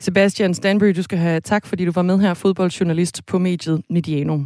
Sebastian 0.03 0.55
Stanbury, 0.55 0.93
du 0.93 1.03
skal 1.03 1.19
have 1.19 1.41
tak, 1.41 1.67
fordi 1.67 1.85
du 1.85 1.93
var 1.93 2.03
med 2.03 2.19
her, 2.19 2.35
fodboldjournalist 2.35 3.27
på 3.27 3.39
mediet 3.39 3.83
Mediano. 3.91 4.39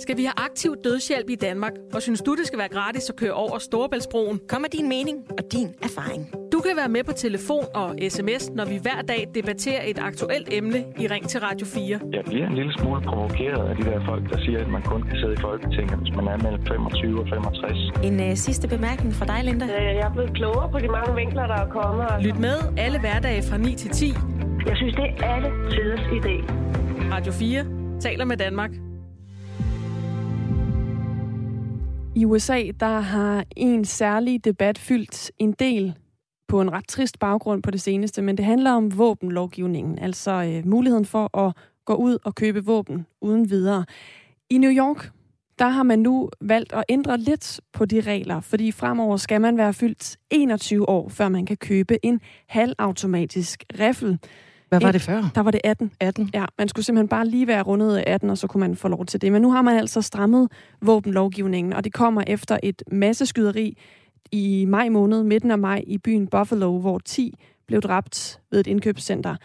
Skal 0.00 0.16
vi 0.16 0.24
have 0.24 0.38
aktiv 0.48 0.76
dødshjælp 0.84 1.30
i 1.30 1.34
Danmark? 1.34 1.72
Og 1.94 2.02
synes 2.02 2.20
du, 2.20 2.34
det 2.34 2.46
skal 2.46 2.58
være 2.58 2.68
gratis 2.68 3.10
at 3.10 3.16
køre 3.16 3.32
over 3.32 3.58
Storebæltsbroen? 3.58 4.40
Kom 4.48 4.60
med 4.60 4.70
din 4.70 4.88
mening 4.88 5.16
og 5.38 5.44
din 5.52 5.68
erfaring. 5.82 6.22
Du 6.52 6.58
kan 6.60 6.76
være 6.76 6.88
med 6.88 7.04
på 7.04 7.12
telefon 7.12 7.64
og 7.74 7.88
sms, 8.08 8.50
når 8.50 8.64
vi 8.64 8.76
hver 8.82 9.00
dag 9.08 9.28
debatterer 9.34 9.82
et 9.84 9.98
aktuelt 9.98 10.48
emne 10.52 10.78
i 11.02 11.06
Ring 11.06 11.28
til 11.28 11.40
Radio 11.40 11.66
4. 11.66 12.00
Jeg 12.12 12.24
bliver 12.24 12.46
en 12.46 12.54
lille 12.54 12.72
smule 12.78 13.00
provokeret 13.10 13.68
af 13.70 13.76
de 13.76 13.82
der 13.90 14.04
folk, 14.06 14.30
der 14.32 14.38
siger, 14.44 14.58
at 14.64 14.68
man 14.68 14.82
kun 14.82 15.02
kan 15.02 15.16
sidde 15.20 15.32
i 15.32 15.40
Folketinget, 15.40 15.98
hvis 15.98 16.14
man 16.16 16.26
er 16.32 16.36
mellem 16.44 16.62
25 16.66 17.20
og 17.20 17.26
65. 17.28 17.78
En 18.08 18.20
uh, 18.20 18.36
sidste 18.36 18.68
bemærkning 18.68 19.14
fra 19.14 19.26
dig, 19.32 19.44
Linda. 19.44 19.64
Jeg 19.66 20.06
er 20.10 20.12
blevet 20.12 20.32
klogere 20.34 20.68
på 20.74 20.78
de 20.78 20.88
mange 20.88 21.14
vinkler, 21.14 21.46
der 21.46 21.58
er 21.64 21.68
kommet. 21.78 22.06
Altså. 22.10 22.28
Lyt 22.28 22.38
med 22.38 22.56
alle 22.84 22.98
hverdage 23.00 23.42
fra 23.50 23.56
9 23.56 23.74
til 23.74 23.90
10. 23.90 24.06
Jeg 24.66 24.76
synes, 24.76 24.94
det 24.94 25.04
er 25.04 25.34
alle 25.34 25.50
tiders 25.74 26.04
idé. 26.18 26.34
Radio 27.14 27.32
4 27.32 27.64
taler 28.00 28.24
med 28.24 28.36
Danmark. 28.36 28.70
I 32.18 32.24
USA, 32.24 32.62
der 32.80 33.00
har 33.00 33.44
en 33.56 33.84
særlig 33.84 34.44
debat 34.44 34.78
fyldt 34.78 35.30
en 35.38 35.52
del 35.52 35.94
på 36.48 36.60
en 36.60 36.72
ret 36.72 36.88
trist 36.88 37.18
baggrund 37.18 37.62
på 37.62 37.70
det 37.70 37.80
seneste, 37.80 38.22
men 38.22 38.36
det 38.36 38.44
handler 38.44 38.72
om 38.72 38.98
våbenlovgivningen, 38.98 39.98
altså 39.98 40.30
øh, 40.30 40.66
muligheden 40.66 41.04
for 41.04 41.38
at 41.38 41.56
gå 41.84 41.94
ud 41.94 42.18
og 42.24 42.34
købe 42.34 42.64
våben 42.64 43.06
uden 43.20 43.50
videre. 43.50 43.84
I 44.50 44.58
New 44.58 44.70
York, 44.70 45.10
der 45.58 45.68
har 45.68 45.82
man 45.82 45.98
nu 45.98 46.30
valgt 46.40 46.72
at 46.72 46.84
ændre 46.88 47.18
lidt 47.18 47.60
på 47.72 47.84
de 47.84 48.00
regler, 48.00 48.40
fordi 48.40 48.72
fremover 48.72 49.16
skal 49.16 49.40
man 49.40 49.56
være 49.56 49.72
fyldt 49.72 50.16
21 50.30 50.88
år, 50.88 51.08
før 51.08 51.28
man 51.28 51.46
kan 51.46 51.56
købe 51.56 52.04
en 52.06 52.20
halvautomatisk 52.46 53.64
riffel. 53.80 54.18
Hvad 54.68 54.80
var 54.80 54.92
det 54.92 55.02
før? 55.02 55.24
Der 55.34 55.40
var 55.40 55.50
det 55.50 55.60
18. 55.64 55.90
18? 56.00 56.30
Ja, 56.34 56.44
man 56.58 56.68
skulle 56.68 56.84
simpelthen 56.84 57.08
bare 57.08 57.26
lige 57.26 57.46
være 57.46 57.62
rundet 57.62 58.04
18, 58.06 58.30
og 58.30 58.38
så 58.38 58.46
kunne 58.46 58.60
man 58.60 58.76
få 58.76 58.88
lov 58.88 59.06
til 59.06 59.20
det. 59.20 59.32
Men 59.32 59.42
nu 59.42 59.50
har 59.50 59.62
man 59.62 59.78
altså 59.78 60.02
strammet 60.02 60.48
våbenlovgivningen, 60.82 61.72
og 61.72 61.84
det 61.84 61.92
kommer 61.92 62.22
efter 62.26 62.58
et 62.62 62.82
masseskyderi 62.92 63.78
i 64.32 64.64
maj 64.68 64.88
måned, 64.88 65.22
midten 65.22 65.50
af 65.50 65.58
maj, 65.58 65.84
i 65.86 65.98
byen 65.98 66.26
Buffalo, 66.26 66.78
hvor 66.78 66.98
10 66.98 67.34
blev 67.66 67.80
dræbt 67.80 68.40
ved 68.50 68.60
et 68.60 68.66
indkøbscenter. 68.66 69.36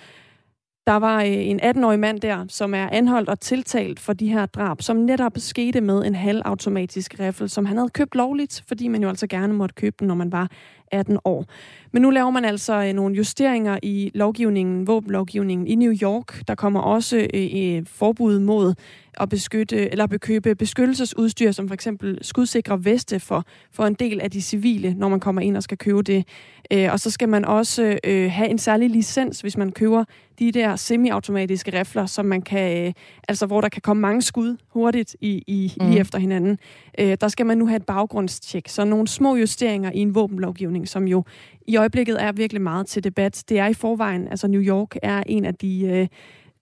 Der 0.88 0.96
var 0.96 1.22
øh, 1.22 1.32
en 1.32 1.62
18-årig 1.62 2.00
mand 2.00 2.20
der, 2.20 2.46
som 2.50 2.74
er 2.74 2.90
anholdt 2.92 3.30
og 3.30 3.40
tiltalt 3.40 4.00
for 4.00 4.14
de 4.14 4.28
her 4.28 4.46
drab, 4.46 4.82
som 4.82 4.98
netop 4.98 5.32
skete 5.38 5.82
med 5.82 6.06
en 6.06 6.16
halvautomatisk 6.16 7.20
riffel, 7.20 7.50
som 7.50 7.66
han 7.66 7.78
havde 7.78 7.90
købt 7.90 8.16
lovligt, 8.16 8.64
fordi 8.68 8.88
man 8.88 9.02
jo 9.02 9.10
altså 9.10 9.28
gerne 9.28 9.54
måtte 9.54 9.76
købe 9.76 9.96
den, 10.00 10.08
når 10.08 10.16
man 10.16 10.32
var 10.32 10.52
18 10.94 11.20
år. 11.26 11.46
Men 11.92 12.02
nu 12.02 12.10
laver 12.10 12.30
man 12.30 12.46
altså 12.46 12.74
øh, 12.74 12.94
nogle 12.94 13.16
justeringer 13.16 13.80
i 13.84 14.12
lovgivningen, 14.14 14.88
våbenlovgivningen 14.88 15.68
i 15.68 15.76
New 15.76 15.94
York. 16.02 16.48
Der 16.48 16.56
kommer 16.56 16.80
også 16.80 17.28
øh, 17.34 17.86
forbud 17.86 18.40
mod 18.40 18.74
at 19.20 19.30
beskytte 19.30 19.92
eller 19.92 20.08
bekøbe 20.08 20.56
beskyttelsesudstyr, 20.56 21.52
som 21.52 21.68
for 21.68 21.74
eksempel 21.74 22.20
skudsikre 22.22 22.86
veste 22.86 23.20
for, 23.20 23.46
for 23.72 23.86
en 23.86 23.94
del 23.94 24.22
af 24.22 24.32
de 24.32 24.42
civile, 24.42 24.94
når 24.94 25.10
man 25.10 25.20
kommer 25.20 25.42
ind 25.42 25.58
og 25.58 25.64
skal 25.64 25.78
købe 25.78 26.02
det. 26.02 26.28
Øh, 26.72 26.92
og 26.92 27.00
så 27.00 27.12
skal 27.12 27.30
man 27.30 27.46
også 27.46 28.00
øh, 28.04 28.32
have 28.32 28.50
en 28.50 28.58
særlig 28.58 28.90
licens, 28.90 29.42
hvis 29.42 29.58
man 29.58 29.72
køber 29.72 30.04
de 30.40 30.52
der 30.52 30.76
semiautomatiske 30.76 31.80
rifler, 31.80 32.06
som 32.06 32.26
man 32.26 32.42
kan, 32.42 32.88
øh, 32.88 32.94
altså 33.28 33.46
hvor 33.46 33.62
der 33.62 33.70
kan 33.70 33.82
komme 33.82 34.02
mange 34.02 34.22
skud 34.22 34.58
hurtigt 34.70 35.16
i, 35.22 35.44
i 35.48 35.74
mm. 35.80 35.88
lige 35.88 36.00
efter 36.00 36.20
hinanden. 36.20 36.58
Øh, 37.00 37.18
der 37.22 37.28
skal 37.28 37.46
man 37.46 37.58
nu 37.58 37.68
have 37.68 37.78
et 37.78 37.86
baggrundstjek. 37.86 38.68
Så 38.68 38.86
nogle 38.86 39.08
små 39.08 39.36
justeringer 39.36 39.92
i 39.92 40.00
en 40.00 40.16
våbenlovgivning, 40.16 40.83
som 40.86 41.08
jo 41.08 41.24
i 41.68 41.78
øjeblikket 41.78 42.24
er 42.24 42.32
virkelig 42.32 42.62
meget 42.62 42.88
til 42.88 43.04
debat. 43.04 43.44
Det 43.50 43.60
er 43.60 43.68
i 43.68 43.74
forvejen, 43.74 44.28
altså 44.28 44.48
New 44.48 44.62
York 44.62 44.96
er 45.04 45.24
en 45.28 45.46
af 45.46 45.56
de, 45.56 45.86
øh, 45.86 46.08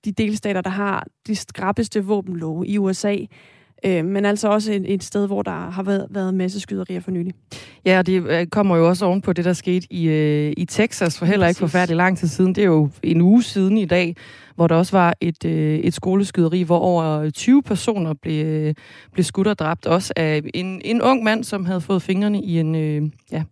de 0.06 0.12
delstater, 0.12 0.62
der 0.62 0.70
har 0.70 1.08
de 1.28 1.36
skrappeste 1.36 2.06
våbenlove 2.06 2.68
i 2.68 2.78
USA. 2.78 3.16
Øh, 3.86 4.06
men 4.06 4.26
altså 4.26 4.48
også 4.50 4.74
et, 4.74 4.94
et 4.94 5.04
sted, 5.04 5.28
hvor 5.28 5.42
der 5.42 5.70
har 5.70 5.84
været, 5.84 6.08
været 6.10 6.34
masse 6.34 6.60
skyderier 6.60 7.00
for 7.00 7.12
nylig. 7.12 7.34
Ja, 7.86 8.00
og 8.00 8.08
det 8.08 8.24
øh, 8.28 8.48
kommer 8.48 8.78
jo 8.78 8.88
også 8.88 9.06
oven 9.06 9.22
på 9.22 9.34
det, 9.34 9.46
der 9.46 9.54
skete 9.54 9.88
i, 9.94 10.08
øh, 10.08 10.54
i 10.58 10.66
Texas 10.66 11.20
for 11.20 11.26
heller 11.26 11.48
ikke 11.48 11.60
forfærdelig 11.60 11.98
lang 11.98 12.18
tid 12.18 12.28
siden. 12.28 12.56
Det 12.56 12.62
er 12.62 12.66
jo 12.66 12.90
en 13.04 13.22
uge 13.22 13.44
siden 13.44 13.78
i 13.78 13.86
dag, 13.86 14.16
hvor 14.56 14.68
der 14.68 14.76
også 14.76 14.98
var 14.98 15.14
et, 15.22 15.46
øh, 15.46 15.80
et 15.80 15.94
skoleskyderi, 15.94 16.62
hvor 16.62 16.80
over 16.80 17.30
20 17.30 17.64
personer 17.64 18.14
blev, 18.14 18.46
øh, 18.46 18.74
blev 19.14 19.24
skudt 19.24 19.48
og 19.48 19.60
dræbt. 19.60 19.86
Også 19.86 20.14
af 20.16 20.42
en, 20.54 20.82
en 20.86 21.02
ung 21.02 21.24
mand, 21.24 21.44
som 21.44 21.66
havde 21.66 21.82
fået 21.82 22.02
fingrene 22.02 22.42
i 22.42 22.60
en, 22.60 22.76
øh, 22.76 23.12
ja, 23.32 23.44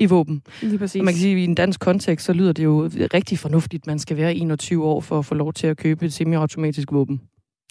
i 0.00 0.06
våben. 0.06 0.42
Lige 0.62 0.78
præcis. 0.78 1.00
Og 1.00 1.04
man 1.04 1.14
kan 1.14 1.20
sige, 1.20 1.32
at 1.32 1.38
i 1.38 1.44
en 1.44 1.54
dansk 1.54 1.80
kontekst, 1.80 2.26
så 2.26 2.32
lyder 2.32 2.52
det 2.52 2.64
jo 2.64 2.90
rigtig 3.14 3.38
fornuftigt, 3.38 3.82
at 3.82 3.86
man 3.86 3.98
skal 3.98 4.16
være 4.16 4.34
21 4.34 4.84
år 4.84 5.00
for 5.00 5.18
at 5.18 5.24
få 5.24 5.34
lov 5.34 5.52
til 5.52 5.66
at 5.66 5.76
købe 5.76 6.06
et 6.06 6.12
semiautomatisk 6.12 6.92
våben. 6.92 7.20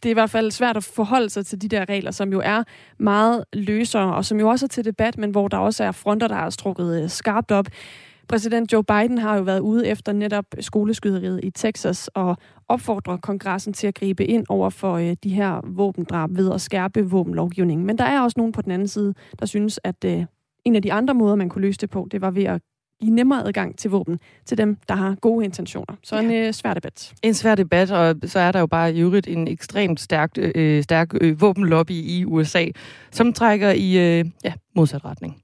Det 0.04 0.10
er 0.10 0.12
i 0.12 0.14
hvert 0.14 0.30
fald 0.30 0.52
svært 0.52 0.78
at 0.78 0.84
forholde 0.84 1.30
sig 1.30 1.46
til 1.46 1.62
de 1.62 1.68
der 1.68 1.90
regler, 1.90 2.12
som 2.12 2.32
jo 2.32 2.42
er 2.46 2.64
meget 3.00 3.44
løsere, 3.54 4.16
og 4.16 4.26
som 4.26 4.40
jo 4.40 4.50
også 4.50 4.66
er 4.66 4.68
til 4.68 4.86
debat, 4.86 5.18
men 5.18 5.32
hvor 5.32 5.48
der 5.48 5.58
også 5.58 5.84
er 5.84 5.92
fronter, 5.92 6.28
der 6.28 6.36
er 6.36 6.50
strukket 6.50 7.04
øh, 7.04 7.10
skarpt 7.10 7.52
op. 7.52 7.66
Præsident 8.30 8.74
Joe 8.74 8.84
Biden 8.84 9.18
har 9.18 9.36
jo 9.36 9.44
været 9.44 9.60
ude 9.60 9.88
efter 9.88 10.12
netop 10.14 10.46
skoleskyderiet 10.60 11.40
i 11.44 11.50
Texas 11.50 12.08
og 12.08 12.38
opfordrer 12.68 13.18
kongressen 13.18 13.74
til 13.74 13.88
at 13.88 13.96
gribe 13.96 14.26
ind 14.26 14.46
over 14.50 14.70
for 14.70 14.94
øh, 14.94 15.16
de 15.24 15.30
her 15.30 15.62
våbendrab 15.64 16.30
ved 16.34 16.54
at 16.54 16.62
skærpe 16.62 17.10
våbenlovgivningen. 17.10 17.88
Men 17.88 17.98
der 17.98 18.04
er 18.04 18.22
også 18.22 18.36
nogen 18.38 18.52
på 18.52 18.62
den 18.62 18.72
anden 18.72 18.88
side, 18.88 19.14
der 19.40 19.46
synes, 19.46 19.80
at 19.84 20.06
øh, 20.06 20.26
en 20.68 20.76
af 20.76 20.82
de 20.82 20.94
andre 20.94 21.14
måder, 21.14 21.36
man 21.36 21.50
kunne 21.50 21.62
løse 21.62 21.78
det 21.78 21.90
på, 21.90 22.08
det 22.12 22.22
var 22.22 22.32
ved 22.32 22.44
at 22.44 22.62
give 23.02 23.14
nemmere 23.14 23.48
adgang 23.48 23.78
til 23.78 23.92
våben 23.92 24.20
til 24.46 24.58
dem, 24.58 24.78
der 24.90 24.96
har 24.96 25.16
gode 25.22 25.46
intentioner. 25.46 25.96
Så 26.04 26.16
ja. 26.16 26.22
en 26.22 26.32
øh, 26.32 26.54
svær 26.54 26.74
debat. 26.74 27.14
En 27.24 27.34
svær 27.34 27.56
debat, 27.56 27.92
og 27.92 28.16
så 28.24 28.40
er 28.40 28.52
der 28.52 28.60
jo 28.60 28.68
bare 28.68 28.94
i 28.94 29.02
øvrigt 29.02 29.28
en 29.28 29.48
ekstremt 29.48 30.00
stærk, 30.00 30.32
øh, 30.38 30.84
stærk 30.84 31.14
øh, 31.22 31.42
våbenlobby 31.42 31.92
i 31.92 32.26
USA, 32.26 32.66
som 33.12 33.34
trækker 33.34 33.72
i 33.72 34.20
øh, 34.20 34.26
ja, 34.44 34.54
modsat 34.76 35.06
retning. 35.06 35.42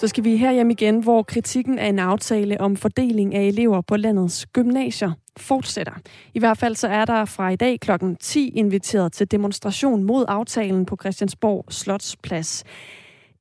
Så 0.00 0.08
skal 0.08 0.24
vi 0.24 0.36
her 0.36 0.52
hjem 0.52 0.70
igen, 0.70 1.02
hvor 1.02 1.22
kritikken 1.22 1.78
af 1.78 1.86
en 1.86 1.98
aftale 1.98 2.60
om 2.60 2.76
fordeling 2.76 3.34
af 3.34 3.42
elever 3.42 3.80
på 3.80 3.96
landets 3.96 4.46
gymnasier 4.46 5.12
fortsætter. 5.36 5.92
I 6.34 6.38
hvert 6.38 6.58
fald 6.58 6.74
så 6.76 6.88
er 6.88 7.04
der 7.04 7.24
fra 7.24 7.50
i 7.50 7.56
dag 7.56 7.80
kl. 7.80 7.90
10 8.20 8.48
inviteret 8.48 9.12
til 9.12 9.30
demonstration 9.30 10.04
mod 10.04 10.24
aftalen 10.28 10.86
på 10.86 10.96
Christiansborg 11.00 11.64
Slotsplads. 11.68 12.64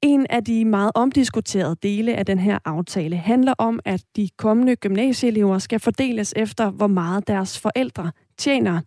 En 0.01 0.26
af 0.30 0.43
de 0.43 0.66
meget 0.66 0.91
omdiskuterede 0.95 1.76
dele 1.84 2.16
af 2.16 2.26
den 2.26 2.39
her 2.39 2.60
aftale 2.66 3.16
handler 3.16 3.53
om, 3.57 3.80
at 3.86 4.01
de 4.16 4.30
kommende 4.38 4.76
gymnasieelever 4.76 5.57
skal 5.57 5.80
fordeles 5.80 6.34
efter, 6.36 6.70
hvor 6.70 6.88
meget 6.88 7.28
deres 7.28 7.60
forældre 7.60 8.12
tjener. 8.38 8.82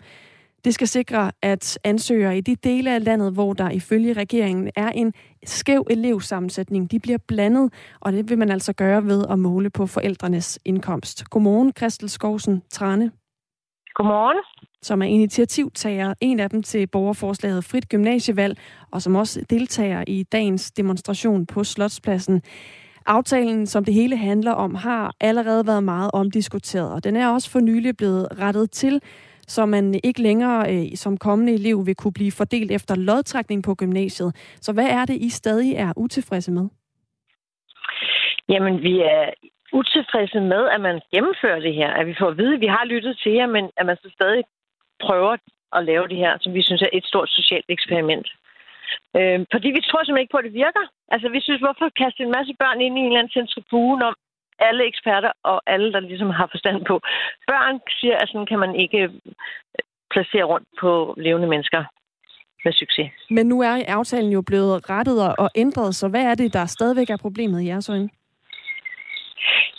Det 0.64 0.74
skal 0.74 0.88
sikre, 0.88 1.32
at 1.42 1.78
ansøgere 1.84 2.38
i 2.38 2.40
de 2.40 2.56
dele 2.56 2.94
af 2.94 3.04
landet, 3.04 3.32
hvor 3.32 3.52
der 3.52 3.70
ifølge 3.70 4.12
regeringen 4.12 4.70
er 4.76 4.88
en 4.88 5.12
skæv 5.44 5.86
elevsammensætning, 5.90 6.90
de 6.90 7.00
bliver 7.00 7.18
blandet, 7.28 7.72
og 8.00 8.12
det 8.12 8.30
vil 8.30 8.38
man 8.38 8.50
altså 8.50 8.72
gøre 8.72 9.04
ved 9.04 9.24
at 9.30 9.38
måle 9.38 9.70
på 9.70 9.86
forældrenes 9.86 10.58
indkomst. 10.64 11.24
Godmorgen, 11.30 11.72
Christel 11.76 12.08
Skovsen 12.08 12.62
Trane. 12.70 13.10
Godmorgen. 13.94 14.38
Som 14.82 15.02
er 15.02 15.06
initiativtager, 15.06 16.14
en 16.20 16.40
af 16.40 16.50
dem 16.50 16.62
til 16.62 16.86
borgerforslaget 16.86 17.64
Frit 17.64 17.88
Gymnasievalg, 17.88 18.58
og 18.90 19.02
som 19.02 19.16
også 19.16 19.40
deltager 19.50 20.04
i 20.06 20.22
dagens 20.22 20.70
demonstration 20.70 21.46
på 21.46 21.64
Slotspladsen. 21.64 22.42
Aftalen, 23.06 23.66
som 23.66 23.84
det 23.84 23.94
hele 23.94 24.16
handler 24.16 24.52
om, 24.52 24.74
har 24.74 25.14
allerede 25.20 25.66
været 25.66 25.84
meget 25.84 26.10
omdiskuteret, 26.12 26.92
og 26.92 27.04
den 27.04 27.16
er 27.16 27.28
også 27.28 27.50
for 27.50 27.60
nylig 27.60 27.96
blevet 27.96 28.28
rettet 28.38 28.70
til, 28.70 29.00
så 29.47 29.66
man 29.66 30.01
ikke 30.05 30.22
længere 30.22 30.72
øh, 30.72 30.97
som 30.97 31.16
kommende 31.16 31.55
elev 31.55 31.86
vil 31.86 31.95
kunne 31.95 32.12
blive 32.12 32.32
fordelt 32.32 32.70
efter 32.70 32.95
lodtrækning 32.95 33.64
på 33.64 33.74
gymnasiet. 33.74 34.57
Så 34.61 34.72
hvad 34.72 34.88
er 34.90 35.05
det, 35.05 35.16
I 35.16 35.30
stadig 35.30 35.74
er 35.74 35.93
utilfredse 35.97 36.53
med? 36.53 36.68
Jamen, 38.49 38.82
vi 38.82 39.01
er 39.01 39.24
utilfredse 39.72 40.40
med, 40.40 40.62
at 40.74 40.80
man 40.80 41.01
gennemfører 41.14 41.61
det 41.61 41.74
her. 41.74 41.90
At 41.90 42.07
vi 42.07 42.14
får 42.18 42.28
at 42.28 42.38
vide, 42.38 42.55
at 42.55 42.61
vi 42.61 42.66
har 42.66 42.84
lyttet 42.84 43.18
til 43.22 43.32
jer, 43.32 43.47
men 43.47 43.70
at 43.76 43.86
man 43.86 43.97
så 43.97 44.09
stadig 44.14 44.45
prøver 45.07 45.36
at 45.76 45.84
lave 45.84 46.09
det 46.09 46.16
her, 46.16 46.32
som 46.40 46.55
vi 46.55 46.62
synes 46.62 46.82
er 46.82 46.93
et 46.93 47.05
stort 47.05 47.30
socialt 47.30 47.64
eksperiment. 47.68 48.28
Øh, 49.18 49.40
fordi 49.53 49.68
vi 49.76 49.82
tror 49.84 50.01
simpelthen 50.01 50.24
ikke 50.24 50.34
på, 50.34 50.43
at 50.43 50.49
det 50.49 50.61
virker. 50.64 50.84
Altså, 51.14 51.28
vi 51.28 51.40
synes, 51.40 51.61
hvorfor 51.61 51.88
kaste 52.03 52.22
en 52.22 52.36
masse 52.38 52.55
børn 52.62 52.80
ind 52.80 52.99
i 52.99 53.01
en 53.01 53.07
eller 53.07 53.18
anden 53.18 53.36
centrifuge 53.38 53.99
når 54.03 54.12
alle 54.59 54.86
eksperter 54.86 55.32
og 55.42 55.62
alle, 55.66 55.92
der 55.92 56.00
ligesom 56.00 56.30
har 56.30 56.48
forstand 56.50 56.84
på. 56.84 57.00
Børn 57.46 57.80
siger, 58.00 58.16
at 58.16 58.28
sådan 58.28 58.46
kan 58.46 58.59
man 58.59 58.74
ikke 58.74 58.98
øh, 58.98 59.11
placere 60.11 60.44
rundt 60.44 60.68
på 60.80 61.14
levende 61.16 61.48
mennesker 61.48 61.84
med 62.64 62.72
succes. 62.72 63.11
Men 63.30 63.46
nu 63.46 63.61
er 63.61 63.84
aftalen 63.88 64.32
jo 64.32 64.42
blevet 64.42 64.90
rettet 64.90 65.18
og 65.38 65.50
ændret, 65.55 65.94
så 65.94 66.09
hvad 66.09 66.24
er 66.24 66.34
det, 66.34 66.53
der 66.53 66.66
stadigvæk 66.66 67.11
er 67.11 67.16
problemet 67.16 67.61
i 67.61 67.66
jeres 67.66 67.88
øjne? 67.88 68.09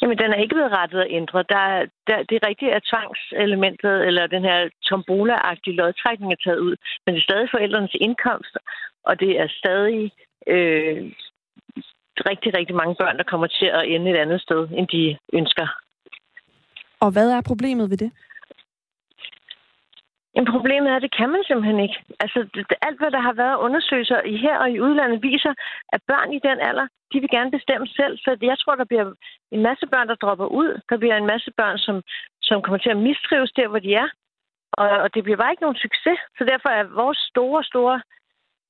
Jamen, 0.01 0.17
den 0.17 0.31
er 0.31 0.39
ikke 0.41 0.55
blevet 0.55 0.77
rettet 0.79 0.99
og 0.99 1.07
ændret. 1.09 1.49
Der, 1.49 1.65
der, 2.07 2.17
det 2.29 2.35
er 2.35 2.47
rigtigt, 2.47 2.71
at 2.71 2.87
tvangselementet 2.91 4.07
eller 4.07 4.27
den 4.27 4.43
her 4.43 4.69
tombola-agtige 4.89 5.75
lodtrækning 5.75 6.31
er 6.31 6.41
taget 6.43 6.59
ud, 6.59 6.75
men 7.05 7.15
det 7.15 7.19
er 7.19 7.29
stadig 7.29 7.47
forældrenes 7.51 7.95
indkomst, 8.01 8.57
og 9.03 9.19
det 9.19 9.31
er 9.39 9.47
stadig 9.61 10.11
øh, 10.47 11.11
rigtig, 12.29 12.57
rigtig 12.57 12.75
mange 12.75 12.95
børn, 12.95 13.17
der 13.17 13.23
kommer 13.23 13.47
til 13.47 13.65
at 13.65 13.83
ende 13.93 14.11
et 14.11 14.17
andet 14.17 14.41
sted, 14.41 14.69
end 14.77 14.87
de 14.87 15.17
ønsker. 15.33 15.67
Og 16.99 17.11
hvad 17.11 17.31
er 17.31 17.41
problemet 17.41 17.89
ved 17.89 17.97
det? 17.97 18.11
Jamen, 20.35 20.51
problemet 20.57 20.89
er, 20.91 20.95
at 20.95 21.05
det 21.05 21.15
kan 21.19 21.29
man 21.29 21.43
simpelthen 21.43 21.79
ikke. 21.85 21.97
Altså, 22.23 22.39
alt, 22.87 22.99
hvad 22.99 23.11
der 23.11 23.21
har 23.27 23.33
været 23.33 23.61
undersøgelser 23.65 24.21
i 24.33 24.35
her 24.45 24.55
og 24.63 24.69
i 24.71 24.81
udlandet, 24.85 25.23
viser, 25.23 25.53
at 25.93 26.01
børn 26.07 26.33
i 26.33 26.39
den 26.47 26.57
alder, 26.69 26.87
de 27.11 27.19
vil 27.19 27.29
gerne 27.35 27.51
bestemme 27.51 27.87
selv. 27.87 28.17
Så 28.17 28.37
jeg 28.41 28.57
tror, 28.59 28.75
der 28.75 28.85
bliver 28.91 29.05
en 29.51 29.61
masse 29.67 29.85
børn, 29.93 30.07
der 30.07 30.15
dropper 30.15 30.45
ud. 30.45 30.81
Der 30.89 30.97
bliver 30.97 31.17
en 31.17 31.31
masse 31.33 31.51
børn, 31.57 31.77
som, 31.77 31.95
som 32.41 32.61
kommer 32.61 32.79
til 32.81 32.95
at 32.95 33.03
mistrives 33.07 33.51
der, 33.51 33.67
hvor 33.67 33.79
de 33.79 33.93
er. 33.93 34.07
Og, 34.81 34.89
og 35.03 35.13
det 35.13 35.23
bliver 35.23 35.37
bare 35.37 35.51
ikke 35.51 35.65
nogen 35.65 35.83
succes. 35.85 36.19
Så 36.37 36.43
derfor 36.51 36.69
er 36.69 36.95
vores 37.03 37.19
store, 37.31 37.63
store 37.63 38.01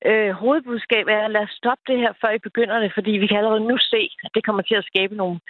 øh, 0.08 0.30
hovedbudskab 0.30 1.06
er, 1.16 1.22
at 1.24 1.30
lad 1.30 1.42
os 1.46 1.58
stoppe 1.60 1.84
det 1.86 1.98
her, 2.02 2.12
før 2.20 2.30
I 2.30 2.46
begynder 2.48 2.78
det, 2.78 2.90
fordi 2.94 3.10
vi 3.10 3.26
kan 3.26 3.38
allerede 3.38 3.68
nu 3.70 3.76
se, 3.78 4.02
at 4.24 4.30
det 4.34 4.44
kommer 4.44 4.62
til 4.62 4.74
at 4.74 4.88
skabe 4.90 5.14
nogle 5.14 5.40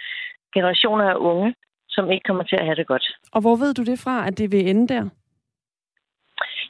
generationer 0.53 1.05
af 1.13 1.17
unge, 1.31 1.55
som 1.89 2.11
ikke 2.11 2.27
kommer 2.29 2.43
til 2.43 2.57
at 2.59 2.65
have 2.65 2.75
det 2.75 2.87
godt. 2.87 3.07
Og 3.35 3.41
hvor 3.41 3.55
ved 3.55 3.73
du 3.73 3.83
det 3.83 3.99
fra, 4.05 4.27
at 4.27 4.37
det 4.37 4.51
vil 4.51 4.69
ende 4.69 4.87
der? 4.93 5.03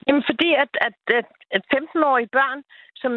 Jamen, 0.07 0.23
fordi 0.29 0.49
at, 0.63 0.71
at, 0.87 0.97
at, 1.19 1.27
at 1.55 1.63
15-årige 1.75 2.33
børn, 2.37 2.59
som, 3.01 3.11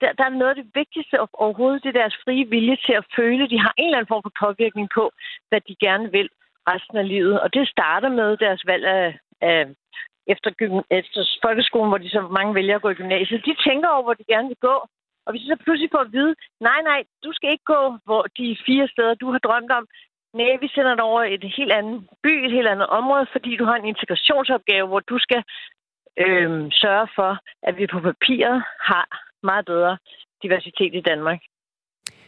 der, 0.00 0.10
der 0.18 0.24
er 0.26 0.38
noget 0.40 0.54
af 0.54 0.58
det 0.62 0.70
vigtigste 0.74 1.14
overhovedet, 1.44 1.82
det 1.82 1.88
er 1.88 2.00
deres 2.02 2.16
frie 2.24 2.44
vilje 2.54 2.76
til 2.86 2.94
at 3.00 3.08
føle, 3.16 3.50
de 3.52 3.58
har 3.64 3.72
en 3.76 3.84
eller 3.84 3.98
anden 3.98 4.12
form 4.12 4.24
for 4.26 4.34
påvirkning 4.44 4.88
på, 4.98 5.04
hvad 5.48 5.60
de 5.68 5.74
gerne 5.86 6.06
vil 6.16 6.28
resten 6.72 6.96
af 7.02 7.08
livet. 7.08 7.40
Og 7.40 7.54
det 7.54 7.68
starter 7.68 8.08
med 8.08 8.36
deres 8.36 8.62
valg 8.66 8.84
af, 8.86 9.18
af 9.40 9.58
efter, 10.26 10.50
efter 10.90 11.20
folkeskolen, 11.44 11.88
hvor 11.90 11.98
de 11.98 12.10
så 12.10 12.20
mange 12.20 12.54
vælger 12.54 12.76
at 12.76 12.82
gå 12.82 12.88
i 12.88 13.00
gymnasiet, 13.00 13.46
de 13.46 13.62
tænker 13.68 13.88
over, 13.88 14.02
hvor 14.02 14.14
de 14.14 14.24
gerne 14.32 14.48
vil 14.48 14.60
gå. 14.68 14.76
Og 15.24 15.30
hvis 15.30 15.42
de 15.42 15.48
så 15.48 15.58
pludselig 15.64 15.90
får 15.92 16.04
at 16.06 16.12
vide, 16.12 16.34
nej, 16.60 16.80
nej, 16.90 17.00
du 17.24 17.30
skal 17.32 17.50
ikke 17.50 17.68
gå 17.74 17.82
hvor 18.04 18.22
de 18.38 18.56
fire 18.66 18.88
steder, 18.88 19.14
du 19.14 19.30
har 19.30 19.38
drømt 19.38 19.72
om. 19.78 19.86
Nej, 20.34 20.56
vi 20.60 20.68
sender 20.68 20.94
dig 20.94 21.04
over 21.04 21.22
et 21.22 21.44
helt 21.56 21.72
andet 21.72 22.08
by, 22.22 22.32
et 22.46 22.52
helt 22.52 22.68
andet 22.68 22.86
område, 22.86 23.26
fordi 23.32 23.56
du 23.56 23.64
har 23.64 23.76
en 23.76 23.90
integrationsopgave, 23.92 24.86
hvor 24.86 25.00
du 25.00 25.18
skal 25.18 25.42
øh, 26.24 26.50
sørge 26.82 27.08
for, 27.14 27.38
at 27.62 27.78
vi 27.78 27.86
på 27.86 28.00
papiret 28.00 28.64
har 28.80 29.06
meget 29.42 29.66
bedre 29.66 29.98
diversitet 30.42 30.94
i 30.94 31.00
Danmark. 31.00 31.40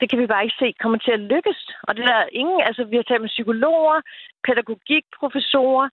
Det 0.00 0.10
kan 0.10 0.18
vi 0.18 0.26
bare 0.26 0.44
ikke 0.44 0.56
se 0.58 0.74
kommer 0.80 0.98
til 0.98 1.12
at 1.12 1.20
lykkes. 1.32 1.60
Og 1.82 1.96
det 1.96 2.04
der 2.04 2.32
ingen, 2.32 2.60
altså 2.60 2.84
vi 2.84 2.96
har 2.96 3.02
talt 3.02 3.20
med 3.20 3.34
psykologer, 3.36 4.00
pædagogikprofessorer, 4.46 5.88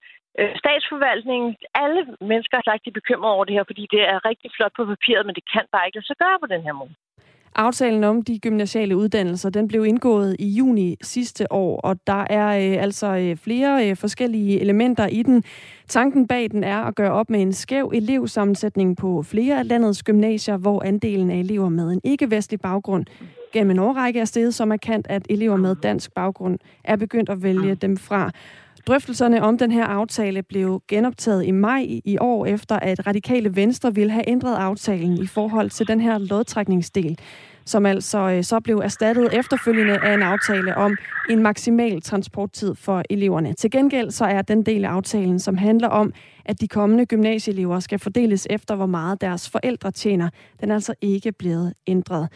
statsforvaltningen, 0.64 1.50
alle 1.84 2.02
mennesker 2.32 2.58
har 2.58 2.66
sagt, 2.70 2.86
de 2.86 2.90
er 2.90 3.00
bekymrede 3.02 3.34
over 3.36 3.46
det 3.46 3.54
her, 3.58 3.64
fordi 3.72 3.84
det 3.94 4.02
er 4.12 4.26
rigtig 4.30 4.50
flot 4.56 4.74
på 4.78 4.84
papiret, 4.86 5.26
men 5.26 5.36
det 5.36 5.46
kan 5.54 5.66
bare 5.72 5.86
ikke 5.88 5.98
lade 5.98 6.10
sig 6.10 6.18
gøre 6.24 6.38
på 6.44 6.48
den 6.54 6.62
her 6.68 6.74
måde. 6.82 6.94
Aftalen 7.56 8.04
om 8.04 8.22
de 8.22 8.40
gymnasiale 8.40 8.98
uddannelser, 8.98 9.50
den 9.50 9.68
blev 9.68 9.86
indgået 9.86 10.36
i 10.40 10.48
juni 10.58 10.98
sidste 11.02 11.52
år, 11.52 11.82
og 11.82 12.00
der 12.08 12.26
er 12.30 12.48
øh, 12.48 12.84
altså 12.84 13.08
øh, 13.08 13.38
flere 13.38 13.90
øh, 13.90 13.98
forskellige 13.98 14.62
elementer 14.62 15.08
i 15.08 15.24
den. 15.24 15.44
Tanken 15.88 16.28
bag 16.28 16.52
den 16.52 16.64
er 16.64 16.78
at 16.78 16.96
gøre 16.96 17.12
op 17.12 17.30
med 17.30 17.42
en 17.42 17.54
skæv 17.54 17.92
elevsammensætning 17.94 18.98
på 18.98 19.24
flere 19.24 19.60
af 19.60 19.68
landets 19.68 20.04
gymnasier, 20.04 20.58
hvor 20.58 20.84
andelen 20.84 21.32
af 21.32 21.36
elever 21.36 21.70
med 21.70 21.92
en 21.92 22.02
ikke-vestlig 22.04 22.60
baggrund 22.60 23.06
gennem 23.54 23.72
en 23.72 23.80
årrække 23.80 24.20
er 24.20 24.26
steget 24.26 24.54
så 24.54 24.66
markant, 24.66 25.08
at 25.10 25.26
elever 25.30 25.56
med 25.56 25.76
dansk 25.76 26.14
baggrund 26.14 26.60
er 26.84 26.96
begyndt 26.96 27.30
at 27.30 27.44
vælge 27.44 27.76
dem 27.76 27.98
fra. 27.98 28.32
Drøftelserne 28.88 29.44
om 29.44 29.58
den 29.58 29.72
her 29.72 29.86
aftale 29.86 30.44
blev 30.44 30.82
genoptaget 30.88 31.46
i 31.46 31.52
maj 31.52 31.86
i 32.06 32.18
år, 32.20 32.46
efter 32.46 32.76
at 32.76 33.08
radikale 33.08 33.56
venstre 33.56 33.96
ville 33.96 34.12
have 34.12 34.30
ændret 34.30 34.56
aftalen 34.56 35.18
i 35.18 35.28
forhold 35.28 35.70
til 35.70 35.88
den 35.88 36.02
her 36.02 36.18
lodtrækningsdel, 36.18 37.20
som 37.66 37.86
altså 37.86 38.20
øh, 38.20 38.44
så 38.44 38.60
blev 38.60 38.78
erstattet 38.78 39.30
efterfølgende 39.34 39.98
af 39.98 40.14
en 40.14 40.22
aftale 40.22 40.78
om 40.78 40.98
en 41.30 41.44
maksimal 41.44 42.02
transporttid 42.02 42.76
for 42.76 43.04
eleverne. 43.10 43.54
Til 43.54 43.72
gengæld 43.72 44.12
så 44.12 44.26
er 44.26 44.42
den 44.42 44.64
del 44.64 44.86
af 44.86 44.90
aftalen, 44.90 45.40
som 45.40 45.58
handler 45.58 45.88
om, 45.88 46.14
at 46.46 46.62
de 46.62 46.68
kommende 46.68 47.06
gymnasieelever 47.06 47.80
skal 47.80 48.00
fordeles 48.00 48.48
efter, 48.50 48.76
hvor 48.76 48.86
meget 48.86 49.22
deres 49.22 49.50
forældre 49.50 49.92
tjener, 49.92 50.30
den 50.62 50.72
er 50.72 50.76
altså 50.76 50.94
ikke 51.02 51.32
blevet 51.32 51.74
ændret. 51.88 52.28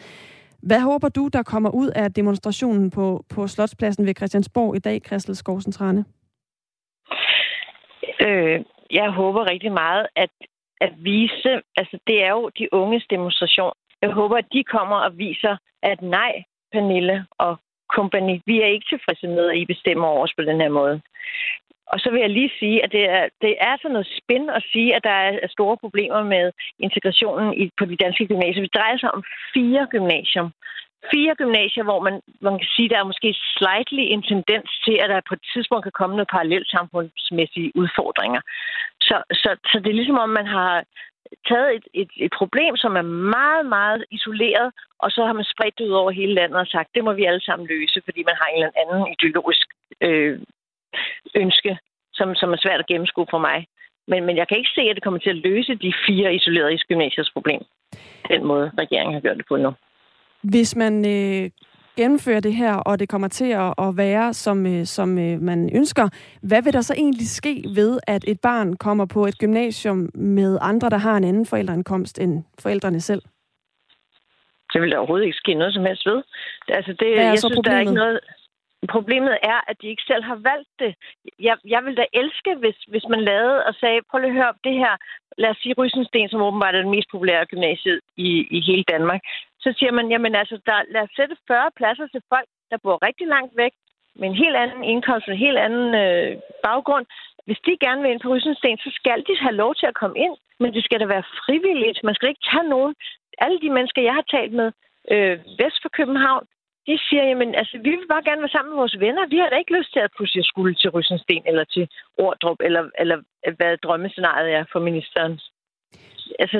Hvad 0.62 0.80
håber 0.80 1.08
du, 1.08 1.28
der 1.32 1.42
kommer 1.42 1.70
ud 1.70 1.88
af 1.88 2.12
demonstrationen 2.12 2.90
på, 2.90 3.24
på 3.28 3.46
Slotspladsen 3.46 4.06
ved 4.06 4.14
Christiansborg 4.16 4.76
i 4.76 4.78
dag, 4.78 5.00
Christel 5.06 5.36
Skovsen 5.36 5.72
Trane? 5.72 6.04
Øh, 8.20 8.64
jeg 8.90 9.10
håber 9.10 9.50
rigtig 9.50 9.72
meget, 9.72 10.06
at, 10.16 10.30
at 10.80 10.92
vise, 10.96 11.62
altså 11.76 11.98
det 12.06 12.24
er 12.24 12.30
jo 12.30 12.50
de 12.58 12.68
unges 12.72 13.04
demonstration. 13.10 13.72
Jeg 14.02 14.10
håber, 14.10 14.36
at 14.36 14.52
de 14.52 14.64
kommer 14.64 14.96
og 14.96 15.18
viser, 15.18 15.56
at 15.82 16.02
nej, 16.02 16.42
Pernille 16.72 17.26
og 17.38 17.56
kompagni, 17.96 18.42
vi 18.46 18.60
er 18.60 18.66
ikke 18.66 18.86
tilfredse 18.88 19.28
med, 19.28 19.50
at 19.50 19.56
I 19.56 19.64
bestemmer 19.64 20.06
over 20.06 20.22
os 20.22 20.34
på 20.36 20.42
den 20.42 20.60
her 20.60 20.68
måde. 20.68 21.00
Og 21.86 22.00
så 22.00 22.10
vil 22.10 22.20
jeg 22.20 22.30
lige 22.30 22.52
sige, 22.58 22.84
at 22.84 22.92
det 22.92 23.04
er, 23.08 23.28
det 23.40 23.54
er 23.60 23.76
sådan 23.76 23.92
noget 23.92 24.18
spin 24.22 24.50
at 24.50 24.62
sige, 24.72 24.96
at 24.96 25.04
der 25.04 25.16
er 25.26 25.48
store 25.48 25.76
problemer 25.76 26.22
med 26.22 26.52
integrationen 26.78 27.54
i, 27.62 27.70
på 27.78 27.84
de 27.84 27.96
danske 27.96 28.26
gymnasier. 28.26 28.62
Vi 28.62 28.76
drejer 28.76 28.98
sig 28.98 29.14
om 29.14 29.22
fire 29.54 29.86
gymnasier 29.90 30.50
fire 31.12 31.34
gymnasier, 31.34 31.84
hvor 31.84 32.00
man, 32.06 32.20
man 32.40 32.58
kan 32.58 32.68
sige, 32.76 32.88
der 32.88 32.98
er 32.98 33.10
måske 33.10 33.30
slightly 33.56 34.04
en 34.14 34.22
tendens 34.22 34.70
til, 34.84 34.96
at 35.02 35.08
der 35.10 35.28
på 35.28 35.34
et 35.34 35.44
tidspunkt 35.52 35.82
kan 35.84 35.98
komme 36.00 36.16
noget 36.16 36.34
parallelt 36.34 36.68
samfundsmæssige 36.70 37.72
udfordringer. 37.80 38.40
Så, 39.00 39.16
så, 39.32 39.50
så 39.70 39.76
det 39.82 39.90
er 39.90 40.00
ligesom 40.00 40.18
om, 40.18 40.28
man 40.28 40.46
har 40.46 40.84
taget 41.48 41.70
et, 41.76 41.86
et, 42.02 42.10
et 42.16 42.32
problem, 42.40 42.76
som 42.76 42.96
er 42.96 43.06
meget, 43.38 43.66
meget 43.66 44.04
isoleret, 44.10 44.72
og 44.98 45.10
så 45.10 45.24
har 45.26 45.32
man 45.32 45.44
spredt 45.44 45.78
det 45.78 45.88
ud 45.88 46.00
over 46.02 46.10
hele 46.10 46.34
landet 46.34 46.58
og 46.60 46.66
sagt, 46.66 46.94
det 46.94 47.04
må 47.04 47.12
vi 47.12 47.24
alle 47.24 47.44
sammen 47.44 47.68
løse, 47.68 48.02
fordi 48.04 48.22
man 48.26 48.36
har 48.40 48.46
en 48.46 48.62
eller 48.62 48.80
anden 48.82 49.14
ideologisk 49.14 49.66
øh, 50.00 50.38
ønske, 51.34 51.78
som, 52.14 52.34
som 52.34 52.52
er 52.52 52.56
svært 52.56 52.80
at 52.80 52.86
gennemskue 52.86 53.26
for 53.30 53.38
mig. 53.38 53.66
Men, 54.08 54.24
men 54.26 54.36
jeg 54.36 54.48
kan 54.48 54.58
ikke 54.58 54.70
se, 54.74 54.80
at 54.80 54.96
det 54.96 55.02
kommer 55.02 55.20
til 55.20 55.30
at 55.30 55.42
løse 55.48 55.74
de 55.74 55.92
fire 56.06 56.34
isolerede 56.34 56.78
gymnasiers 56.78 57.30
problem. 57.30 57.62
Den 58.28 58.44
måde, 58.44 58.72
regeringen 58.78 59.14
har 59.14 59.20
gjort 59.20 59.36
det 59.36 59.46
på 59.48 59.56
nu. 59.56 59.72
Hvis 60.42 60.76
man 60.76 60.94
øh, 61.06 61.50
gennemfører 61.96 62.40
det 62.40 62.54
her, 62.54 62.74
og 62.74 62.98
det 63.00 63.08
kommer 63.08 63.28
til 63.28 63.50
at 63.86 63.96
være, 63.96 64.34
som, 64.34 64.66
øh, 64.66 64.84
som 64.84 65.18
øh, 65.18 65.40
man 65.40 65.70
ønsker, 65.76 66.08
hvad 66.42 66.62
vil 66.62 66.72
der 66.72 66.80
så 66.80 66.94
egentlig 66.94 67.28
ske 67.28 67.64
ved, 67.74 68.00
at 68.06 68.24
et 68.28 68.40
barn 68.40 68.76
kommer 68.76 69.06
på 69.06 69.26
et 69.26 69.38
gymnasium 69.38 70.10
med 70.14 70.58
andre, 70.60 70.90
der 70.90 70.98
har 70.98 71.16
en 71.16 71.24
anden 71.24 71.46
forældreindkomst 71.46 72.18
end 72.18 72.44
forældrene 72.62 73.00
selv? 73.00 73.22
Det 74.72 74.82
vil 74.82 74.90
der 74.90 74.98
overhovedet 74.98 75.26
ikke 75.26 75.42
ske 75.44 75.54
noget 75.54 75.74
som 75.74 75.84
helst 75.84 76.06
ved. 76.06 76.22
Altså 76.68 76.92
det, 77.00 77.08
Hvad 77.14 77.24
er 77.24 77.28
jeg 77.28 77.38
så 77.38 77.48
synes, 77.48 77.56
problemet? 77.56 77.70
der 77.70 77.76
er 77.76 77.80
ikke 77.80 78.02
noget... 78.04 78.20
Problemet 78.96 79.36
er, 79.42 79.60
at 79.70 79.76
de 79.82 79.86
ikke 79.88 80.08
selv 80.10 80.24
har 80.30 80.38
valgt 80.50 80.72
det. 80.82 80.92
Jeg, 81.48 81.56
jeg 81.74 81.80
vil 81.84 81.96
da 81.96 82.04
elske, 82.12 82.50
hvis, 82.62 82.78
hvis 82.92 83.06
man 83.12 83.20
lavede 83.30 83.64
og 83.68 83.74
sagde, 83.80 84.00
prøv 84.10 84.18
lige 84.18 84.34
at 84.34 84.40
høre 84.40 84.54
det 84.64 84.74
her. 84.82 84.94
Lad 85.38 85.50
os 85.50 85.56
sige 85.62 85.74
Rysensten, 85.78 86.28
som 86.28 86.42
åbenbart 86.42 86.74
er 86.74 86.82
den 86.82 86.94
mest 86.96 87.08
populære 87.10 87.50
gymnasiet 87.52 88.00
i, 88.16 88.28
i 88.56 88.58
hele 88.68 88.84
Danmark. 88.92 89.20
Så 89.66 89.74
siger 89.78 89.92
man, 89.92 90.08
jamen 90.14 90.34
altså, 90.34 90.56
der, 90.66 90.78
lad 90.94 91.02
os 91.02 91.16
sætte 91.16 91.36
40 91.48 91.70
pladser 91.76 92.06
til 92.06 92.22
folk, 92.32 92.48
der 92.70 92.78
bor 92.82 93.06
rigtig 93.08 93.26
langt 93.26 93.52
væk, 93.56 93.72
med 94.18 94.28
en 94.28 94.40
helt 94.42 94.56
anden 94.56 94.84
indkomst, 94.92 95.28
en 95.28 95.44
helt 95.46 95.58
anden 95.66 95.88
øh, 96.04 96.30
baggrund. 96.66 97.06
Hvis 97.46 97.60
de 97.66 97.82
gerne 97.84 98.02
vil 98.02 98.10
ind 98.10 98.20
på 98.20 98.28
Rysensten, 98.34 98.78
så 98.78 98.90
skal 99.00 99.18
de 99.28 99.34
have 99.44 99.56
lov 99.62 99.74
til 99.74 99.86
at 99.86 99.98
komme 100.00 100.18
ind, 100.26 100.36
men 100.60 100.74
det 100.74 100.84
skal 100.84 101.00
da 101.00 101.06
være 101.14 101.30
frivilligt. 101.40 102.04
Man 102.04 102.14
skal 102.14 102.28
ikke 102.28 102.48
tage 102.50 102.68
nogen. 102.74 102.94
Alle 103.38 103.58
de 103.60 103.70
mennesker, 103.76 104.02
jeg 104.02 104.14
har 104.18 104.26
talt 104.36 104.52
med 104.60 104.68
øh, 105.12 105.38
vest 105.60 105.78
for 105.82 105.90
København, 105.98 106.44
de 106.86 106.98
siger, 107.08 107.24
jamen, 107.24 107.54
altså, 107.54 107.78
vi 107.84 107.90
vil 107.90 108.08
bare 108.08 108.26
gerne 108.28 108.42
være 108.44 108.54
sammen 108.56 108.70
med 108.72 108.80
vores 108.82 109.00
venner. 109.00 109.26
Vi 109.26 109.38
har 109.38 109.48
da 109.48 109.56
ikke 109.56 109.76
lyst 109.78 109.92
til 109.92 110.00
at 110.00 110.14
pludselig 110.16 110.44
skulle 110.44 110.74
til 110.74 110.90
Rysensten 110.90 111.42
eller 111.46 111.64
til 111.64 111.88
Ordrup, 112.18 112.60
eller, 112.60 112.82
eller 112.98 113.18
øh, 113.46 113.54
hvad 113.56 113.76
drømmescenariet 113.76 114.52
er 114.52 114.64
for 114.72 114.80
ministeren. 114.80 115.40
Altså, 116.38 116.58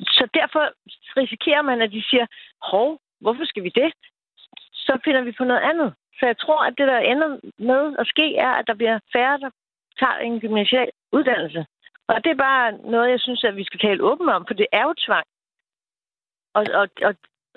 så 0.00 0.28
derfor 0.34 0.72
risikerer 1.16 1.62
man, 1.62 1.82
at 1.82 1.92
de 1.92 2.02
siger, 2.10 2.26
hov, 2.62 3.00
hvorfor 3.20 3.44
skal 3.44 3.62
vi 3.62 3.68
det? 3.68 3.92
Så 4.72 4.98
finder 5.04 5.20
vi 5.20 5.32
på 5.32 5.44
noget 5.44 5.60
andet. 5.60 5.94
Så 6.18 6.26
jeg 6.26 6.38
tror, 6.38 6.60
at 6.64 6.74
det, 6.78 6.88
der 6.88 6.98
ender 6.98 7.38
med 7.58 7.96
at 7.98 8.06
ske, 8.06 8.36
er, 8.36 8.50
at 8.50 8.66
der 8.66 8.74
bliver 8.74 8.98
færre, 9.12 9.38
der 9.38 9.50
tager 10.00 10.18
en 10.18 10.40
gymnasial 10.40 10.90
uddannelse. 11.12 11.66
Og 12.08 12.24
det 12.24 12.30
er 12.30 12.44
bare 12.48 12.72
noget, 12.72 13.10
jeg 13.10 13.20
synes, 13.20 13.44
at 13.44 13.56
vi 13.56 13.64
skal 13.64 13.80
tale 13.80 14.04
åbent 14.04 14.30
om, 14.30 14.44
for 14.46 14.54
det 14.54 14.66
er 14.72 14.82
jo 14.82 14.94
tvang. 15.06 15.26
Og, 16.54 16.64
og, 16.74 16.88
og 17.02 17.14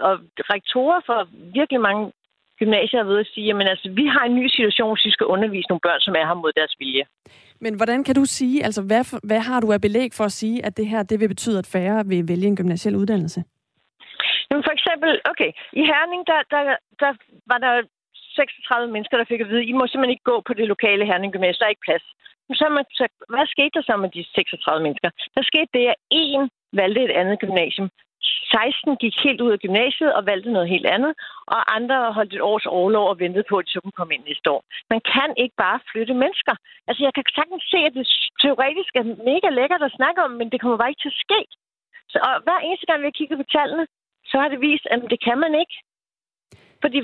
og 0.07 0.19
rektorer 0.53 1.01
for 1.05 1.27
virkelig 1.59 1.81
mange 1.81 2.11
gymnasier 2.59 2.99
er 2.99 3.03
ved 3.03 3.19
at 3.19 3.31
sige, 3.33 3.45
jamen 3.45 3.67
altså, 3.67 3.89
vi 3.89 4.05
har 4.05 4.23
en 4.25 4.35
ny 4.35 4.47
situation, 4.47 4.93
hvis 4.93 5.05
vi 5.05 5.11
skal 5.11 5.25
undervise 5.25 5.69
nogle 5.69 5.85
børn, 5.87 5.99
som 5.99 6.15
er 6.15 6.25
her 6.27 6.33
mod 6.33 6.51
deres 6.59 6.75
vilje. 6.79 7.05
Men 7.61 7.73
hvordan 7.79 8.03
kan 8.03 8.15
du 8.15 8.25
sige, 8.25 8.63
altså 8.67 8.81
hvad, 8.89 9.03
hvad 9.29 9.39
har 9.39 9.59
du 9.59 9.71
af 9.71 9.81
belæg 9.81 10.09
for 10.13 10.23
at 10.23 10.31
sige, 10.31 10.65
at 10.65 10.77
det 10.77 10.87
her 10.87 11.03
det 11.03 11.19
vil 11.19 11.27
betyde, 11.27 11.59
at 11.59 11.71
færre 11.73 12.05
vil 12.05 12.27
vælge 12.27 12.47
en 12.47 12.55
gymnasiel 12.55 12.95
uddannelse? 12.95 13.43
Jamen 14.49 14.63
for 14.67 14.73
eksempel, 14.77 15.11
okay, 15.31 15.51
i 15.81 15.83
Herning, 15.91 16.21
der, 16.31 16.39
der, 16.53 16.61
der 17.01 17.11
var 17.51 17.59
der 17.65 17.73
36 18.13 18.93
mennesker, 18.93 19.17
der 19.17 19.29
fik 19.31 19.41
at 19.41 19.49
vide, 19.51 19.63
I 19.71 19.73
må 19.73 19.83
simpelthen 19.87 20.15
ikke 20.15 20.31
gå 20.31 20.37
på 20.47 20.53
det 20.59 20.67
lokale 20.73 21.05
Herning 21.09 21.33
Gymnasium, 21.33 21.59
der 21.59 21.65
er 21.65 21.75
ikke 21.75 21.87
plads. 21.89 22.05
Så, 22.59 22.65
man, 22.75 22.85
sagt, 23.01 23.15
hvad 23.33 23.47
skete 23.53 23.75
der 23.77 23.83
så 23.89 23.93
med 24.03 24.09
de 24.15 24.23
36 24.23 24.83
mennesker? 24.85 25.09
Der 25.35 25.43
skete 25.51 25.71
det, 25.77 25.85
at 25.93 25.99
en 26.23 26.43
valgte 26.79 27.01
et 27.07 27.13
andet 27.21 27.37
gymnasium. 27.43 27.89
16 28.51 28.95
gik 29.03 29.15
helt 29.25 29.41
ud 29.45 29.51
af 29.51 29.59
gymnasiet 29.65 30.13
og 30.17 30.25
valgte 30.25 30.51
noget 30.51 30.69
helt 30.73 30.87
andet, 30.95 31.13
og 31.53 31.59
andre 31.75 32.13
holdt 32.17 32.33
et 32.33 32.41
års 32.51 32.65
overlov 32.65 33.05
og 33.09 33.19
ventede 33.19 33.49
på, 33.49 33.55
at 33.57 33.65
de 33.67 33.81
kunne 33.81 33.99
komme 33.99 34.13
ind 34.13 34.23
næste 34.25 34.51
år. 34.55 34.61
Man 34.93 35.01
kan 35.13 35.29
ikke 35.43 35.55
bare 35.65 35.79
flytte 35.91 36.13
mennesker. 36.23 36.55
Altså, 36.87 37.01
jeg 37.03 37.13
kan 37.13 37.23
sagtens 37.37 37.63
se, 37.73 37.77
at 37.87 37.93
det 37.97 38.05
teoretisk 38.43 38.91
er 38.95 39.05
mega 39.29 39.49
lækkert 39.59 39.83
at 39.83 39.95
snakke 39.99 40.19
om, 40.25 40.31
men 40.31 40.49
det 40.51 40.61
kommer 40.61 40.77
bare 40.77 40.91
ikke 40.91 41.03
til 41.03 41.15
at 41.15 41.21
ske. 41.25 41.41
Så 42.11 42.17
og 42.27 42.33
hver 42.45 42.59
eneste 42.59 42.85
gang, 42.85 42.99
vi 43.01 43.09
har 43.09 43.19
kigget 43.19 43.37
på 43.39 43.47
tallene, 43.57 43.85
så 44.29 44.35
har 44.41 44.49
det 44.49 44.61
vist, 44.61 44.87
at 44.91 44.99
det 45.13 45.19
kan 45.27 45.37
man 45.43 45.53
ikke. 45.61 45.75
Fordi 46.81 46.99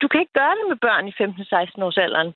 du 0.00 0.08
kan 0.08 0.20
ikke 0.20 0.38
gøre 0.40 0.56
det 0.58 0.66
med 0.68 0.78
børn 0.86 1.08
i 1.08 1.14
15-16 1.20 1.84
års 1.86 1.98
alderen. 2.06 2.32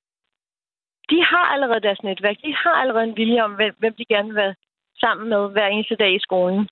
De 1.11 1.19
har 1.31 1.45
allerede 1.53 1.85
deres 1.87 2.03
netværk. 2.03 2.37
De 2.45 2.55
har 2.63 2.75
allerede 2.81 3.03
en 3.03 3.17
vilje 3.17 3.43
om, 3.43 3.53
hvem 3.81 3.93
de 3.99 4.05
gerne 4.05 4.27
vil 4.27 4.35
være 4.35 4.55
sammen 5.03 5.29
med 5.29 5.51
hver 5.51 5.67
eneste 5.67 5.95
dag 5.95 6.15
i 6.15 6.25
skolen. 6.27 6.69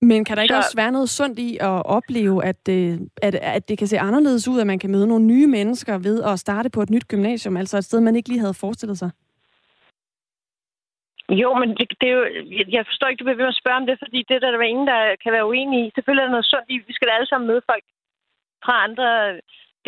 Men 0.00 0.24
kan 0.24 0.36
der 0.36 0.42
ikke 0.42 0.54
så... 0.54 0.58
også 0.58 0.76
være 0.76 0.92
noget 0.92 1.10
sundt 1.10 1.38
i 1.38 1.58
at 1.60 1.86
opleve, 1.96 2.44
at, 2.44 2.68
øh, 2.70 2.98
at, 3.22 3.34
at 3.34 3.68
det 3.68 3.78
kan 3.78 3.86
se 3.86 3.98
anderledes 3.98 4.48
ud, 4.48 4.60
at 4.60 4.66
man 4.66 4.78
kan 4.78 4.90
møde 4.90 5.06
nogle 5.06 5.24
nye 5.24 5.46
mennesker 5.46 5.98
ved 5.98 6.22
at 6.22 6.38
starte 6.38 6.70
på 6.70 6.80
et 6.82 6.90
nyt 6.90 7.08
gymnasium, 7.08 7.56
altså 7.56 7.76
et 7.78 7.84
sted, 7.84 8.00
man 8.00 8.16
ikke 8.16 8.28
lige 8.28 8.40
havde 8.40 8.54
forestillet 8.54 8.98
sig? 8.98 9.10
Jo, 11.42 11.54
men 11.60 11.68
det, 11.78 11.86
det 12.00 12.08
er 12.08 12.16
jo, 12.20 12.24
jeg 12.76 12.84
forstår 12.86 13.08
ikke, 13.08 13.20
du 13.20 13.24
bliver 13.24 13.40
ved 13.40 13.48
med 13.48 13.56
at 13.56 13.62
spørge 13.62 13.80
om 13.80 13.86
det, 13.86 13.96
fordi 14.04 14.18
det 14.28 14.42
der, 14.42 14.50
der 14.50 14.58
er 14.58 14.72
ingen, 14.74 14.86
der 14.92 15.00
kan 15.22 15.32
være 15.32 15.48
uenige 15.50 15.86
i. 15.86 15.92
Selvfølgelig 15.94 16.22
er 16.22 16.28
der 16.28 16.36
noget 16.36 16.52
sundt 16.52 16.68
i, 16.74 16.76
vi 16.88 16.92
skal 16.92 17.08
da 17.08 17.12
alle 17.14 17.30
sammen 17.30 17.48
møde 17.50 17.68
folk 17.70 17.84
fra 18.64 18.74
andre 18.86 19.08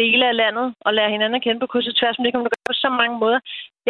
dele 0.00 0.24
af 0.30 0.36
landet 0.42 0.66
og 0.86 0.94
lære 0.94 1.14
hinanden 1.14 1.38
at 1.38 1.44
kende 1.44 1.60
på 1.60 1.70
kryds 1.70 1.90
og 1.92 1.96
tværs, 1.96 2.18
men 2.18 2.24
det 2.24 2.32
kan 2.32 2.40
man 2.40 2.50
gøre 2.50 2.70
på 2.70 2.76
så 2.84 2.88
mange 3.00 3.16
måder. 3.22 3.40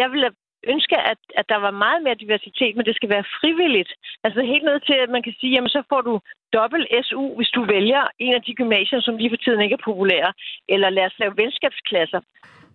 Jeg 0.01 0.07
vil 0.11 0.21
ønske, 0.67 0.97
at, 1.11 1.19
at 1.39 1.49
der 1.49 1.55
var 1.55 1.71
meget 1.71 2.03
mere 2.03 2.21
diversitet, 2.23 2.75
men 2.75 2.85
det 2.85 2.95
skal 2.95 3.09
være 3.09 3.29
frivilligt. 3.39 3.91
Altså 4.23 4.41
helt 4.41 4.63
ned 4.63 4.79
til, 4.79 4.93
at 4.93 5.09
man 5.09 5.23
kan 5.23 5.33
sige, 5.39 5.53
jamen 5.53 5.69
så 5.69 5.83
får 5.89 6.01
du 6.01 6.19
dobbelt 6.53 6.87
SU, 7.05 7.35
hvis 7.35 7.49
du 7.49 7.61
vælger 7.65 8.03
en 8.19 8.33
af 8.33 8.41
de 8.41 8.53
gymnasier, 8.53 9.01
som 9.01 9.17
lige 9.17 9.29
for 9.29 9.41
tiden 9.43 9.61
ikke 9.61 9.77
er 9.79 9.87
populære. 9.89 10.33
Eller 10.69 10.89
lad 10.89 11.05
os 11.05 11.19
lave 11.19 11.37
venskabsklasser. 11.37 12.21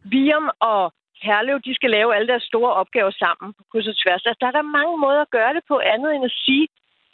Vium 0.05 0.51
og 0.61 0.93
Herlev, 1.23 1.61
de 1.61 1.75
skal 1.75 1.91
lave 1.91 2.15
alle 2.15 2.29
deres 2.29 2.43
store 2.43 2.73
opgaver 2.73 3.11
sammen 3.11 3.55
på 3.55 3.63
kryds 3.71 3.89
og 3.93 3.97
tværs. 4.03 4.27
Altså, 4.27 4.39
der 4.41 4.47
er 4.47 4.57
der 4.59 4.75
mange 4.79 4.97
måder 5.05 5.21
at 5.23 5.35
gøre 5.39 5.55
det 5.55 5.63
på, 5.69 5.79
andet 5.79 6.15
end 6.15 6.25
at 6.25 6.35
sige, 6.45 6.69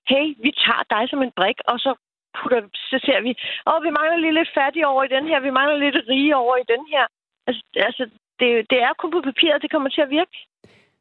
hey, 0.08 0.26
vi 0.44 0.50
tager 0.64 0.84
dig 0.94 1.02
som 1.08 1.22
en 1.22 1.32
brik, 1.38 1.58
og 1.70 1.76
så 1.84 1.90
putter, 2.36 2.60
så 2.90 2.96
ser 3.06 3.20
vi, 3.26 3.32
åh, 3.70 3.84
vi 3.86 3.90
mangler 3.98 4.18
lige 4.20 4.38
lidt 4.38 4.54
fattige 4.58 4.86
over 4.92 5.02
i 5.04 5.14
den 5.16 5.24
her, 5.30 5.38
vi 5.40 5.50
mangler 5.58 5.78
lidt 5.78 5.98
rige 6.08 6.36
over 6.36 6.56
i 6.56 6.70
den 6.72 6.82
her. 6.92 7.04
Altså, 7.46 7.62
altså 7.88 8.02
det, 8.40 8.48
det 8.70 8.78
er 8.86 8.92
kun 8.98 9.10
på 9.10 9.20
papiret, 9.20 9.62
det 9.62 9.70
kommer 9.70 9.88
til 9.88 10.06
at 10.06 10.10
virke. 10.18 10.36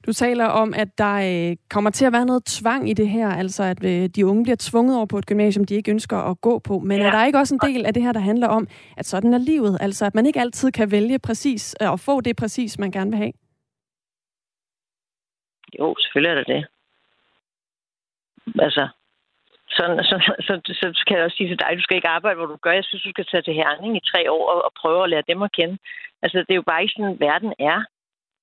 Du 0.06 0.14
taler 0.14 0.45
om, 0.45 0.74
at 0.74 0.97
der 0.97 1.16
øh, 1.49 1.58
kommer 1.70 1.89
til 1.89 2.06
at 2.06 2.14
være 2.14 2.26
noget 2.26 2.45
tvang 2.45 2.89
i 2.89 2.93
det 2.93 3.10
her, 3.10 3.30
altså 3.30 3.64
at 3.64 3.86
øh, 3.86 4.10
de 4.16 4.26
unge 4.26 4.43
bliver 4.43 4.56
tvunget 4.60 4.97
over 4.97 5.06
på 5.06 5.18
et 5.18 5.26
gymnasium, 5.26 5.66
de 5.66 5.76
ikke 5.76 5.91
ønsker 5.91 6.18
at 6.18 6.41
gå 6.41 6.60
på. 6.60 6.80
Men 6.80 6.97
ja. 6.97 7.08
er 7.08 7.12
der 7.12 7.26
ikke 7.26 7.39
også 7.39 7.56
en 7.56 7.74
del 7.74 7.86
af 7.86 7.93
det 7.93 8.04
her, 8.04 8.12
der 8.12 8.20
handler 8.20 8.47
om, 8.47 8.68
at 8.97 9.06
sådan 9.06 9.34
er 9.34 9.38
livet? 9.38 9.78
Altså 9.82 10.06
at 10.06 10.16
man 10.16 10.26
ikke 10.26 10.39
altid 10.39 10.72
kan 10.72 10.91
vælge 10.91 11.20
præcis 11.20 11.76
øh, 11.82 11.91
og 11.91 11.99
få 11.99 12.22
det 12.22 12.36
præcis, 12.36 12.80
man 12.80 12.91
gerne 12.91 13.12
vil 13.12 13.18
have? 13.18 13.34
Jo, 15.80 15.95
selvfølgelig 15.99 16.32
er 16.32 16.36
det 16.36 16.47
det. 16.47 16.66
Altså, 18.66 18.88
så, 19.70 19.84
så, 20.10 20.16
så, 20.47 20.54
så, 20.66 20.91
så 20.93 21.04
kan 21.08 21.18
jeg 21.18 21.26
også 21.26 21.38
sige 21.38 21.49
til 21.49 21.60
dig, 21.60 21.78
du 21.78 21.82
skal 21.82 21.95
ikke 21.95 22.16
arbejde, 22.18 22.38
hvor 22.38 22.45
du 22.45 22.56
gør. 22.56 22.72
Jeg 22.72 22.84
synes, 22.84 23.04
du 23.04 23.10
skal 23.10 23.26
tage 23.26 23.43
til 23.43 23.54
Herning 23.54 23.97
i 23.97 24.08
tre 24.12 24.32
år 24.32 24.45
og, 24.52 24.66
og 24.66 24.72
prøve 24.82 25.04
at 25.04 25.10
lære 25.10 25.30
dem 25.32 25.41
at 25.41 25.52
kende. 25.52 25.78
Altså, 26.22 26.38
det 26.38 26.52
er 26.52 26.62
jo 26.62 26.70
bare 26.72 26.82
ikke 26.82 26.93
sådan, 26.97 27.20
verden 27.20 27.54
er. 27.60 27.80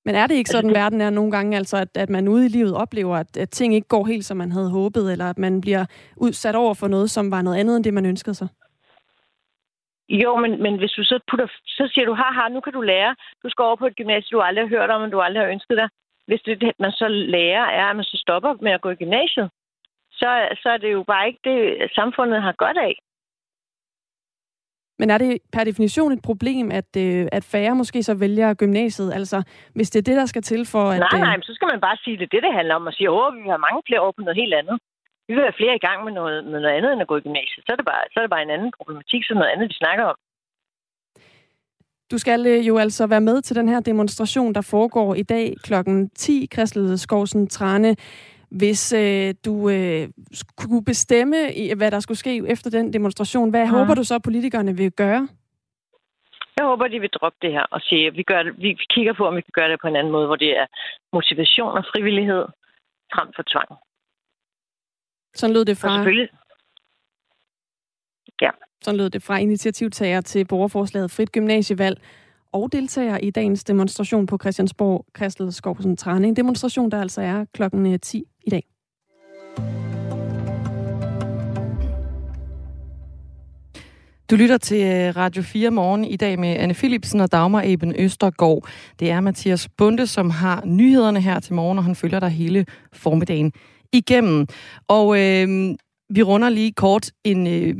Men 0.05 0.15
er 0.15 0.27
det 0.27 0.35
ikke 0.35 0.49
sådan, 0.49 0.69
altså, 0.69 0.81
verden 0.81 1.01
er 1.01 1.09
nogle 1.09 1.31
gange, 1.31 1.57
altså 1.57 1.77
at, 1.77 1.97
at 1.97 2.09
man 2.09 2.27
ude 2.27 2.45
i 2.45 2.49
livet 2.49 2.75
oplever, 2.75 3.15
at, 3.17 3.37
at 3.37 3.49
ting 3.49 3.75
ikke 3.75 3.87
går 3.87 4.05
helt, 4.05 4.25
som 4.25 4.37
man 4.37 4.51
havde 4.51 4.71
håbet, 4.71 5.11
eller 5.11 5.29
at 5.29 5.37
man 5.37 5.61
bliver 5.61 5.85
udsat 6.17 6.55
over 6.55 6.73
for 6.73 6.87
noget, 6.87 7.09
som 7.09 7.31
var 7.31 7.41
noget 7.41 7.57
andet, 7.57 7.75
end 7.75 7.83
det, 7.83 7.93
man 7.93 8.05
ønskede 8.05 8.35
sig? 8.35 8.47
Jo, 10.09 10.35
men, 10.35 10.61
men 10.63 10.77
hvis 10.77 10.91
du 10.91 11.03
så 11.03 11.19
putter, 11.29 11.47
så 11.65 11.91
siger 11.93 12.05
du, 12.05 12.13
haha, 12.13 12.49
nu 12.49 12.59
kan 12.59 12.73
du 12.73 12.81
lære. 12.81 13.15
Du 13.43 13.49
skal 13.49 13.63
over 13.63 13.75
på 13.75 13.87
et 13.87 13.95
gymnasium, 13.95 14.37
du 14.37 14.41
aldrig 14.41 14.63
har 14.63 14.75
hørt 14.77 14.89
om, 14.89 15.01
og 15.01 15.11
du 15.11 15.21
aldrig 15.21 15.43
har 15.43 15.51
ønsket 15.51 15.77
dig. 15.77 15.89
Hvis 16.27 16.41
det, 16.41 16.71
man 16.79 16.91
så 16.91 17.07
lærer, 17.07 17.65
er, 17.79 17.85
at 17.85 17.95
man 17.95 18.05
så 18.05 18.17
stopper 18.25 18.53
med 18.61 18.71
at 18.71 18.81
gå 18.81 18.89
i 18.89 18.95
gymnasiet, 18.95 19.49
så, 20.11 20.29
så 20.61 20.69
er 20.69 20.77
det 20.77 20.91
jo 20.91 21.03
bare 21.03 21.27
ikke 21.27 21.39
det, 21.43 21.91
samfundet 21.95 22.41
har 22.41 22.51
godt 22.51 22.77
af. 22.77 22.95
Men 24.99 25.09
er 25.09 25.17
det 25.17 25.31
per 25.53 25.63
definition 25.63 26.11
et 26.11 26.21
problem, 26.29 26.65
at, 26.79 26.89
øh, 26.97 27.27
at 27.31 27.43
færre 27.53 27.75
måske 27.75 28.03
så 28.03 28.13
vælger 28.13 28.53
gymnasiet? 28.53 29.09
Altså, 29.19 29.37
hvis 29.75 29.89
det 29.89 29.99
er 29.99 30.07
det, 30.09 30.17
der 30.21 30.25
skal 30.25 30.41
til 30.41 30.61
for 30.73 30.83
at... 30.91 30.99
Nej, 30.99 31.19
nej, 31.27 31.35
øh... 31.37 31.43
så 31.43 31.53
skal 31.53 31.67
man 31.73 31.81
bare 31.87 31.97
sige, 32.03 32.13
at 32.13 32.19
det 32.19 32.25
er 32.25 32.33
det, 32.35 32.43
det 32.47 32.53
handler 32.59 32.75
om. 32.75 32.87
Og 32.89 32.93
sige, 32.93 33.09
at 33.09 33.33
vi 33.43 33.49
har 33.53 33.65
mange 33.67 33.81
flere 33.87 34.01
år 34.05 34.11
på 34.17 34.21
noget 34.21 34.41
helt 34.43 34.53
andet. 34.61 34.77
Vi 35.27 35.33
vil 35.33 35.47
have 35.47 35.59
flere 35.61 35.75
i 35.75 35.85
gang 35.87 35.99
med 36.05 36.13
noget, 36.19 36.37
med 36.51 36.59
noget 36.63 36.75
andet 36.77 36.91
end 36.93 37.01
at 37.01 37.07
gå 37.11 37.15
i 37.17 37.25
gymnasiet. 37.27 37.61
Så 37.65 37.69
er, 37.71 37.77
det 37.79 37.85
bare, 37.91 38.03
så 38.11 38.15
er 38.19 38.23
det 38.23 38.33
bare 38.35 38.45
en 38.47 38.55
anden 38.55 38.71
problematik, 38.77 39.21
så 39.23 39.33
noget 39.33 39.53
andet, 39.53 39.69
vi 39.71 39.77
snakker 39.83 40.03
om. 40.11 40.17
Du 42.11 42.17
skal 42.17 42.47
øh, 42.47 42.67
jo 42.67 42.77
altså 42.77 43.07
være 43.07 43.27
med 43.29 43.41
til 43.41 43.55
den 43.55 43.69
her 43.69 43.79
demonstration, 43.79 44.53
der 44.53 44.61
foregår 44.61 45.15
i 45.15 45.23
dag 45.23 45.55
kl. 45.63 45.73
10. 46.15 46.47
Christel 46.53 46.99
Skovsen 46.99 47.47
Trane. 47.47 47.95
Hvis 48.49 48.93
øh, 48.93 49.33
du 49.45 49.69
øh, 49.69 50.09
kunne 50.57 50.85
bestemme, 50.85 51.37
hvad 51.77 51.91
der 51.91 51.99
skulle 51.99 52.17
ske 52.17 52.43
efter 52.47 52.69
den 52.69 52.93
demonstration, 52.93 53.49
hvad 53.49 53.63
ja. 53.63 53.69
håber 53.69 53.93
du 53.95 54.03
så, 54.03 54.19
politikerne 54.19 54.77
vil 54.77 54.91
gøre? 54.91 55.27
Jeg 56.57 56.65
håber, 56.65 56.87
de 56.87 56.99
vil 56.99 57.09
droppe 57.09 57.37
det 57.41 57.51
her 57.51 57.65
og 57.71 57.81
sige, 57.81 58.07
at 58.07 58.17
vi, 58.17 58.23
gør 58.23 58.43
det, 58.43 58.53
vi 58.57 58.77
kigger 58.89 59.13
på, 59.13 59.27
om 59.27 59.35
vi 59.35 59.41
kan 59.41 59.51
gøre 59.53 59.71
det 59.71 59.79
på 59.81 59.87
en 59.87 59.95
anden 59.95 60.11
måde, 60.11 60.27
hvor 60.27 60.35
det 60.35 60.57
er 60.57 60.65
motivation 61.13 61.77
og 61.77 61.83
frivillighed 61.91 62.45
frem 63.13 63.27
for 63.35 63.43
tvang. 63.51 63.69
Sådan 65.35 65.53
lød 65.53 65.65
det 65.65 65.77
fra... 65.77 65.87
Og 65.87 65.95
selvfølgelig. 65.95 66.29
Ja. 68.41 68.49
Sådan 68.81 68.97
lød 68.97 69.09
det 69.09 69.23
fra 69.23 69.37
initiativtager 69.37 70.21
til 70.21 70.47
borgerforslaget 70.47 71.11
Frit 71.11 71.31
Gymnasievalg 71.31 72.01
og 72.53 72.71
deltager 72.71 73.17
i 73.17 73.29
dagens 73.29 73.63
demonstration 73.63 74.25
på 74.25 74.37
Christiansborg, 74.41 75.05
Christel 75.17 75.53
Skovsen 75.53 75.97
Trane. 75.97 76.27
En 76.27 76.35
demonstration, 76.35 76.91
der 76.91 77.01
altså 77.01 77.21
er 77.21 77.45
klokken 77.53 77.99
10 77.99 78.17
øh, 78.17 78.23
i 78.43 78.49
dag. 78.49 78.63
Du 84.29 84.35
lytter 84.35 84.57
til 84.57 84.85
øh, 84.85 85.15
Radio 85.15 85.41
4 85.41 85.71
morgen 85.71 86.05
i 86.05 86.15
dag 86.15 86.39
med 86.39 86.49
Anne 86.49 86.73
Philipsen 86.73 87.19
og 87.19 87.31
Dagmar 87.31 87.63
Eben 87.65 87.95
Østergaard. 87.95 88.67
Det 88.99 89.11
er 89.11 89.21
Mathias 89.21 89.69
Bunde, 89.77 90.07
som 90.07 90.29
har 90.29 90.65
nyhederne 90.65 91.21
her 91.21 91.39
til 91.39 91.53
morgen, 91.53 91.77
og 91.77 91.83
han 91.83 91.95
følger 91.95 92.19
dig 92.19 92.29
hele 92.29 92.65
formiddagen 92.93 93.53
igennem. 93.93 94.47
Og 94.87 95.19
øh, 95.19 95.75
vi 96.09 96.23
runder 96.23 96.49
lige 96.49 96.71
kort 96.71 97.11
en, 97.23 97.47
øh, 97.47 97.75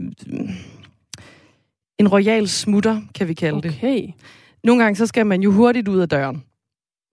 en 2.00 2.08
royal 2.08 2.48
smutter, 2.48 3.02
kan 3.16 3.28
vi 3.28 3.34
kalde 3.34 3.58
okay. 3.58 3.70
det. 3.70 4.14
Nogle 4.64 4.84
gange 4.84 4.96
så 4.96 5.06
skal 5.06 5.26
man 5.26 5.42
jo 5.42 5.52
hurtigt 5.52 5.88
ud 5.88 6.00
af 6.00 6.10
døren. 6.10 6.44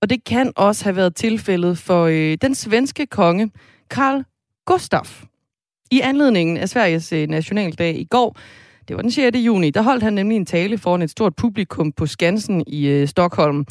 Og 0.03 0.11
det 0.11 0.25
kan 0.25 0.53
også 0.57 0.85
have 0.85 0.97
været 0.97 1.15
tilfældet 1.15 1.79
for 1.79 2.05
øh, 2.05 2.39
den 2.43 2.55
svenske 2.55 3.07
konge, 3.07 3.51
Karl 3.91 4.25
Gustaf. 4.67 5.25
I 5.91 6.01
anledningen 6.01 6.57
af 6.57 6.69
Sveriges 6.69 7.13
øh, 7.13 7.29
nationaldag 7.29 7.99
i 7.99 8.05
går, 8.05 8.37
det 8.89 8.97
var 8.97 9.03
den 9.03 9.11
6. 9.11 9.37
juni, 9.37 9.71
der 9.71 9.83
holdt 9.83 10.03
han 10.03 10.13
nemlig 10.13 10.37
en 10.37 10.47
tale 10.47 10.79
foran 10.79 11.03
et 11.03 11.11
stort 11.11 11.37
publikum 11.37 11.93
på 11.93 12.07
Skansen 12.07 12.65
i 12.67 12.87
øh, 12.87 13.09
Stockholm. 13.09 13.65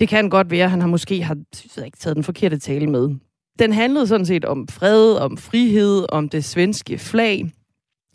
Det 0.00 0.08
kan 0.08 0.30
godt 0.30 0.50
være, 0.50 0.64
at 0.64 0.70
han 0.70 0.80
har 0.80 0.88
måske 0.88 1.22
har 1.22 1.36
synes 1.54 1.76
jeg, 1.76 1.86
ikke 1.86 1.98
taget 1.98 2.16
den 2.16 2.24
forkerte 2.24 2.58
tale 2.58 2.86
med. 2.86 3.08
Den 3.58 3.72
handlede 3.72 4.06
sådan 4.06 4.26
set 4.26 4.44
om 4.44 4.68
fred, 4.68 5.14
om 5.14 5.36
frihed, 5.36 6.06
om 6.08 6.28
det 6.28 6.44
svenske 6.44 6.98
flag, 6.98 7.52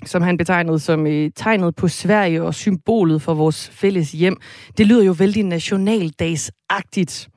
som 0.06 0.22
han 0.22 0.38
betegnede 0.38 0.80
som 0.80 1.08
øh, 1.08 1.32
tegnet 1.36 1.76
på 1.76 1.88
Sverige 1.88 2.44
og 2.44 2.54
symbolet 2.56 3.22
for 3.22 3.34
vores 3.34 3.70
fælles 3.74 4.12
hjem. 4.12 4.38
Det 4.78 4.88
lyder 4.88 5.04
jo 5.04 5.12
vældig 5.12 5.44
nationaldagsagtigt. 5.44 7.28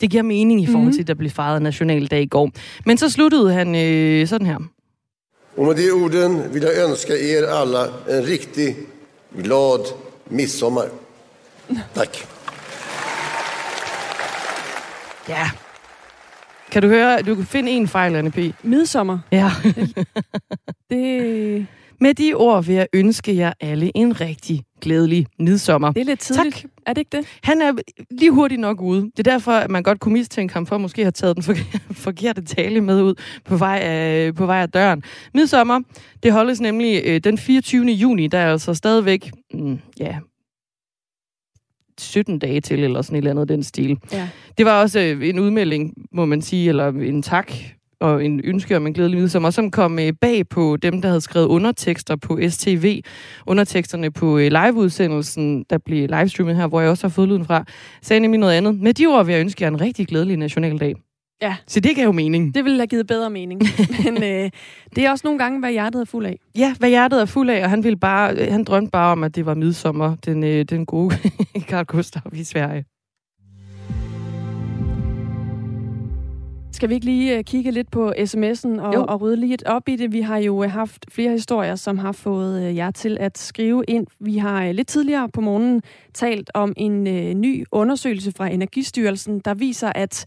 Det 0.00 0.10
giver 0.10 0.22
mening 0.22 0.62
i 0.62 0.66
forhold 0.66 0.84
Mhm. 0.84 0.92
til, 0.92 1.00
at 1.00 1.06
der 1.08 1.14
blev 1.14 1.30
fejret 1.30 1.62
nationaldag 1.62 2.22
i 2.22 2.26
går. 2.26 2.50
Men 2.86 2.98
så 2.98 3.10
sluttede 3.10 3.52
han 3.52 3.74
øh, 3.74 4.26
sådan 4.28 4.46
her. 4.46 4.58
Och 5.56 5.66
med 5.66 5.74
de 5.74 5.90
orden 5.90 6.54
vill 6.54 6.62
jag 6.62 6.90
önska 6.90 7.12
er 7.12 7.46
alla 7.60 7.84
en 8.18 8.26
riktig 8.26 8.76
glad 9.42 9.84
midsommar. 10.30 10.86
Tack. 11.94 12.26
Ja. 15.28 15.50
Kan 16.72 16.82
du 16.82 16.88
høre, 16.88 17.22
du 17.22 17.34
kan 17.34 17.44
finde 17.44 17.70
en 17.70 17.88
fejl, 17.88 18.16
Anne 18.16 18.30
P. 18.30 18.38
Midsommer. 18.62 19.18
Ja. 19.32 19.50
det... 20.90 21.66
Med 22.00 22.14
de 22.14 22.34
ord 22.34 22.64
vil 22.64 22.74
jeg 22.74 22.86
ønske 22.92 23.36
jer 23.36 23.52
alle 23.60 23.90
en 23.94 24.20
rigtig 24.20 24.64
glædelig 24.80 25.26
midsommer. 25.38 25.92
Det 25.92 26.00
er 26.00 26.04
lidt 26.04 26.20
tidligt. 26.20 26.56
Tak. 26.56 26.70
Er 26.86 26.92
det 26.92 27.00
ikke 27.00 27.16
det? 27.16 27.26
Han 27.42 27.62
er 27.62 27.72
lige 28.10 28.30
hurtigt 28.30 28.60
nok 28.60 28.80
ude. 28.80 29.02
Det 29.02 29.18
er 29.18 29.30
derfor, 29.30 29.52
at 29.52 29.70
man 29.70 29.82
godt 29.82 30.00
kunne 30.00 30.12
mistænke 30.12 30.54
ham 30.54 30.66
for 30.66 30.74
at 30.74 30.80
måske 30.80 31.02
have 31.02 31.12
taget 31.12 31.36
den 31.36 31.56
forkerte, 32.06 32.44
tale 32.44 32.80
med 32.80 33.02
ud 33.02 33.14
på 33.44 33.56
vej 33.56 33.78
af, 33.78 34.34
på 34.34 34.46
vej 34.46 34.62
af 34.62 34.70
døren. 34.70 35.02
Midsommer, 35.34 35.80
det 36.22 36.32
holdes 36.32 36.60
nemlig 36.60 37.02
øh, 37.04 37.20
den 37.24 37.38
24. 37.38 37.84
juni, 37.84 38.26
der 38.26 38.38
er 38.38 38.52
altså 38.52 38.74
stadigvæk, 38.74 39.30
mm, 39.54 39.78
ja, 40.00 40.18
17 42.00 42.38
dage 42.38 42.60
til, 42.60 42.84
eller 42.84 43.02
sådan 43.02 43.16
et 43.16 43.18
eller 43.18 43.30
andet 43.30 43.48
den 43.48 43.62
stil. 43.62 43.98
Ja. 44.12 44.28
Det 44.58 44.66
var 44.66 44.80
også 44.80 45.00
øh, 45.00 45.28
en 45.28 45.38
udmelding, 45.38 45.94
må 46.12 46.24
man 46.24 46.42
sige, 46.42 46.68
eller 46.68 46.88
en 46.88 47.22
tak 47.22 47.52
og 48.00 48.24
en 48.24 48.40
ønske 48.44 48.76
om 48.76 48.86
en 48.86 48.92
glædelig 48.92 49.18
midsommer, 49.18 49.50
som 49.50 49.70
kom 49.70 49.98
øh, 49.98 50.12
bag 50.20 50.48
på 50.48 50.76
dem, 50.76 51.02
der 51.02 51.08
havde 51.08 51.20
skrevet 51.20 51.46
undertekster 51.46 52.16
på 52.16 52.38
STV. 52.48 53.00
Underteksterne 53.46 54.10
på 54.10 54.38
øh, 54.38 54.50
liveudsendelsen, 54.52 55.64
der 55.70 55.78
blev 55.78 56.08
livestreamet 56.08 56.56
her, 56.56 56.66
hvor 56.66 56.80
jeg 56.80 56.90
også 56.90 57.06
har 57.06 57.10
fået 57.10 57.28
lyden 57.28 57.44
fra, 57.44 57.64
sagde 58.02 58.20
nemlig 58.20 58.40
noget 58.40 58.54
andet. 58.54 58.80
Med 58.80 58.94
de 58.94 59.06
ord 59.06 59.26
vil 59.26 59.32
jeg 59.32 59.40
ønske 59.40 59.64
jer 59.64 59.68
en 59.68 59.80
rigtig 59.80 60.06
glædelig 60.06 60.36
nationaldag. 60.36 60.94
Ja. 61.42 61.56
Så 61.66 61.80
det 61.80 61.96
gav 61.96 62.04
jo 62.04 62.12
mening. 62.12 62.54
Det 62.54 62.64
ville 62.64 62.78
have 62.78 62.86
givet 62.86 63.06
bedre 63.06 63.30
mening. 63.30 63.62
Men 64.04 64.22
øh, 64.22 64.50
det 64.96 65.06
er 65.06 65.10
også 65.10 65.26
nogle 65.26 65.38
gange, 65.38 65.60
hvad 65.60 65.70
hjertet 65.70 66.00
er 66.00 66.04
fuld 66.04 66.26
af. 66.26 66.38
Ja, 66.58 66.74
hvad 66.78 66.88
hjertet 66.88 67.20
er 67.20 67.24
fuld 67.24 67.50
af, 67.50 67.64
og 67.64 67.70
han, 67.70 67.84
ville 67.84 67.98
bare, 67.98 68.34
øh, 68.34 68.52
han 68.52 68.64
drømte 68.64 68.90
bare 68.90 69.12
om, 69.12 69.24
at 69.24 69.36
det 69.36 69.46
var 69.46 69.54
midsommer, 69.54 70.16
den, 70.24 70.44
øh, 70.44 70.64
den 70.64 70.86
gode 70.86 71.16
Carl 71.70 71.84
Gustav 71.84 72.22
i 72.32 72.44
Sverige. 72.44 72.84
Skal 76.80 76.88
vi 76.88 76.94
ikke 76.94 77.06
lige 77.06 77.38
uh, 77.38 77.44
kigge 77.44 77.70
lidt 77.70 77.90
på 77.90 78.12
sms'en 78.18 78.80
og, 78.80 79.08
og 79.08 79.20
rydde 79.20 79.36
lige 79.36 79.50
lidt 79.50 79.64
op 79.64 79.88
i 79.88 79.96
det? 79.96 80.12
Vi 80.12 80.20
har 80.20 80.38
jo 80.38 80.64
uh, 80.64 80.70
haft 80.70 81.06
flere 81.08 81.30
historier, 81.30 81.74
som 81.74 81.98
har 81.98 82.12
fået 82.12 82.68
uh, 82.68 82.76
jer 82.76 82.90
til 82.90 83.16
at 83.20 83.38
skrive 83.38 83.84
ind. 83.88 84.06
Vi 84.20 84.36
har 84.36 84.72
lidt 84.72 84.88
tidligere 84.88 85.28
på 85.28 85.40
morgenen 85.40 85.82
talt 86.14 86.50
om 86.54 86.72
en 86.76 87.04
ny 87.40 87.64
undersøgelse 87.72 88.32
fra 88.32 88.48
Energistyrelsen, 88.48 89.40
der 89.40 89.54
viser, 89.54 89.92
at 89.94 90.24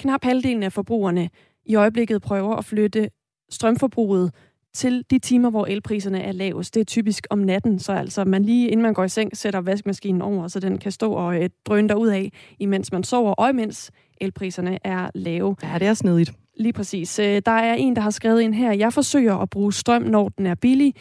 knap 0.00 0.24
halvdelen 0.24 0.62
af 0.62 0.72
forbrugerne 0.72 1.30
i 1.66 1.74
øjeblikket 1.74 2.22
prøver 2.22 2.56
at 2.56 2.64
flytte 2.64 3.08
strømforbruget 3.50 4.34
til 4.74 5.04
de 5.10 5.18
timer, 5.18 5.50
hvor 5.50 5.66
elpriserne 5.66 6.22
er 6.22 6.32
lavest. 6.32 6.74
Det 6.74 6.80
er 6.80 6.84
typisk 6.84 7.26
om 7.30 7.38
natten, 7.38 7.78
så 7.78 7.92
altså 7.92 8.24
man 8.24 8.44
lige 8.44 8.68
inden 8.68 8.82
man 8.82 8.94
går 8.94 9.04
i 9.04 9.08
seng 9.08 9.36
sætter 9.36 9.60
vaskemaskinen 9.60 10.22
over, 10.22 10.48
så 10.48 10.60
den 10.60 10.78
kan 10.78 10.92
stå 10.92 11.12
og 11.12 11.42
øh, 11.42 11.50
drøne 11.66 11.98
ud 11.98 12.08
af, 12.08 12.32
imens 12.58 12.92
man 12.92 13.04
sover, 13.04 13.32
og 13.32 13.50
imens 13.50 13.90
elpriserne 14.20 14.78
er 14.84 15.10
lave. 15.14 15.56
Ja, 15.62 15.78
det 15.78 15.86
er 15.88 15.94
snedigt. 15.94 16.32
Lige 16.56 16.72
præcis. 16.72 17.18
Øh, 17.18 17.42
Der 17.46 17.52
er 17.52 17.74
en, 17.74 17.96
der 17.96 18.02
har 18.02 18.10
skrevet 18.10 18.40
ind 18.40 18.54
her, 18.54 18.72
jeg 18.72 18.92
forsøger 18.92 19.34
at 19.34 19.50
bruge 19.50 19.72
strøm, 19.72 20.02
når 20.02 20.28
den 20.28 20.46
er 20.46 20.54
billig, 20.54 20.94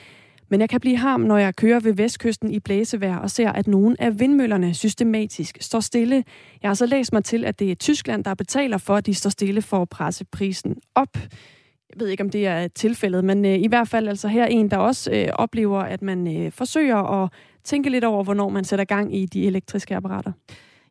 men 0.49 0.59
jeg 0.61 0.69
kan 0.69 0.79
blive 0.79 0.97
harm, 0.97 1.21
når 1.21 1.37
jeg 1.37 1.55
kører 1.55 1.79
ved 1.79 1.93
vestkysten 1.93 2.51
i 2.51 2.59
blæsevejr 2.59 3.17
og 3.17 3.29
ser, 3.29 3.51
at 3.51 3.67
nogle 3.67 3.95
af 3.99 4.19
vindmøllerne 4.19 4.73
systematisk 4.73 5.57
står 5.61 5.79
stille. 5.79 6.23
Jeg 6.61 6.69
har 6.69 6.75
så 6.75 6.85
læst 6.85 7.13
mig 7.13 7.23
til, 7.23 7.45
at 7.45 7.59
det 7.59 7.71
er 7.71 7.75
Tyskland, 7.75 8.23
der 8.23 8.33
betaler 8.33 8.77
for, 8.77 8.95
at 8.95 9.05
de 9.05 9.13
står 9.13 9.29
stille 9.29 9.61
for 9.61 9.81
at 9.81 9.89
presse 9.89 10.25
prisen 10.25 10.75
op. 10.95 11.17
Jeg 11.93 12.01
ved 12.01 12.07
ikke, 12.07 12.23
om 12.23 12.29
det 12.29 12.47
er 12.47 12.67
tilfældet, 12.67 13.23
men 13.25 13.45
øh, 13.45 13.59
i 13.59 13.67
hvert 13.67 13.87
fald 13.87 14.07
altså 14.07 14.27
her 14.27 14.45
en, 14.45 14.71
der 14.71 14.77
også 14.77 15.11
øh, 15.11 15.27
oplever, 15.33 15.79
at 15.79 16.01
man 16.01 16.37
øh, 16.37 16.51
forsøger 16.51 17.23
at 17.23 17.29
tænke 17.63 17.89
lidt 17.89 18.03
over, 18.03 18.23
hvornår 18.23 18.49
man 18.49 18.63
sætter 18.63 18.85
gang 18.85 19.15
i 19.15 19.25
de 19.25 19.47
elektriske 19.47 19.95
apparater. 19.95 20.31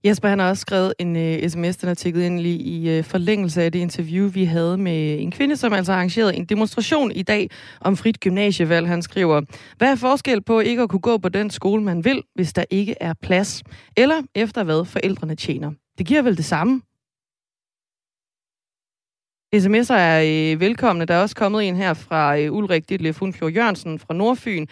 Jesper 0.05 0.29
han 0.29 0.39
har 0.39 0.49
også 0.49 0.61
skrevet 0.61 0.95
en 0.99 1.17
øh, 1.17 1.49
sms, 1.49 1.77
den 1.77 1.89
er 1.89 1.95
tækket 1.95 2.23
ind 2.23 2.41
lige 2.41 2.59
i 2.59 2.91
øh, 2.91 3.05
forlængelse 3.05 3.63
af 3.63 3.73
det 3.73 3.79
interview, 3.79 4.29
vi 4.29 4.45
havde 4.45 4.79
med 4.79 5.21
en 5.21 5.31
kvinde, 5.31 5.57
som 5.57 5.73
altså 5.73 5.93
arrangerede 5.93 6.37
en 6.37 6.45
demonstration 6.45 7.13
i 7.13 7.23
dag 7.23 7.51
om 7.81 7.97
frit 7.97 8.21
gymnasievalg. 8.21 8.89
Han 8.89 9.03
skriver, 9.03 9.41
hvad 9.79 9.91
er 9.91 9.97
forskel 9.97 10.43
på 10.43 10.61
ikke 10.61 10.83
at 10.83 10.89
kunne 10.89 11.01
gå 11.01 11.19
på 11.19 11.29
den 11.29 11.51
skole, 11.51 11.83
man 11.83 12.05
vil, 12.05 12.23
hvis 12.35 12.53
der 12.53 12.65
ikke 12.71 12.95
er 13.01 13.13
plads? 13.23 13.63
Eller 13.97 14.23
efter 14.35 14.65
hvad 14.65 14.85
forældrene 14.85 15.35
tjener? 15.35 15.73
Det 15.99 16.07
giver 16.07 16.23
vel 16.23 16.37
det 16.37 16.45
samme? 16.45 16.83
SMS'er 19.57 19.95
er 19.95 20.53
øh, 20.53 20.61
velkomne. 20.61 21.05
Der 21.05 21.15
er 21.15 21.23
også 21.23 21.37
kommet 21.37 21.69
en 21.69 21.77
her 21.77 21.95
fra 21.95 22.39
øh, 22.39 22.53
Ulrik 22.53 22.89
Ditlef 22.89 23.19
Hundfjord 23.19 23.53
Jørgensen 23.53 23.99
fra 23.99 24.15
Nordfyn. 24.15 24.67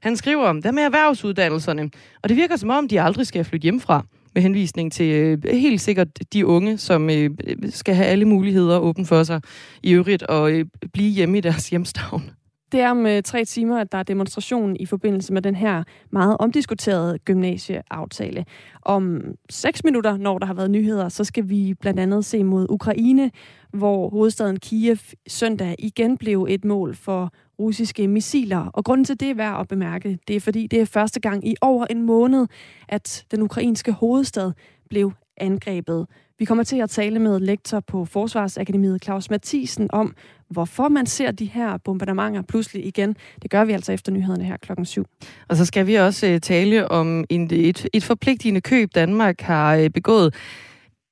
Han 0.00 0.16
skriver, 0.16 0.52
hvad 0.52 0.72
med 0.72 0.82
erhvervsuddannelserne? 0.82 1.90
Og 2.22 2.28
det 2.28 2.36
virker 2.36 2.56
som 2.56 2.70
om, 2.70 2.88
de 2.88 3.00
aldrig 3.00 3.26
skal 3.26 3.44
flytte 3.44 3.62
hjemmefra 3.62 4.04
med 4.34 4.42
henvisning 4.42 4.92
til 4.92 5.06
øh, 5.06 5.38
helt 5.52 5.80
sikkert 5.80 6.08
de 6.32 6.46
unge, 6.46 6.78
som 6.78 7.10
øh, 7.10 7.30
skal 7.70 7.94
have 7.94 8.06
alle 8.06 8.24
muligheder 8.24 8.78
åbent 8.78 9.08
for 9.08 9.22
sig 9.22 9.40
i 9.82 9.92
øvrigt 9.92 10.22
og 10.22 10.50
øh, 10.50 10.64
blive 10.92 11.10
hjemme 11.10 11.38
i 11.38 11.40
deres 11.40 11.68
hjemstavn. 11.70 12.30
Det 12.76 12.82
er 12.82 12.90
om 12.90 13.06
øh, 13.06 13.22
tre 13.22 13.44
timer, 13.44 13.78
at 13.78 13.92
der 13.92 13.98
er 13.98 14.02
demonstration 14.02 14.76
i 14.80 14.86
forbindelse 14.86 15.32
med 15.32 15.42
den 15.42 15.54
her 15.54 15.84
meget 16.10 16.36
omdiskuterede 16.40 17.18
gymnasieaftale. 17.18 18.44
Om 18.82 19.22
seks 19.50 19.84
minutter, 19.84 20.16
når 20.16 20.38
der 20.38 20.46
har 20.46 20.54
været 20.54 20.70
nyheder, 20.70 21.08
så 21.08 21.24
skal 21.24 21.48
vi 21.48 21.74
blandt 21.80 22.00
andet 22.00 22.24
se 22.24 22.44
mod 22.44 22.66
Ukraine, 22.70 23.30
hvor 23.72 24.08
hovedstaden 24.08 24.58
Kiev 24.60 24.98
søndag 25.28 25.74
igen 25.78 26.18
blev 26.18 26.46
et 26.50 26.64
mål 26.64 26.94
for 26.94 27.32
russiske 27.58 28.08
missiler. 28.08 28.66
Og 28.66 28.84
grunden 28.84 29.04
til 29.04 29.20
det 29.20 29.30
er 29.30 29.34
værd 29.34 29.60
at 29.60 29.68
bemærke, 29.68 30.18
det 30.28 30.36
er 30.36 30.40
fordi 30.40 30.66
det 30.66 30.80
er 30.80 30.86
første 30.86 31.20
gang 31.20 31.48
i 31.48 31.54
over 31.60 31.86
en 31.86 32.02
måned, 32.02 32.46
at 32.88 33.24
den 33.30 33.42
ukrainske 33.42 33.92
hovedstad 33.92 34.52
blev 34.88 35.12
angrebet. 35.36 36.06
Vi 36.38 36.44
kommer 36.44 36.64
til 36.64 36.76
at 36.76 36.90
tale 36.90 37.18
med 37.18 37.40
lektor 37.40 37.80
på 37.80 38.04
Forsvarsakademiet 38.04 39.04
Claus 39.04 39.30
Mathisen 39.30 39.90
om, 39.92 40.14
hvorfor 40.50 40.88
man 40.88 41.06
ser 41.06 41.30
de 41.30 41.44
her 41.44 41.76
bombardementer 41.84 42.42
pludselig 42.42 42.86
igen. 42.86 43.16
Det 43.42 43.50
gør 43.50 43.64
vi 43.64 43.72
altså 43.72 43.92
efter 43.92 44.12
nyhederne 44.12 44.44
her 44.44 44.56
klokken 44.56 44.86
7. 44.86 45.04
Og 45.48 45.56
så 45.56 45.64
skal 45.64 45.86
vi 45.86 45.94
også 45.94 46.26
øh, 46.26 46.40
tale 46.40 46.90
om 46.90 47.24
en, 47.28 47.48
et, 47.52 47.88
et 47.92 48.04
forpligtende 48.04 48.60
køb, 48.60 48.94
Danmark 48.94 49.40
har 49.40 49.76
øh, 49.76 49.90
begået. 49.90 50.34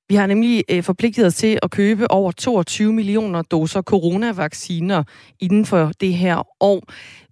Vi 0.09 0.15
har 0.15 0.27
nemlig 0.27 0.65
øh, 0.71 0.83
forpligtet 0.83 1.27
os 1.27 1.35
til 1.35 1.59
at 1.63 1.71
købe 1.71 2.11
over 2.11 2.33
22 2.33 2.93
millioner 2.93 3.43
doser 3.43 3.83
coronavacciner 3.83 5.03
inden 5.41 5.67
for 5.67 5.93
det 6.01 6.15
her 6.15 6.47
år. 6.61 6.83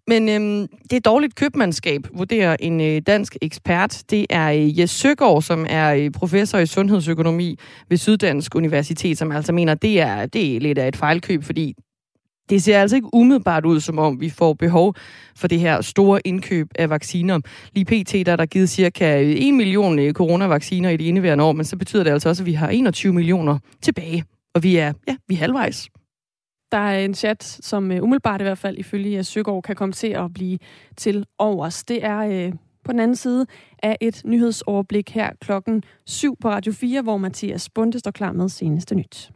Men 0.07 0.29
øhm, 0.29 0.69
det 0.91 0.97
er 0.97 1.01
dårligt 1.01 1.35
købmandskab, 1.35 2.01
vurderer 2.15 2.57
en 2.61 2.81
øh, 2.81 3.03
dansk 3.07 3.37
ekspert. 3.43 4.03
Det 4.11 4.27
er 4.31 4.53
øh, 4.53 4.79
Jes 4.79 4.91
Søgaard, 4.91 5.43
som 5.43 5.67
er 5.69 5.95
øh, 5.95 6.11
professor 6.11 6.59
i 6.59 6.67
sundhedsøkonomi 6.67 7.59
ved 7.89 7.97
Syddansk 7.97 8.55
Universitet, 8.55 9.19
som 9.19 9.33
altså 9.33 9.53
mener, 9.53 9.75
det 9.75 10.01
er, 10.01 10.27
det 10.27 10.57
er 10.57 10.61
lidt 10.61 10.79
af 10.79 10.89
et 10.89 10.97
fejlkøb, 10.97 11.45
fordi 11.45 11.75
det 12.53 12.63
ser 12.63 12.81
altså 12.81 12.97
ikke 12.97 13.15
umiddelbart 13.15 13.65
ud, 13.65 13.81
som 13.81 13.99
om 13.99 14.21
vi 14.21 14.31
får 14.31 14.55
behov 14.55 14.95
for 15.37 15.49
det 15.49 15.61
her 15.61 15.81
store 15.81 16.21
indkøb 16.25 16.69
af 16.75 16.91
vacciner. 16.91 17.41
Lige 17.75 17.85
pt. 17.85 18.27
der 18.27 18.33
er 18.33 18.37
der 18.37 18.47
givet 18.47 18.69
cirka 18.69 19.21
1 19.21 19.55
million 19.55 19.99
øh, 19.99 20.13
coronavacciner 20.13 20.91
i 20.91 20.97
det 20.97 21.05
indeværende 21.05 21.45
år, 21.45 21.53
men 21.53 21.65
så 21.65 21.77
betyder 21.77 22.05
det 22.05 22.11
altså 22.11 22.29
også, 22.29 22.43
at 22.43 22.47
vi 22.47 22.53
har 22.53 22.69
21 22.69 23.13
millioner 23.13 23.59
tilbage. 23.83 24.25
Og 24.55 24.63
vi 24.63 24.77
er, 24.77 24.93
ja, 25.09 25.17
vi 25.29 25.35
er 25.35 25.39
halvvejs. 25.39 25.89
Der 26.73 26.79
er 26.79 27.05
en 27.05 27.15
chat, 27.15 27.45
som 27.45 27.93
øh, 27.93 28.03
umiddelbart 28.03 28.41
i 28.41 28.45
hvert 28.45 28.59
fald 28.59 28.79
ifølge 28.79 29.19
øh, 29.19 29.25
Søgaard 29.25 29.63
kan 29.63 29.77
komme 29.77 29.93
til 29.93 30.09
at 30.09 30.35
blive 30.35 30.59
til 30.97 31.25
overs. 31.39 31.85
Det 31.85 32.05
er 32.05 32.19
øh, 32.19 32.53
på 32.85 32.93
den 32.93 33.01
anden 33.01 33.17
side 33.17 33.47
af 33.83 33.97
et 34.01 34.23
nyhedsoverblik 34.25 35.11
her 35.11 35.31
klokken 35.41 35.83
7 36.07 36.37
på 36.41 36.49
Radio 36.49 36.73
4, 36.73 37.03
hvor 37.03 37.17
Mathias 37.17 37.71
Bunde 37.71 37.99
står 37.99 38.11
klar 38.11 38.33
med 38.33 38.49
seneste 38.49 38.95
nyt. 38.95 39.31